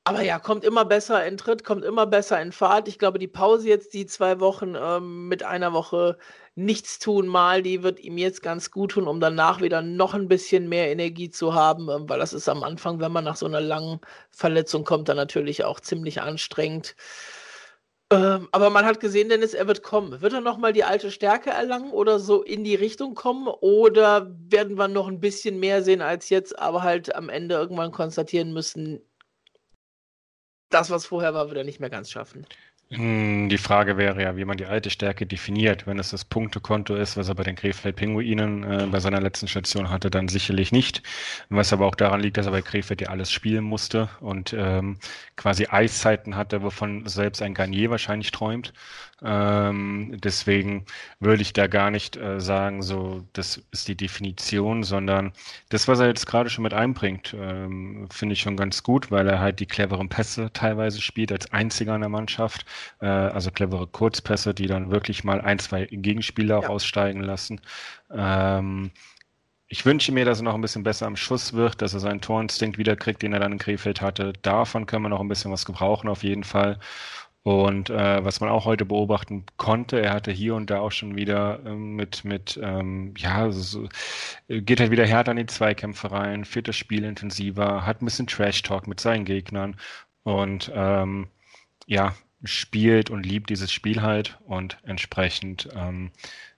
aber 0.06 0.22
ja, 0.22 0.38
kommt 0.38 0.66
immer 0.66 0.84
besser 0.84 1.26
in 1.26 1.38
Tritt, 1.38 1.64
kommt 1.64 1.86
immer 1.86 2.06
besser 2.06 2.42
in 2.42 2.52
Fahrt. 2.52 2.90
Ich 2.90 3.00
glaube, 3.00 3.20
die 3.20 3.28
Pause 3.28 3.70
jetzt, 3.70 3.94
die 3.94 4.06
zwei 4.06 4.42
Wochen 4.42 4.76
ähm, 4.76 5.30
mit 5.30 5.44
einer 5.44 5.72
Woche 5.72 6.18
nichts 6.56 7.00
tun 7.00 7.26
mal, 7.26 7.64
die 7.64 7.84
wird 7.84 8.02
ihm 8.02 8.18
jetzt 8.18 8.44
ganz 8.44 8.70
gut 8.70 8.92
tun, 8.92 9.08
um 9.08 9.22
danach 9.22 9.62
wieder 9.62 9.82
noch 9.82 10.14
ein 10.14 10.28
bisschen 10.28 10.68
mehr 10.68 10.92
Energie 10.92 11.30
zu 11.30 11.54
haben, 11.54 11.90
ähm, 11.90 12.10
weil 12.10 12.20
das 12.20 12.34
ist 12.34 12.50
am 12.50 12.64
Anfang, 12.64 13.00
wenn 13.00 13.14
man 13.14 13.24
nach 13.24 13.38
so 13.38 13.46
einer 13.46 13.62
langen 13.62 14.02
Verletzung 14.32 14.84
kommt, 14.84 15.08
dann 15.08 15.18
natürlich 15.18 15.64
auch 15.64 15.80
ziemlich 15.80 16.22
anstrengend. 16.22 16.96
Ähm, 18.14 18.48
aber 18.52 18.70
man 18.70 18.86
hat 18.86 19.00
gesehen, 19.00 19.30
Dennis, 19.30 19.56
er 19.56 19.68
wird 19.68 19.82
kommen. 19.82 20.22
Wird 20.22 20.34
er 20.34 20.42
nochmal 20.42 20.72
die 20.72 20.84
alte 20.84 21.10
Stärke 21.10 21.50
erlangen 21.50 21.92
oder 21.92 22.20
so 22.20 22.44
in 22.44 22.64
die 22.64 22.76
Richtung 22.76 23.16
kommen? 23.16 23.48
Oder 23.48 24.32
werden 24.50 24.78
wir 24.78 24.88
noch 24.88 25.08
ein 25.08 25.20
bisschen 25.20 25.60
mehr 25.60 25.82
sehen 25.82 26.02
als 26.02 26.30
jetzt, 26.30 26.58
aber 26.60 26.84
halt 26.84 27.16
am 27.16 27.30
Ende 27.30 27.56
irgendwann 27.56 27.92
konstatieren 27.92 28.54
müssen, 28.54 29.02
das, 30.70 30.90
was 30.92 31.06
vorher 31.06 31.34
war, 31.34 31.48
wird 31.48 31.58
er 31.58 31.64
nicht 31.64 31.80
mehr 31.80 31.90
ganz 31.90 32.12
schaffen? 32.12 32.46
Hm, 32.92 33.50
die 33.50 33.58
Frage 33.58 33.98
wäre 33.98 34.22
ja, 34.22 34.38
wie 34.38 34.46
man 34.46 34.58
die 34.58 34.68
alte 34.68 34.92
Stärke 34.92 35.26
definiert. 35.26 35.88
Wenn 35.88 35.98
es 35.98 36.10
das 36.12 36.26
Punktekonto 36.26 36.96
ist, 36.96 37.18
was 37.18 37.28
er 37.28 37.34
bei 37.34 37.42
den 37.44 37.56
Krefeld 37.56 37.96
Pinguinen 37.96 38.64
äh, 38.64 38.86
bei 38.88 39.00
seiner 39.00 39.20
letzten 39.20 39.48
Station 39.48 39.90
hatte, 39.90 40.12
dann 40.12 40.28
sicherlich 40.28 40.72
nicht. 40.72 41.02
Was 41.50 41.74
aber 41.74 41.88
auch 41.88 41.96
daran 41.96 42.22
liegt, 42.22 42.38
dass 42.38 42.46
er 42.46 42.52
bei 42.52 42.62
Krefeld 42.62 43.02
ja 43.02 43.08
alles 43.10 43.32
spielen 43.32 43.64
musste 43.64 44.10
und 44.20 44.54
ähm, 44.56 45.00
quasi 45.36 45.66
Eiszeiten 45.68 46.36
hatte, 46.36 46.62
wovon 46.62 47.08
selbst 47.08 47.42
ein 47.42 47.56
Garnier 47.56 47.90
wahrscheinlich 47.90 48.30
träumt. 48.32 48.74
Ähm, 49.24 50.18
deswegen 50.22 50.86
würde 51.20 51.42
ich 51.42 51.54
da 51.54 51.68
gar 51.68 51.92
nicht 51.92 52.18
äh, 52.18 52.42
sagen, 52.42 52.82
so 52.82 53.24
das 53.34 53.62
ist 53.72 53.88
die 53.88 53.96
Definition, 53.96 54.84
sondern 54.84 55.32
das, 55.70 55.88
was 55.88 56.00
er 56.00 56.08
jetzt 56.08 56.26
gerade 56.28 56.50
schon 56.50 56.64
mit 56.64 56.74
einbringt, 56.74 57.34
ähm, 57.40 58.08
finde 58.12 58.34
ich 58.34 58.42
schon 58.42 58.58
ganz 58.58 58.84
gut, 58.84 59.12
weil 59.12 59.28
er 59.30 59.40
halt 59.40 59.60
die 59.60 59.66
cleveren 59.66 60.10
Pässe 60.10 60.52
teilweise 60.52 61.02
spielt 61.02 61.32
als 61.32 61.52
einziger 61.54 61.96
in 61.96 62.02
der 62.02 62.10
Mannschaft, 62.10 62.66
äh, 63.00 63.06
also 63.06 63.50
clevere 63.52 63.88
Kurzpässe, 63.88 64.54
die 64.54 64.68
dann 64.68 64.92
wirklich 64.92 65.24
mal 65.24 65.40
ein, 65.42 65.60
zwei 65.60 65.86
Gegenspieler 65.86 66.62
ja. 66.64 66.68
aussteigen 66.68 67.22
lassen. 67.22 67.62
Ähm, 68.12 68.92
ich 69.74 69.86
wünsche 69.88 70.12
mir, 70.12 70.24
dass 70.24 70.40
er 70.40 70.44
noch 70.44 70.54
ein 70.54 70.62
bisschen 70.62 70.84
besser 70.84 71.08
am 71.08 71.16
Schuss 71.16 71.54
wird, 71.54 71.82
dass 71.82 71.96
er 71.96 72.00
seinen 72.00 72.22
Torinstinkt 72.22 72.78
wiederkriegt, 72.78 73.24
den 73.24 73.34
er 73.34 73.40
dann 73.40 73.54
in 73.54 73.58
Krefeld 73.58 74.02
hatte. 74.02 74.34
Davon 74.44 74.86
können 74.86 75.02
wir 75.02 75.10
noch 75.10 75.20
ein 75.20 75.28
bisschen 75.28 75.52
was 75.52 75.66
gebrauchen, 75.66 76.10
auf 76.10 76.22
jeden 76.22 76.44
Fall. 76.44 76.78
Und 77.44 77.90
äh, 77.90 78.24
was 78.24 78.40
man 78.40 78.50
auch 78.50 78.64
heute 78.64 78.86
beobachten 78.86 79.46
konnte, 79.58 80.00
er 80.00 80.14
hatte 80.14 80.32
hier 80.32 80.56
und 80.56 80.70
da 80.70 80.80
auch 80.80 80.94
schon 80.94 81.18
wieder 81.18 81.60
ähm, 81.66 81.96
mit, 81.98 82.24
mit 82.24 82.58
ähm, 82.64 83.14
ja, 83.18 83.52
so, 83.52 83.90
geht 84.48 84.80
halt 84.80 84.92
wieder 84.92 85.06
härter 85.06 85.32
an 85.32 85.38
die 85.38 85.46
Zweikämpfe 85.46 86.12
rein, 86.12 86.46
führt 86.46 86.70
das 86.70 86.78
Spiel 86.78 87.04
intensiver, 87.04 87.86
hat 87.86 88.02
ein 88.02 88.06
bisschen 88.06 88.28
Trash-Talk 88.28 88.88
mit 88.88 89.02
seinen 89.02 89.26
Gegnern 89.26 89.76
und 90.24 90.72
ähm, 90.74 91.28
ja, 91.86 92.16
spielt 92.46 93.10
und 93.10 93.26
liebt 93.26 93.50
dieses 93.50 93.72
Spiel 93.74 94.02
halt 94.02 94.40
und 94.46 94.78
entsprechend 94.84 95.70
ähm, 95.76 96.12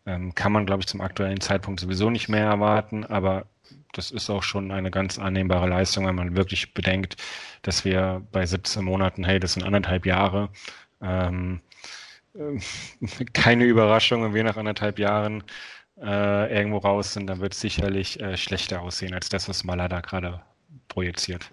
ähm, 0.05 0.35
kann 0.35 0.51
man, 0.51 0.67
glaube 0.67 0.81
ich, 0.81 0.87
zum 0.87 1.01
aktuellen 1.01 1.41
Zeitpunkt 1.41 1.79
sowieso 1.79 2.11
nicht 2.11 2.29
mehr 2.29 2.45
erwarten, 2.45 3.05
aber 3.05 3.47
das 3.97 4.11
ist 4.11 4.29
auch 4.29 4.43
schon 4.43 4.71
eine 4.71 4.91
ganz 4.91 5.17
annehmbare 5.17 5.67
Leistung, 5.67 6.05
wenn 6.05 6.15
man 6.15 6.35
wirklich 6.35 6.73
bedenkt, 6.73 7.15
dass 7.61 7.85
wir 7.85 8.25
bei 8.31 8.45
17 8.45 8.83
Monaten, 8.83 9.23
hey, 9.23 9.39
das 9.39 9.53
sind 9.53 9.63
anderthalb 9.63 10.05
Jahre, 10.05 10.49
ähm, 11.01 11.61
äh, 12.35 12.59
keine 13.33 13.65
Überraschung, 13.65 14.23
wenn 14.23 14.33
wir 14.33 14.43
nach 14.43 14.57
anderthalb 14.57 14.99
Jahren 14.99 15.43
äh, 16.01 16.53
irgendwo 16.53 16.77
raus 16.77 17.13
sind, 17.13 17.27
dann 17.27 17.39
wird 17.39 17.53
es 17.53 17.61
sicherlich 17.61 18.19
äh, 18.19 18.37
schlechter 18.37 18.81
aussehen 18.81 19.13
als 19.13 19.29
das, 19.29 19.47
was 19.47 19.63
Maler 19.63 19.87
da 19.87 20.01
gerade 20.01 20.41
projiziert. 20.87 21.51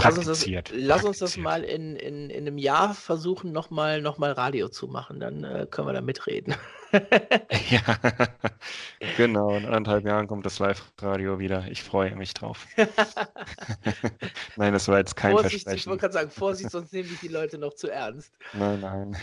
Lass 0.00 0.16
uns 0.18 0.26
das, 0.26 0.46
lass 0.72 1.04
uns 1.04 1.18
das 1.18 1.36
mal 1.36 1.64
in, 1.64 1.96
in, 1.96 2.30
in 2.30 2.46
einem 2.46 2.58
Jahr 2.58 2.94
versuchen, 2.94 3.52
nochmal 3.52 4.00
noch 4.00 4.18
mal 4.18 4.32
Radio 4.32 4.68
zu 4.68 4.86
machen. 4.86 5.20
Dann 5.20 5.44
äh, 5.44 5.66
können 5.70 5.88
wir 5.88 5.92
da 5.92 6.00
mitreden. 6.00 6.54
ja, 7.70 7.82
genau. 9.16 9.56
In 9.56 9.66
anderthalb 9.66 10.04
Jahren 10.04 10.26
kommt 10.26 10.46
das 10.46 10.58
Live-Radio 10.58 11.38
wieder. 11.38 11.66
Ich 11.68 11.82
freue 11.82 12.14
mich 12.16 12.34
drauf. 12.34 12.66
nein, 14.56 14.72
das 14.72 14.88
war 14.88 14.98
jetzt 14.98 15.16
kein 15.16 15.32
Vorsicht, 15.32 15.64
Versprechen. 15.64 15.78
Ich 15.78 15.86
wollte 15.86 16.00
gerade 16.00 16.14
sagen, 16.14 16.30
Vorsicht, 16.30 16.70
sonst 16.70 16.92
nehmen 16.92 17.08
dich 17.08 17.20
die 17.20 17.28
Leute 17.28 17.58
noch 17.58 17.74
zu 17.74 17.90
ernst. 17.90 18.32
Nein, 18.52 18.80
nein. 18.80 19.16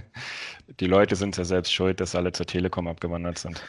die 0.80 0.86
Leute 0.86 1.16
sind 1.16 1.36
ja 1.36 1.44
selbst 1.44 1.72
schuld, 1.72 2.00
dass 2.00 2.14
alle 2.14 2.32
zur 2.32 2.46
Telekom 2.46 2.86
abgewandert 2.86 3.38
sind. 3.38 3.62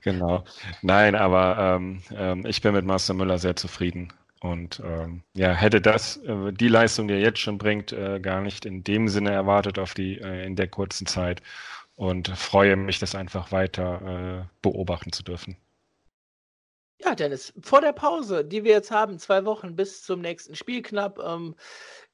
genau. 0.00 0.44
Nein, 0.80 1.14
aber 1.14 1.76
ähm, 1.76 2.02
ähm, 2.14 2.46
ich 2.46 2.62
bin 2.62 2.72
mit 2.72 2.84
Master 2.84 3.14
Müller 3.14 3.38
sehr 3.38 3.56
zufrieden. 3.56 4.12
Und 4.42 4.82
ähm, 4.84 5.22
ja, 5.34 5.52
hätte 5.52 5.80
das, 5.80 6.16
äh, 6.16 6.52
die 6.52 6.66
Leistung, 6.66 7.06
die 7.06 7.14
er 7.14 7.20
jetzt 7.20 7.38
schon 7.38 7.58
bringt, 7.58 7.92
äh, 7.92 8.18
gar 8.18 8.40
nicht 8.40 8.66
in 8.66 8.82
dem 8.82 9.06
Sinne 9.06 9.30
erwartet 9.30 9.78
auf 9.78 9.94
die, 9.94 10.18
äh, 10.18 10.44
in 10.44 10.56
der 10.56 10.66
kurzen 10.66 11.06
Zeit. 11.06 11.42
Und 11.94 12.28
freue 12.36 12.74
mich, 12.74 12.98
das 12.98 13.14
einfach 13.14 13.52
weiter 13.52 14.42
äh, 14.42 14.48
beobachten 14.60 15.12
zu 15.12 15.22
dürfen. 15.22 15.56
Ja, 17.04 17.14
Dennis, 17.14 17.52
vor 17.60 17.80
der 17.80 17.92
Pause, 17.92 18.44
die 18.44 18.64
wir 18.64 18.72
jetzt 18.72 18.90
haben, 18.90 19.18
zwei 19.20 19.44
Wochen 19.44 19.76
bis 19.76 20.02
zum 20.02 20.20
nächsten 20.20 20.56
Spiel 20.56 20.82
knapp. 20.82 21.20
Ähm, 21.20 21.54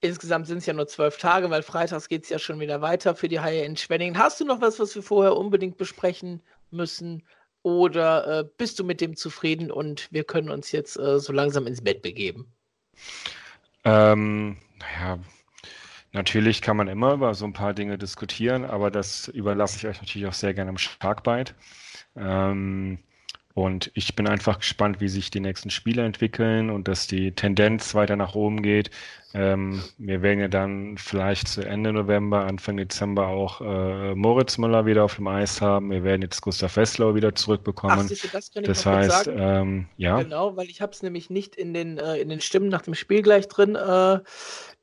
insgesamt 0.02 0.46
sind 0.48 0.58
es 0.58 0.66
ja 0.66 0.74
nur 0.74 0.86
zwölf 0.86 1.16
Tage, 1.16 1.48
weil 1.48 1.62
freitags 1.62 2.08
geht 2.08 2.24
es 2.24 2.28
ja 2.28 2.38
schon 2.38 2.60
wieder 2.60 2.82
weiter 2.82 3.14
für 3.14 3.28
die 3.28 3.40
Haie 3.40 3.64
in 3.64 3.76
Schwenningen. 3.76 4.18
Hast 4.18 4.38
du 4.38 4.44
noch 4.44 4.60
was, 4.60 4.78
was 4.78 4.94
wir 4.94 5.02
vorher 5.02 5.34
unbedingt 5.34 5.78
besprechen 5.78 6.42
müssen? 6.70 7.22
Oder 7.68 8.26
äh, 8.26 8.44
bist 8.57 8.78
du 8.78 8.85
mit 8.85 9.02
dem 9.02 9.14
zufrieden 9.14 9.70
und 9.70 10.09
wir 10.11 10.24
können 10.24 10.48
uns 10.48 10.72
jetzt 10.72 10.98
äh, 10.98 11.20
so 11.20 11.35
langsam 11.35 11.66
ins 11.66 11.83
Bett 11.83 12.00
begeben? 12.00 12.50
Ähm, 13.85 14.57
naja, 14.78 15.18
natürlich 16.12 16.62
kann 16.62 16.78
man 16.78 16.88
immer 16.88 17.12
über 17.12 17.35
so 17.35 17.44
ein 17.44 17.52
paar 17.52 17.74
Dinge 17.74 17.98
diskutieren, 17.98 18.64
aber 18.64 18.90
das 18.90 19.28
überlasse 19.28 19.76
ich 19.76 19.87
euch 19.87 20.00
natürlich 20.00 20.26
auch 20.26 20.33
sehr 20.33 20.54
gerne 20.54 20.70
im 20.70 20.78
Sharkbite. 20.78 21.54
Ähm, 22.16 23.00
und 23.58 23.90
ich 23.94 24.14
bin 24.14 24.28
einfach 24.28 24.60
gespannt, 24.60 25.00
wie 25.00 25.08
sich 25.08 25.32
die 25.32 25.40
nächsten 25.40 25.70
Spiele 25.70 26.04
entwickeln 26.04 26.70
und 26.70 26.86
dass 26.86 27.08
die 27.08 27.32
Tendenz 27.32 27.92
weiter 27.92 28.14
nach 28.14 28.36
oben 28.36 28.62
geht. 28.62 28.90
Ähm, 29.34 29.82
wir 29.98 30.22
werden 30.22 30.38
ja 30.38 30.46
dann 30.46 30.96
vielleicht 30.96 31.48
zu 31.48 31.62
Ende 31.62 31.92
November, 31.92 32.46
Anfang 32.46 32.76
Dezember 32.76 33.26
auch 33.26 33.60
äh, 33.60 34.14
Moritz 34.14 34.58
Müller 34.58 34.86
wieder 34.86 35.02
auf 35.02 35.16
dem 35.16 35.26
Eis 35.26 35.60
haben. 35.60 35.90
Wir 35.90 36.04
werden 36.04 36.22
jetzt 36.22 36.40
Gustav 36.40 36.76
Wesslau 36.76 37.16
wieder 37.16 37.34
zurückbekommen. 37.34 37.98
Ach, 38.00 38.08
siehste, 38.08 38.28
das, 38.28 38.50
das 38.50 38.86
heißt, 38.86 39.28
ähm, 39.34 39.88
ja. 39.96 40.22
Genau, 40.22 40.56
weil 40.56 40.68
ich 40.68 40.80
habe 40.80 40.92
es 40.92 41.02
nämlich 41.02 41.28
nicht 41.28 41.56
in 41.56 41.74
den, 41.74 41.98
äh, 41.98 42.16
in 42.18 42.28
den 42.28 42.40
Stimmen 42.40 42.68
nach 42.68 42.82
dem 42.82 42.94
Spiel 42.94 43.22
gleich 43.22 43.48
drin. 43.48 43.74
Äh, 43.74 44.20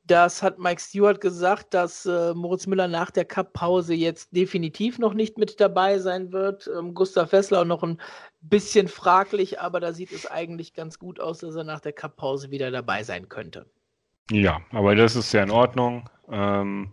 das 0.07 0.43
hat 0.43 0.59
Mike 0.59 0.81
Stewart 0.81 1.19
gesagt, 1.19 1.73
dass 1.73 2.05
äh, 2.05 2.33
Moritz 2.33 2.67
Müller 2.67 2.87
nach 2.87 3.11
der 3.11 3.25
Cup-Pause 3.25 3.93
jetzt 3.93 4.35
definitiv 4.35 4.99
noch 4.99 5.13
nicht 5.13 5.37
mit 5.37 5.59
dabei 5.59 5.97
sein 5.99 6.31
wird. 6.31 6.69
Ähm, 6.77 6.93
Gustav 6.93 7.31
Fessler 7.31 7.65
noch 7.65 7.83
ein 7.83 7.99
bisschen 8.41 8.87
fraglich, 8.87 9.59
aber 9.59 9.79
da 9.79 9.93
sieht 9.93 10.11
es 10.11 10.27
eigentlich 10.27 10.73
ganz 10.73 10.99
gut 10.99 11.19
aus, 11.19 11.39
dass 11.39 11.55
er 11.55 11.63
nach 11.63 11.79
der 11.79 11.93
Cup-Pause 11.93 12.51
wieder 12.51 12.69
dabei 12.69 13.03
sein 13.03 13.29
könnte. 13.29 13.65
Ja, 14.29 14.61
aber 14.71 14.95
das 14.95 15.15
ist 15.15 15.33
ja 15.33 15.41
in 15.41 15.51
Ordnung. 15.51 16.09
Ähm, 16.29 16.91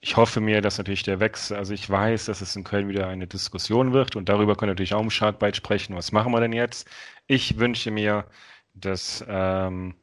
ich 0.00 0.16
hoffe 0.16 0.40
mir, 0.40 0.60
dass 0.60 0.78
natürlich 0.78 1.04
der 1.04 1.20
Wechsel, 1.20 1.56
also 1.56 1.72
ich 1.72 1.88
weiß, 1.88 2.24
dass 2.24 2.40
es 2.40 2.56
in 2.56 2.64
Köln 2.64 2.88
wieder 2.88 3.06
eine 3.06 3.28
Diskussion 3.28 3.92
wird 3.92 4.16
und 4.16 4.28
darüber 4.28 4.56
können 4.56 4.70
wir 4.70 4.72
natürlich 4.72 4.94
auch 4.94 5.02
im 5.02 5.10
Sharkbite 5.10 5.56
sprechen. 5.56 5.94
Was 5.94 6.10
machen 6.10 6.32
wir 6.32 6.40
denn 6.40 6.52
jetzt? 6.52 6.88
Ich 7.28 7.58
wünsche 7.58 7.92
mir, 7.92 8.26
dass 8.74 9.24
ähm, 9.28 9.94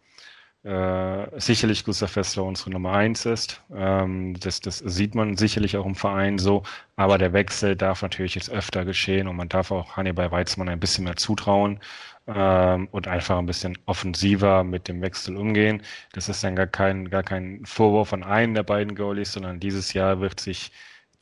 äh, 0.63 1.39
sicherlich 1.39 1.85
Gustav 1.85 2.11
Fessler 2.11 2.43
unsere 2.43 2.71
Nummer 2.71 2.93
eins 2.93 3.25
ist. 3.25 3.61
Ähm, 3.73 4.37
das, 4.39 4.59
das 4.59 4.79
sieht 4.79 5.15
man 5.15 5.37
sicherlich 5.37 5.77
auch 5.77 5.85
im 5.85 5.95
Verein 5.95 6.37
so, 6.37 6.63
aber 6.97 7.17
der 7.17 7.33
Wechsel 7.33 7.75
darf 7.75 8.01
natürlich 8.01 8.35
jetzt 8.35 8.49
öfter 8.49 8.83
geschehen 8.85 9.27
und 9.27 9.37
man 9.37 9.49
darf 9.49 9.71
auch 9.71 9.95
Hannibal 9.95 10.31
Weizmann 10.31 10.69
ein 10.69 10.79
bisschen 10.79 11.05
mehr 11.05 11.15
zutrauen 11.15 11.79
ähm, 12.27 12.89
und 12.91 13.07
einfach 13.07 13.37
ein 13.37 13.45
bisschen 13.45 13.77
offensiver 13.85 14.63
mit 14.63 14.87
dem 14.87 15.01
Wechsel 15.01 15.37
umgehen. 15.37 15.81
Das 16.13 16.29
ist 16.29 16.43
dann 16.43 16.55
gar 16.55 16.67
kein, 16.67 17.09
gar 17.09 17.23
kein 17.23 17.65
Vorwurf 17.65 18.11
an 18.13 18.23
einen 18.23 18.53
der 18.53 18.63
beiden 18.63 18.95
Goalies, 18.95 19.31
sondern 19.33 19.59
dieses 19.61 19.93
Jahr 19.93 20.19
wird 20.19 20.39
sich 20.39 20.71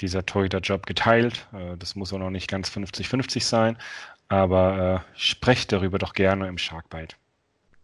dieser 0.01 0.25
Torhüter-Job 0.25 0.85
geteilt. 0.87 1.47
Äh, 1.53 1.77
das 1.77 1.95
muss 1.95 2.11
auch 2.13 2.19
noch 2.19 2.31
nicht 2.31 2.49
ganz 2.49 2.69
50-50 2.69 3.43
sein, 3.43 3.77
aber 4.29 5.05
äh, 5.15 5.19
sprecht 5.19 5.71
darüber 5.71 5.99
doch 5.99 6.13
gerne 6.13 6.47
im 6.47 6.57
Sharkbite. 6.57 7.15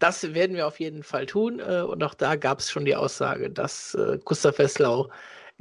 Das 0.03 0.33
werden 0.33 0.57
wir 0.57 0.67
auf 0.67 0.81
jeden 0.81 1.01
Fall 1.01 1.25
tun. 1.25 1.61
Äh, 1.61 1.81
und 1.81 2.03
auch 2.03 2.13
da 2.13 2.35
gab 2.35 2.59
es 2.59 2.69
schon 2.69 2.83
die 2.83 2.97
Aussage, 2.97 3.49
dass 3.49 3.95
äh, 3.95 4.19
Gustav 4.25 4.59
Wesslau 4.59 5.09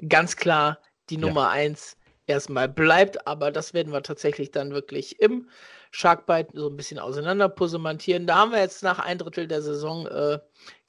ganz 0.09 0.35
klar 0.35 0.81
die 1.11 1.17
Nummer 1.17 1.51
1 1.51 1.97
ja. 2.27 2.35
erstmal 2.35 2.69
bleibt. 2.69 3.25
Aber 3.29 3.53
das 3.53 3.73
werden 3.73 3.93
wir 3.93 4.03
tatsächlich 4.03 4.51
dann 4.51 4.73
wirklich 4.73 5.21
im 5.21 5.49
Sharkbite 5.93 6.49
so 6.55 6.69
ein 6.71 6.77
bisschen 6.77 6.99
auseinanderpusemantieren. 6.99 8.27
Da 8.27 8.39
haben 8.39 8.51
wir 8.51 8.59
jetzt 8.59 8.83
nach 8.83 8.99
ein 8.99 9.19
Drittel 9.19 9.47
der 9.47 9.63
Saison, 9.63 10.09
äh, 10.09 10.41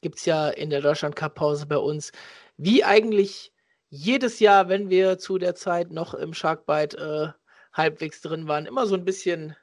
gibt 0.02 0.18
es 0.18 0.26
ja 0.26 0.50
in 0.50 0.72
der 0.72 0.82
Deutschland 0.82 1.16
Cup 1.16 1.36
Pause 1.36 1.68
bei 1.68 1.78
uns, 1.78 2.12
wie 2.58 2.84
eigentlich 2.84 3.54
jedes 3.90 4.40
Jahr, 4.40 4.68
wenn 4.68 4.90
wir 4.90 5.20
zu 5.20 5.38
der 5.38 5.54
Zeit 5.54 5.92
noch 5.92 6.16
im 6.16 6.34
Sharkbite 6.34 6.98
äh, 6.98 7.78
halbwegs 7.78 8.20
drin 8.22 8.48
waren, 8.48 8.66
immer 8.66 8.88
so 8.88 8.96
ein 8.96 9.06
bisschen 9.06 9.56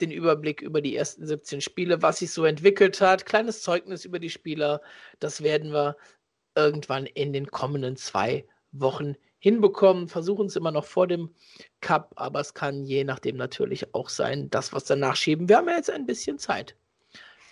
den 0.00 0.10
Überblick 0.10 0.62
über 0.62 0.80
die 0.80 0.96
ersten 0.96 1.26
17 1.26 1.60
Spiele, 1.60 2.02
was 2.02 2.18
sich 2.18 2.30
so 2.30 2.44
entwickelt 2.44 3.00
hat, 3.00 3.26
kleines 3.26 3.62
Zeugnis 3.62 4.04
über 4.04 4.18
die 4.18 4.30
Spieler. 4.30 4.80
Das 5.20 5.42
werden 5.42 5.72
wir 5.72 5.96
irgendwann 6.54 7.06
in 7.06 7.32
den 7.32 7.46
kommenden 7.46 7.96
zwei 7.96 8.46
Wochen 8.72 9.16
hinbekommen. 9.38 10.08
Versuchen 10.08 10.46
es 10.46 10.56
immer 10.56 10.70
noch 10.70 10.84
vor 10.84 11.06
dem 11.06 11.34
Cup, 11.80 12.12
aber 12.16 12.40
es 12.40 12.54
kann 12.54 12.84
je 12.84 13.04
nachdem 13.04 13.36
natürlich 13.36 13.94
auch 13.94 14.08
sein, 14.08 14.50
das, 14.50 14.72
was 14.72 14.84
danach 14.84 15.16
schieben. 15.16 15.48
Wir 15.48 15.58
haben 15.58 15.68
ja 15.68 15.76
jetzt 15.76 15.90
ein 15.90 16.06
bisschen 16.06 16.38
Zeit. 16.38 16.76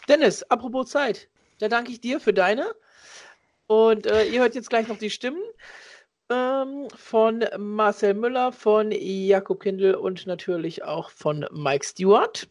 Dennis, 0.08 0.42
apropos 0.44 0.90
Zeit, 0.90 1.28
da 1.58 1.68
danke 1.68 1.92
ich 1.92 2.00
dir 2.00 2.20
für 2.20 2.32
deine. 2.32 2.74
Und 3.66 4.06
äh, 4.06 4.26
ihr 4.26 4.40
hört 4.40 4.54
jetzt 4.54 4.70
gleich 4.70 4.86
noch 4.86 4.98
die 4.98 5.10
Stimmen 5.10 5.42
ähm, 6.30 6.88
von 6.94 7.44
Marcel 7.58 8.14
Müller, 8.14 8.52
von 8.52 8.90
Jakob 8.92 9.60
Kindl 9.60 9.94
und 9.94 10.26
natürlich 10.26 10.84
auch 10.84 11.10
von 11.10 11.46
Mike 11.52 11.84
Stewart. 11.84 12.48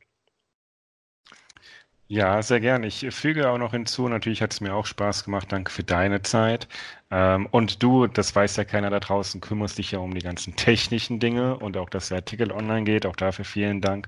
Ja, 2.08 2.44
sehr 2.44 2.60
gerne. 2.60 2.86
Ich 2.86 3.08
füge 3.16 3.50
auch 3.50 3.58
noch 3.58 3.72
hinzu, 3.72 4.08
natürlich 4.08 4.42
hat 4.44 4.54
es 4.54 4.62
mir 4.62 4.76
auch 4.76 4.86
Spaß 4.86 5.24
gemacht. 5.24 5.52
Danke 5.52 5.72
für 5.72 5.84
deine 5.84 6.22
Zeit. 6.22 6.68
Ähm, 7.10 7.48
und 7.50 7.82
du, 7.82 8.06
das 8.06 8.36
weiß 8.36 8.58
ja 8.58 8.64
keiner 8.64 8.92
da 8.92 9.00
draußen, 9.00 9.42
kümmerst 9.42 9.80
dich 9.80 9.92
ja 9.92 10.00
um 10.00 10.14
die 10.14 10.22
ganzen 10.22 10.56
technischen 10.56 11.20
Dinge 11.20 11.58
und 11.58 11.78
auch, 11.78 11.90
dass 11.90 12.10
der 12.10 12.18
Artikel 12.18 12.52
online 12.52 12.84
geht. 12.84 13.08
Auch 13.08 13.16
dafür 13.16 13.44
vielen 13.44 13.82
Dank. 13.82 14.08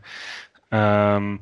Ähm, 0.71 1.41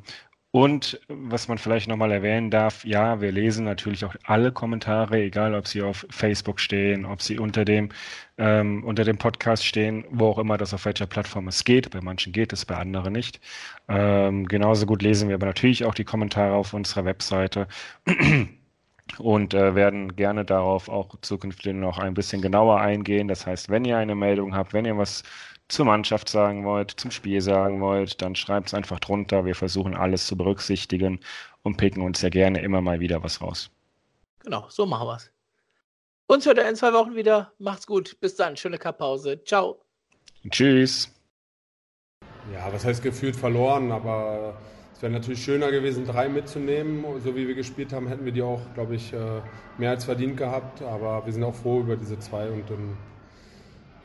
und 0.56 0.98
was 1.08 1.48
man 1.48 1.58
vielleicht 1.58 1.86
nochmal 1.86 2.10
erwähnen 2.12 2.50
darf, 2.50 2.82
ja, 2.82 3.20
wir 3.20 3.30
lesen 3.30 3.66
natürlich 3.66 4.06
auch 4.06 4.14
alle 4.24 4.52
Kommentare, 4.52 5.20
egal 5.20 5.54
ob 5.54 5.66
sie 5.66 5.82
auf 5.82 6.06
Facebook 6.08 6.60
stehen, 6.60 7.04
ob 7.04 7.20
sie 7.20 7.38
unter 7.38 7.66
dem, 7.66 7.90
ähm, 8.38 8.82
unter 8.82 9.04
dem 9.04 9.18
Podcast 9.18 9.66
stehen, 9.66 10.06
wo 10.08 10.28
auch 10.28 10.38
immer 10.38 10.56
das 10.56 10.72
auf 10.72 10.86
welcher 10.86 11.06
Plattform 11.06 11.48
es 11.48 11.62
geht. 11.64 11.90
Bei 11.90 12.00
manchen 12.00 12.32
geht 12.32 12.54
es, 12.54 12.64
bei 12.64 12.74
anderen 12.76 13.12
nicht. 13.12 13.38
Ähm, 13.86 14.48
genauso 14.48 14.86
gut 14.86 15.02
lesen 15.02 15.28
wir 15.28 15.34
aber 15.34 15.44
natürlich 15.44 15.84
auch 15.84 15.92
die 15.92 16.04
Kommentare 16.04 16.54
auf 16.54 16.72
unserer 16.72 17.04
Webseite. 17.04 17.68
und 19.18 19.52
äh, 19.52 19.74
werden 19.74 20.16
gerne 20.16 20.46
darauf 20.46 20.88
auch 20.88 21.16
zukünftig 21.20 21.74
noch 21.74 21.98
ein 21.98 22.14
bisschen 22.14 22.40
genauer 22.40 22.80
eingehen. 22.80 23.28
Das 23.28 23.46
heißt, 23.46 23.68
wenn 23.68 23.84
ihr 23.84 23.98
eine 23.98 24.14
Meldung 24.14 24.56
habt, 24.56 24.72
wenn 24.72 24.86
ihr 24.86 24.96
was 24.96 25.22
zur 25.68 25.86
Mannschaft 25.86 26.28
sagen 26.28 26.64
wollt, 26.64 26.92
zum 26.92 27.10
Spiel 27.10 27.40
sagen 27.40 27.80
wollt, 27.80 28.22
dann 28.22 28.36
schreibt 28.36 28.68
es 28.68 28.74
einfach 28.74 29.00
drunter. 29.00 29.44
Wir 29.44 29.54
versuchen 29.54 29.94
alles 29.96 30.26
zu 30.26 30.36
berücksichtigen 30.36 31.20
und 31.62 31.76
picken 31.76 32.02
uns 32.02 32.22
ja 32.22 32.28
gerne 32.28 32.60
immer 32.62 32.80
mal 32.80 33.00
wieder 33.00 33.22
was 33.22 33.40
raus. 33.40 33.70
Genau, 34.44 34.66
so 34.68 34.86
machen 34.86 35.08
wir 35.08 35.16
es. 35.16 35.32
Uns 36.28 36.46
hört 36.46 36.58
er 36.58 36.68
in 36.68 36.76
zwei 36.76 36.92
Wochen 36.92 37.14
wieder. 37.14 37.52
Macht's 37.58 37.86
gut. 37.86 38.16
Bis 38.20 38.34
dann. 38.36 38.56
Schöne 38.56 38.78
Kapause. 38.78 39.42
Ciao. 39.44 39.80
Tschüss. 40.50 41.12
Ja, 42.52 42.72
was 42.72 42.84
heißt 42.84 43.02
gefühlt 43.02 43.34
verloren, 43.34 43.90
aber 43.90 44.56
es 44.94 45.02
wäre 45.02 45.12
natürlich 45.12 45.42
schöner 45.42 45.70
gewesen, 45.70 46.04
drei 46.06 46.28
mitzunehmen. 46.28 47.04
So 47.20 47.34
wie 47.34 47.46
wir 47.46 47.54
gespielt 47.54 47.92
haben, 47.92 48.06
hätten 48.06 48.24
wir 48.24 48.32
die 48.32 48.42
auch, 48.42 48.60
glaube 48.74 48.94
ich, 48.94 49.12
äh, 49.12 49.40
mehr 49.78 49.90
als 49.90 50.04
verdient 50.04 50.36
gehabt. 50.36 50.82
Aber 50.82 51.26
wir 51.26 51.32
sind 51.32 51.44
auch 51.44 51.54
froh 51.54 51.80
über 51.80 51.96
diese 51.96 52.18
zwei 52.18 52.50
und 52.50 52.68
dann 52.70 52.96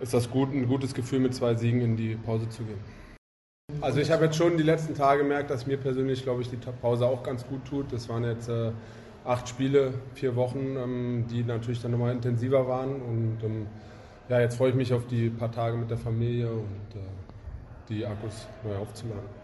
ist 0.02 0.14
das 0.14 0.30
gut, 0.30 0.54
ein 0.54 0.68
gutes 0.68 0.94
Gefühl, 0.94 1.20
mit 1.20 1.34
zwei 1.34 1.56
Siegen 1.56 1.82
in 1.82 1.96
die 1.96 2.16
Pause 2.16 2.50
zu 2.50 2.64
gehen. 2.64 2.80
Also 3.80 4.00
ich 4.00 4.12
habe 4.12 4.26
jetzt 4.26 4.36
schon 4.36 4.58
die 4.58 4.64
letzten 4.64 4.96
Tage 4.96 5.24
gemerkt, 5.24 5.50
dass 5.50 5.66
mir 5.66 5.78
persönlich, 5.78 6.24
glaube 6.24 6.42
ich, 6.42 6.50
die 6.50 6.58
Pause 6.58 7.06
auch 7.08 7.24
ganz 7.24 7.48
gut 7.48 7.64
tut. 7.66 7.94
Das 7.94 8.10
waren 8.10 8.24
jetzt 8.24 8.50
äh, 8.50 8.72
acht 9.24 9.48
Spiele, 9.48 9.94
vier 10.14 10.36
Wochen, 10.36 10.76
ähm, 10.78 11.26
die 11.30 11.44
natürlich 11.44 11.82
dann 11.82 11.92
nochmal 11.92 12.14
intensiver 12.14 12.68
waren. 12.68 13.02
Und 13.02 13.38
ähm, 13.44 13.68
ja, 14.28 14.40
jetzt 14.42 14.58
freue 14.58 14.70
ich 14.70 14.76
mich 14.76 14.94
auf 14.94 15.08
die 15.08 15.30
paar 15.30 15.52
Tage 15.52 15.78
mit 15.78 15.90
der 15.90 15.98
Familie 15.98 16.52
und 16.52 16.96
äh, 16.96 17.04
die 17.90 18.06
Akkus 18.06 18.48
neu 18.64 18.76
aufzuladen. 18.76 19.41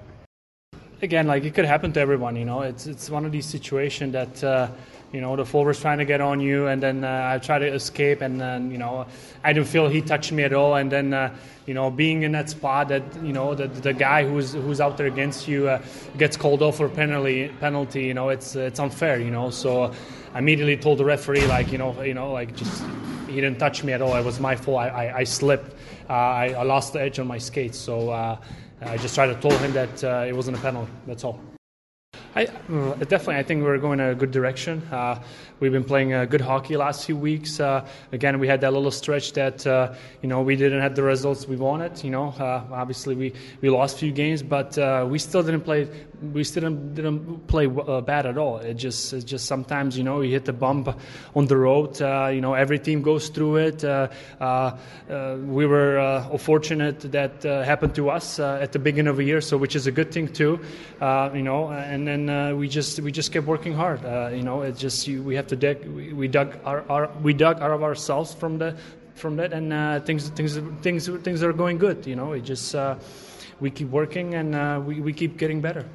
Again, 1.00 1.28
like 1.28 1.44
it 1.44 1.54
could 1.54 1.66
happen 1.66 1.94
to 1.94 2.00
everyone, 2.00 2.36
you 2.36 2.46
know. 2.46 2.62
It's 2.62 2.88
it's 2.88 3.08
one 3.08 3.24
of 3.24 3.32
these 3.32 3.46
situations 3.46 4.14
that 4.14 4.44
uh, 4.44 4.68
you 5.14 5.22
know 5.22 5.36
the 5.36 5.46
forward's 5.46 5.80
trying 5.80 6.00
to 6.00 6.06
get 6.06 6.22
on 6.22 6.40
you, 6.40 6.66
and 6.66 6.82
then 6.82 7.04
uh, 7.04 7.34
I 7.36 7.38
try 7.38 7.60
to 7.60 7.68
escape, 7.68 8.22
and 8.22 8.42
then 8.42 8.72
you 8.72 8.80
know 8.80 9.06
I 9.44 9.54
didn't 9.54 9.68
feel 9.68 9.90
he 9.90 10.02
touched 10.02 10.32
me 10.32 10.42
at 10.42 10.54
all, 10.54 10.74
and 10.74 10.92
then 10.92 11.14
uh, 11.14 11.36
you 11.68 11.76
know 11.76 11.92
being 11.92 12.24
in 12.24 12.32
that 12.32 12.50
spot 12.50 12.88
that 12.88 13.04
you 13.24 13.32
know 13.32 13.54
the 13.54 13.68
the 13.68 13.94
guy 13.94 14.28
who's 14.28 14.54
who's 14.54 14.82
out 14.82 14.98
there 14.98 15.06
against 15.06 15.48
you 15.48 15.70
uh, 15.70 15.82
gets 16.18 16.36
called 16.36 16.64
off 16.64 16.78
for 16.78 16.90
penalty 16.90 17.50
penalty, 17.60 18.06
you 18.06 18.16
know 18.16 18.30
it's 18.30 18.56
it's 18.56 18.80
unfair, 18.80 19.20
you 19.20 19.30
know. 19.30 19.52
So 19.52 19.94
I 20.34 20.40
immediately 20.40 20.78
told 20.78 20.98
the 20.98 21.06
referee 21.06 21.46
like 21.46 21.72
you 21.72 21.78
know 21.78 22.02
you 22.02 22.16
know 22.16 22.32
like 22.32 22.56
just 22.56 22.84
he 23.28 23.36
didn't 23.36 23.60
touch 23.60 23.84
me 23.84 23.94
at 23.94 24.02
all. 24.02 24.16
It 24.16 24.26
was 24.26 24.40
my 24.40 24.56
fault. 24.56 24.80
I 24.80 24.88
I, 24.88 25.18
I 25.18 25.24
slipped. 25.26 25.76
Uh, 26.10 26.14
I, 26.14 26.56
I, 26.58 26.64
lost 26.64 26.94
the 26.94 27.02
edge 27.02 27.20
on 27.20 27.28
my 27.28 27.38
skates, 27.38 27.78
so. 27.78 28.40
I 28.82 28.98
just 28.98 29.16
tried 29.16 29.28
to 29.28 29.36
tell 29.36 29.58
him 29.58 29.74
that 29.74 30.04
uh, 30.04 30.26
it 30.28 30.36
wasn't 30.36 30.58
a 30.58 30.62
penalty. 30.62 30.92
That's 31.08 31.24
all. 31.24 31.40
I, 32.36 32.46
uh, 32.46 32.94
definitely, 32.96 33.38
I 33.38 33.44
think 33.44 33.64
we're 33.64 33.80
going 33.80 34.00
in 34.00 34.10
a 34.10 34.16
good 34.16 34.32
direction. 34.32 34.84
Uh, 34.92 35.20
we've 35.60 35.72
been 35.72 35.84
playing 35.84 36.14
uh, 36.14 36.26
good 36.26 36.42
hockey 36.42 36.78
last 36.78 37.06
few 37.06 37.18
weeks. 37.18 37.60
Uh, 37.60 37.88
again, 38.12 38.40
we 38.40 38.48
had 38.48 38.62
that 38.62 38.74
little 38.74 38.92
stretch 38.92 39.34
that 39.34 39.66
uh, 39.66 39.94
you 40.22 40.30
know 40.30 40.42
we 40.42 40.56
didn't 40.56 40.82
have 40.82 40.96
the 40.96 41.04
results 41.04 41.48
we 41.48 41.56
wanted. 41.56 42.04
You 42.04 42.12
know, 42.12 42.30
uh, 42.40 42.64
obviously 42.72 43.16
we, 43.16 43.34
we 43.62 43.70
lost 43.70 43.96
a 43.98 44.00
few 44.00 44.12
games, 44.12 44.44
but 44.44 44.78
uh, 44.78 45.06
we 45.10 45.20
still 45.20 45.44
didn't 45.44 45.62
play. 45.62 45.88
We 46.34 46.44
still 46.44 46.64
didn't, 46.64 46.96
didn't 46.96 47.48
play 47.48 47.68
uh, 47.68 48.02
bad 48.02 48.26
at 48.26 48.38
all. 48.38 48.58
It 48.58 48.76
just 48.76 49.14
it 49.14 49.26
just 49.26 49.46
sometimes 49.46 49.98
you 49.98 50.04
know 50.04 50.22
you 50.22 50.32
hit 50.32 50.46
the 50.46 50.54
bump 50.54 50.90
on 51.36 51.48
the 51.48 51.58
road. 51.58 52.02
Uh, 52.02 52.30
you 52.34 52.42
know, 52.42 52.54
every 52.54 52.80
team 52.80 53.02
goes 53.02 53.30
through 53.30 53.58
it. 53.58 53.84
we 53.84 55.66
were 55.66 56.38
fortunate 56.40 57.00
that 57.12 57.44
happened 57.44 57.96
to 57.96 58.10
us 58.10 58.40
at 58.40 58.72
the 58.72 58.80
beginning 58.80 59.10
of 59.10 59.18
the 59.18 59.24
year, 59.24 59.42
so 59.42 59.58
which 59.58 59.76
is 59.76 59.88
a 59.88 59.92
good 59.92 60.12
thing 60.12 60.28
too. 60.28 60.60
you 61.02 61.44
know, 61.44 61.70
and 61.72 62.08
then 62.08 62.58
we 62.58 62.68
just 62.68 63.00
we 63.00 63.12
just 63.12 63.32
kept 63.32 63.48
working 63.48 63.74
hard. 63.74 64.02
You 64.34 64.44
know, 64.44 64.62
it's 64.62 64.80
just 64.80 65.08
you, 65.08 65.24
we 65.24 65.36
have 65.36 65.47
to 65.50 65.56
dig. 65.56 65.86
We, 65.86 66.28
dug 66.28 66.58
our, 66.66 66.84
our, 66.90 67.10
we 67.22 67.34
dug 67.34 67.60
out 67.62 67.72
of 67.72 67.84
ourselves 67.84 68.34
from 68.34 68.58
the 68.58 68.76
from 69.16 69.36
that, 69.38 69.52
and 69.52 69.74
uh, 69.74 70.00
things 70.02 70.30
things 70.30 70.58
things 70.82 71.10
things 71.24 71.44
are 71.44 71.54
going 71.54 71.78
good. 71.78 72.06
You 72.06 72.16
know, 72.16 72.34
it 72.34 72.42
just 72.42 72.76
uh, 72.76 72.96
we 73.60 73.72
keep 73.72 73.90
working 73.90 74.36
and 74.36 74.56
uh, 74.56 74.82
we 74.84 75.02
we 75.02 75.14
keep 75.14 75.38
getting 75.38 75.62
better. 75.62 75.86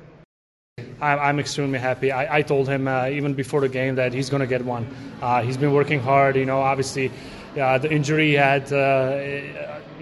I, 1.00 1.28
am 1.28 1.38
extremely 1.38 1.78
happy. 1.78 2.12
I, 2.12 2.38
I 2.38 2.42
told 2.42 2.68
him 2.68 2.88
uh, 2.88 3.08
even 3.08 3.34
before 3.34 3.60
the 3.60 3.68
game 3.68 3.96
that 3.96 4.12
he's 4.12 4.30
going 4.30 4.40
to 4.40 4.46
get 4.46 4.64
one. 4.64 4.86
he's 5.44 5.56
been 5.56 5.72
working 5.72 6.00
hard. 6.00 6.36
You 6.36 6.46
know, 6.46 6.60
obviously, 6.60 7.10
the 7.54 7.88
injury 7.90 8.28
he 8.28 8.34
had 8.34 8.70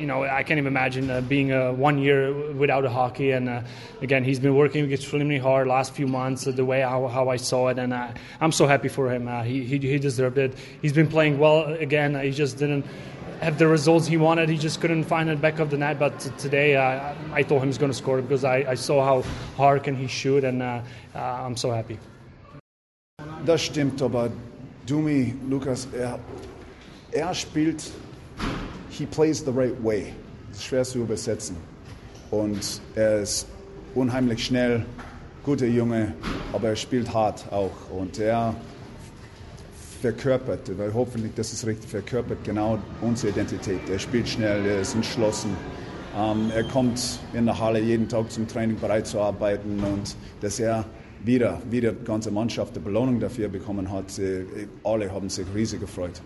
you 0.01 0.07
know, 0.07 0.23
I 0.23 0.43
can't 0.43 0.59
even 0.59 0.67
imagine 0.67 1.11
uh, 1.11 1.21
being 1.21 1.53
uh, 1.53 1.73
one 1.73 1.99
year 1.99 2.33
without 2.55 2.85
a 2.87 2.91
hockey. 2.91 3.33
And 3.33 3.49
uh, 3.49 3.63
again, 4.01 4.25
he's 4.25 4.41
been 4.41 4.57
working 4.57 4.91
extremely 4.91 5.39
hard 5.39 5.69
last 5.69 5.93
few 5.93 6.07
months, 6.07 6.47
uh, 6.47 6.53
the 6.53 6.65
way 6.65 6.81
how, 6.81 7.07
how 7.09 7.29
I 7.29 7.37
saw 7.37 7.69
it, 7.69 7.79
and 7.79 7.93
uh, 7.93 8.09
I'm 8.41 8.53
so 8.53 8.67
happy 8.67 8.89
for 8.89 9.13
him. 9.13 9.29
Uh, 9.29 9.43
he, 9.43 9.63
he, 9.65 9.79
he 9.79 9.99
deserved 9.99 10.39
it. 10.39 10.55
He's 10.81 10.95
been 10.95 11.07
playing 11.07 11.39
well 11.39 11.65
again. 11.75 12.19
He 12.19 12.31
just 12.31 12.57
didn't 12.57 12.87
have 13.43 13.59
the 13.59 13.67
results 13.67 14.07
he 14.07 14.17
wanted. 14.17 14.49
He 14.49 14.57
just 14.57 14.81
couldn't 14.81 15.05
find 15.05 15.29
the 15.29 15.37
back 15.37 15.59
of 15.59 15.71
the 15.71 15.77
net. 15.77 15.99
But 15.99 16.19
today, 16.39 16.77
uh, 16.77 17.15
I 17.33 17.43
thought 17.43 17.61
he 17.61 17.67
was 17.67 17.79
going 17.79 17.93
to 17.93 17.97
score 17.97 18.23
because 18.23 18.43
I, 18.43 18.71
I, 18.71 18.75
saw 18.75 19.05
how 19.05 19.23
hard 19.57 19.83
can 19.83 19.97
he 19.97 20.07
shoot, 20.07 20.45
and 20.45 20.63
uh, 20.63 20.81
uh, 21.15 21.19
I'm 21.19 21.57
so 21.57 21.71
happy. 21.71 21.99
Das 23.45 23.63
stimmt, 23.63 24.03
aber 24.03 24.31
Dumi, 24.87 25.35
Lukas, 25.49 25.89
er, 25.95 26.19
er 27.13 27.35
spielt 27.35 27.91
he 28.91 29.07
plays 29.07 29.41
the 29.45 29.53
right 29.53 29.75
way. 29.83 30.13
Das 30.49 30.59
ist 30.59 30.65
schwer 30.65 30.85
zu 30.85 30.99
übersetzen. 30.99 31.57
Und 32.31 32.81
er 32.95 33.21
ist 33.21 33.47
unheimlich 33.95 34.45
schnell, 34.45 34.85
guter 35.45 35.67
Junge, 35.67 36.15
aber 36.53 36.69
er 36.69 36.77
spielt 36.77 37.13
hart 37.13 37.45
auch. 37.51 37.73
Und 37.91 38.19
er 38.19 38.55
verkörpert, 40.01 40.79
weil 40.79 40.93
hoffentlich 40.95 41.33
das 41.35 41.53
ist 41.53 41.67
richtig, 41.67 41.91
verkörpert 41.91 42.39
genau 42.45 42.79
unsere 43.01 43.33
Identität. 43.33 43.81
Er 43.91 43.99
spielt 43.99 44.29
schnell, 44.29 44.65
er 44.65 44.81
ist 44.81 44.95
entschlossen. 44.95 45.57
Ähm, 46.17 46.51
er 46.55 46.65
kommt 46.65 47.21
in 47.35 47.47
der 47.47 47.59
Halle 47.59 47.81
jeden 47.81 48.09
Tag 48.09 48.31
zum 48.31 48.49
Training 48.49 48.79
bereit 48.79 49.07
zu 49.07 49.21
arbeiten 49.21 49.79
und 49.81 50.17
dass 50.41 50.59
er 50.59 50.85
wieder, 51.25 51.61
wieder 51.71 51.93
die 51.93 52.05
ganze 52.05 52.31
Mannschaft 52.31 52.77
die 52.77 52.81
Belohnung 52.81 53.21
dafür 53.21 53.49
bekommen 53.49 53.91
hat, 53.93 54.07
alle 54.85 55.13
haben 55.13 55.29
sich 55.29 55.47
riesig 55.55 55.81
gefreut. 55.81 56.23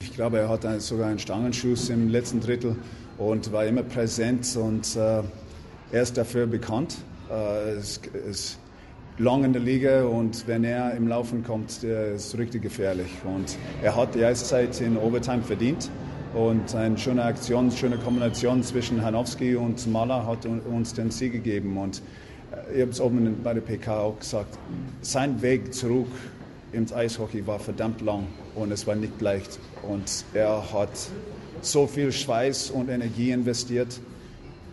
Ich 0.00 0.14
glaube, 0.14 0.38
er 0.38 0.48
hat 0.48 0.64
sogar 0.80 1.08
einen 1.08 1.18
Stangenschuss 1.18 1.90
im 1.90 2.08
letzten 2.08 2.40
Drittel 2.40 2.76
und 3.18 3.52
war 3.52 3.66
immer 3.66 3.82
präsent 3.82 4.56
und 4.56 4.94
äh, 4.94 5.22
er 5.90 6.02
ist 6.02 6.16
dafür 6.16 6.46
bekannt. 6.46 6.98
Äh, 7.28 7.78
ist, 7.78 8.06
ist 8.06 8.58
lang 9.18 9.42
in 9.42 9.52
der 9.52 9.62
Liga 9.62 10.04
und 10.04 10.46
wenn 10.46 10.62
er 10.62 10.94
im 10.94 11.08
Laufen 11.08 11.42
kommt, 11.42 11.82
der 11.82 12.12
ist 12.14 12.38
richtig 12.38 12.62
gefährlich. 12.62 13.10
Und 13.24 13.56
er 13.82 13.96
hat 13.96 14.14
die 14.14 14.24
Eiszeit 14.24 14.80
in 14.80 14.96
Overtime 14.96 15.42
verdient. 15.42 15.90
Und 16.32 16.74
eine 16.76 16.96
schöne 16.96 17.24
Aktion, 17.24 17.70
schöne 17.72 17.98
Kombination 17.98 18.62
zwischen 18.62 19.02
Hanowski 19.02 19.56
und 19.56 19.84
Mahler 19.90 20.24
hat 20.26 20.46
uns 20.46 20.94
den 20.94 21.10
Sieg 21.10 21.32
gegeben. 21.32 21.76
Und 21.76 22.02
äh, 22.52 22.76
ich 22.76 22.80
habe 22.82 22.92
es 22.92 23.00
oben 23.00 23.42
bei 23.42 23.52
der 23.52 23.62
PK 23.62 24.00
auch 24.00 24.18
gesagt, 24.20 24.58
sein 25.00 25.42
Weg 25.42 25.74
zurück 25.74 26.06
ins 26.72 26.92
Eishockey 26.92 27.46
war 27.46 27.58
verdammt 27.58 28.00
lang 28.00 28.26
und 28.54 28.72
es 28.72 28.86
war 28.86 28.94
nicht 28.94 29.20
leicht. 29.20 29.58
Und 29.82 30.24
er 30.34 30.72
hat 30.72 30.90
so 31.62 31.86
viel 31.86 32.12
Schweiß 32.12 32.70
und 32.70 32.88
Energie 32.88 33.30
investiert, 33.30 34.00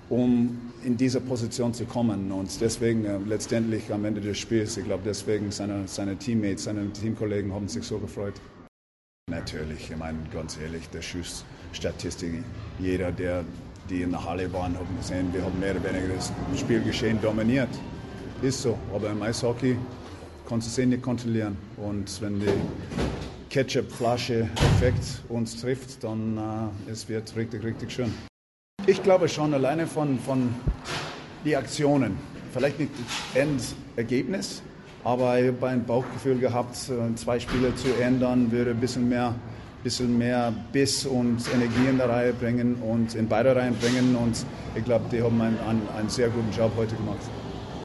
um 0.09 0.71
in 0.83 0.97
diese 0.97 1.19
Position 1.19 1.73
zu 1.73 1.85
kommen. 1.85 2.31
Und 2.31 2.61
deswegen 2.61 3.05
äh, 3.05 3.17
letztendlich 3.25 3.91
am 3.91 4.05
Ende 4.05 4.21
des 4.21 4.37
Spiels, 4.37 4.77
ich 4.77 4.85
glaube, 4.85 5.03
deswegen 5.05 5.51
seine, 5.51 5.87
seine 5.87 6.15
Teammates, 6.15 6.65
seine 6.65 6.91
Teamkollegen 6.91 7.53
haben 7.53 7.67
sich 7.67 7.83
so 7.83 7.97
gefreut. 7.97 8.35
Natürlich, 9.31 9.89
ich 9.89 9.97
meine, 9.97 10.19
ganz 10.31 10.57
ehrlich, 10.61 10.87
der 10.89 11.01
Schussstatistik, 11.01 12.43
jeder, 12.79 13.11
der 13.11 13.43
die 13.89 14.01
in 14.01 14.11
der 14.11 14.23
Halle 14.23 14.51
waren, 14.53 14.75
haben 14.75 14.97
gesehen, 14.97 15.33
wir 15.33 15.43
haben 15.43 15.59
mehr 15.59 15.71
oder 15.71 15.83
weniger 15.83 16.13
das 16.15 16.31
Spielgeschehen 16.59 17.19
dominiert. 17.21 17.69
Ist 18.41 18.61
so, 18.61 18.77
aber 18.93 19.09
im 19.09 19.21
Eishockey 19.21 19.77
kannst 20.47 20.67
du 20.67 20.71
es 20.71 20.77
eh 20.77 20.85
nicht 20.85 21.01
kontrollieren. 21.01 21.57
Und 21.77 22.21
wenn 22.21 22.39
die 22.39 22.47
Ketchup-Flasche-Effekt 23.49 25.21
uns 25.29 25.59
trifft, 25.61 26.03
dann 26.03 26.37
äh, 26.87 26.91
es 26.91 27.07
wird 27.07 27.35
richtig, 27.35 27.63
richtig 27.63 27.91
schön. 27.91 28.13
Ich 28.87 29.01
glaube 29.01 29.27
schon 29.29 29.53
alleine 29.53 29.87
von, 29.87 30.19
von 30.19 30.53
die 31.43 31.55
Aktionen, 31.55 32.17
vielleicht 32.51 32.79
nicht 32.79 32.91
das 33.33 33.41
Endergebnis, 33.95 34.61
aber 35.03 35.39
ich 35.39 35.47
habe 35.47 35.67
ein 35.67 35.85
Bauchgefühl 35.85 36.37
gehabt, 36.39 36.75
äh, 36.89 37.15
zwei 37.15 37.39
Spiele 37.39 37.73
zu 37.75 37.87
ändern, 38.01 38.51
würde 38.51 38.71
ein 38.71 38.79
bisschen 38.79 39.07
mehr, 39.07 39.35
bisschen 39.83 40.17
mehr 40.17 40.53
Biss 40.71 41.05
und 41.05 41.37
Energie 41.53 41.87
in 41.89 41.97
der 41.97 42.09
Reihe 42.09 42.33
bringen 42.33 42.75
und 42.75 43.15
in 43.15 43.27
beide 43.27 43.55
Reihen 43.55 43.75
bringen. 43.75 44.15
Und 44.15 44.45
ich 44.75 44.83
glaube, 44.83 45.05
die 45.11 45.21
haben 45.21 45.39
einen, 45.41 45.59
einen, 45.59 45.87
einen 45.97 46.09
sehr 46.09 46.29
guten 46.29 46.51
Job 46.51 46.71
heute 46.75 46.95
gemacht. 46.95 47.21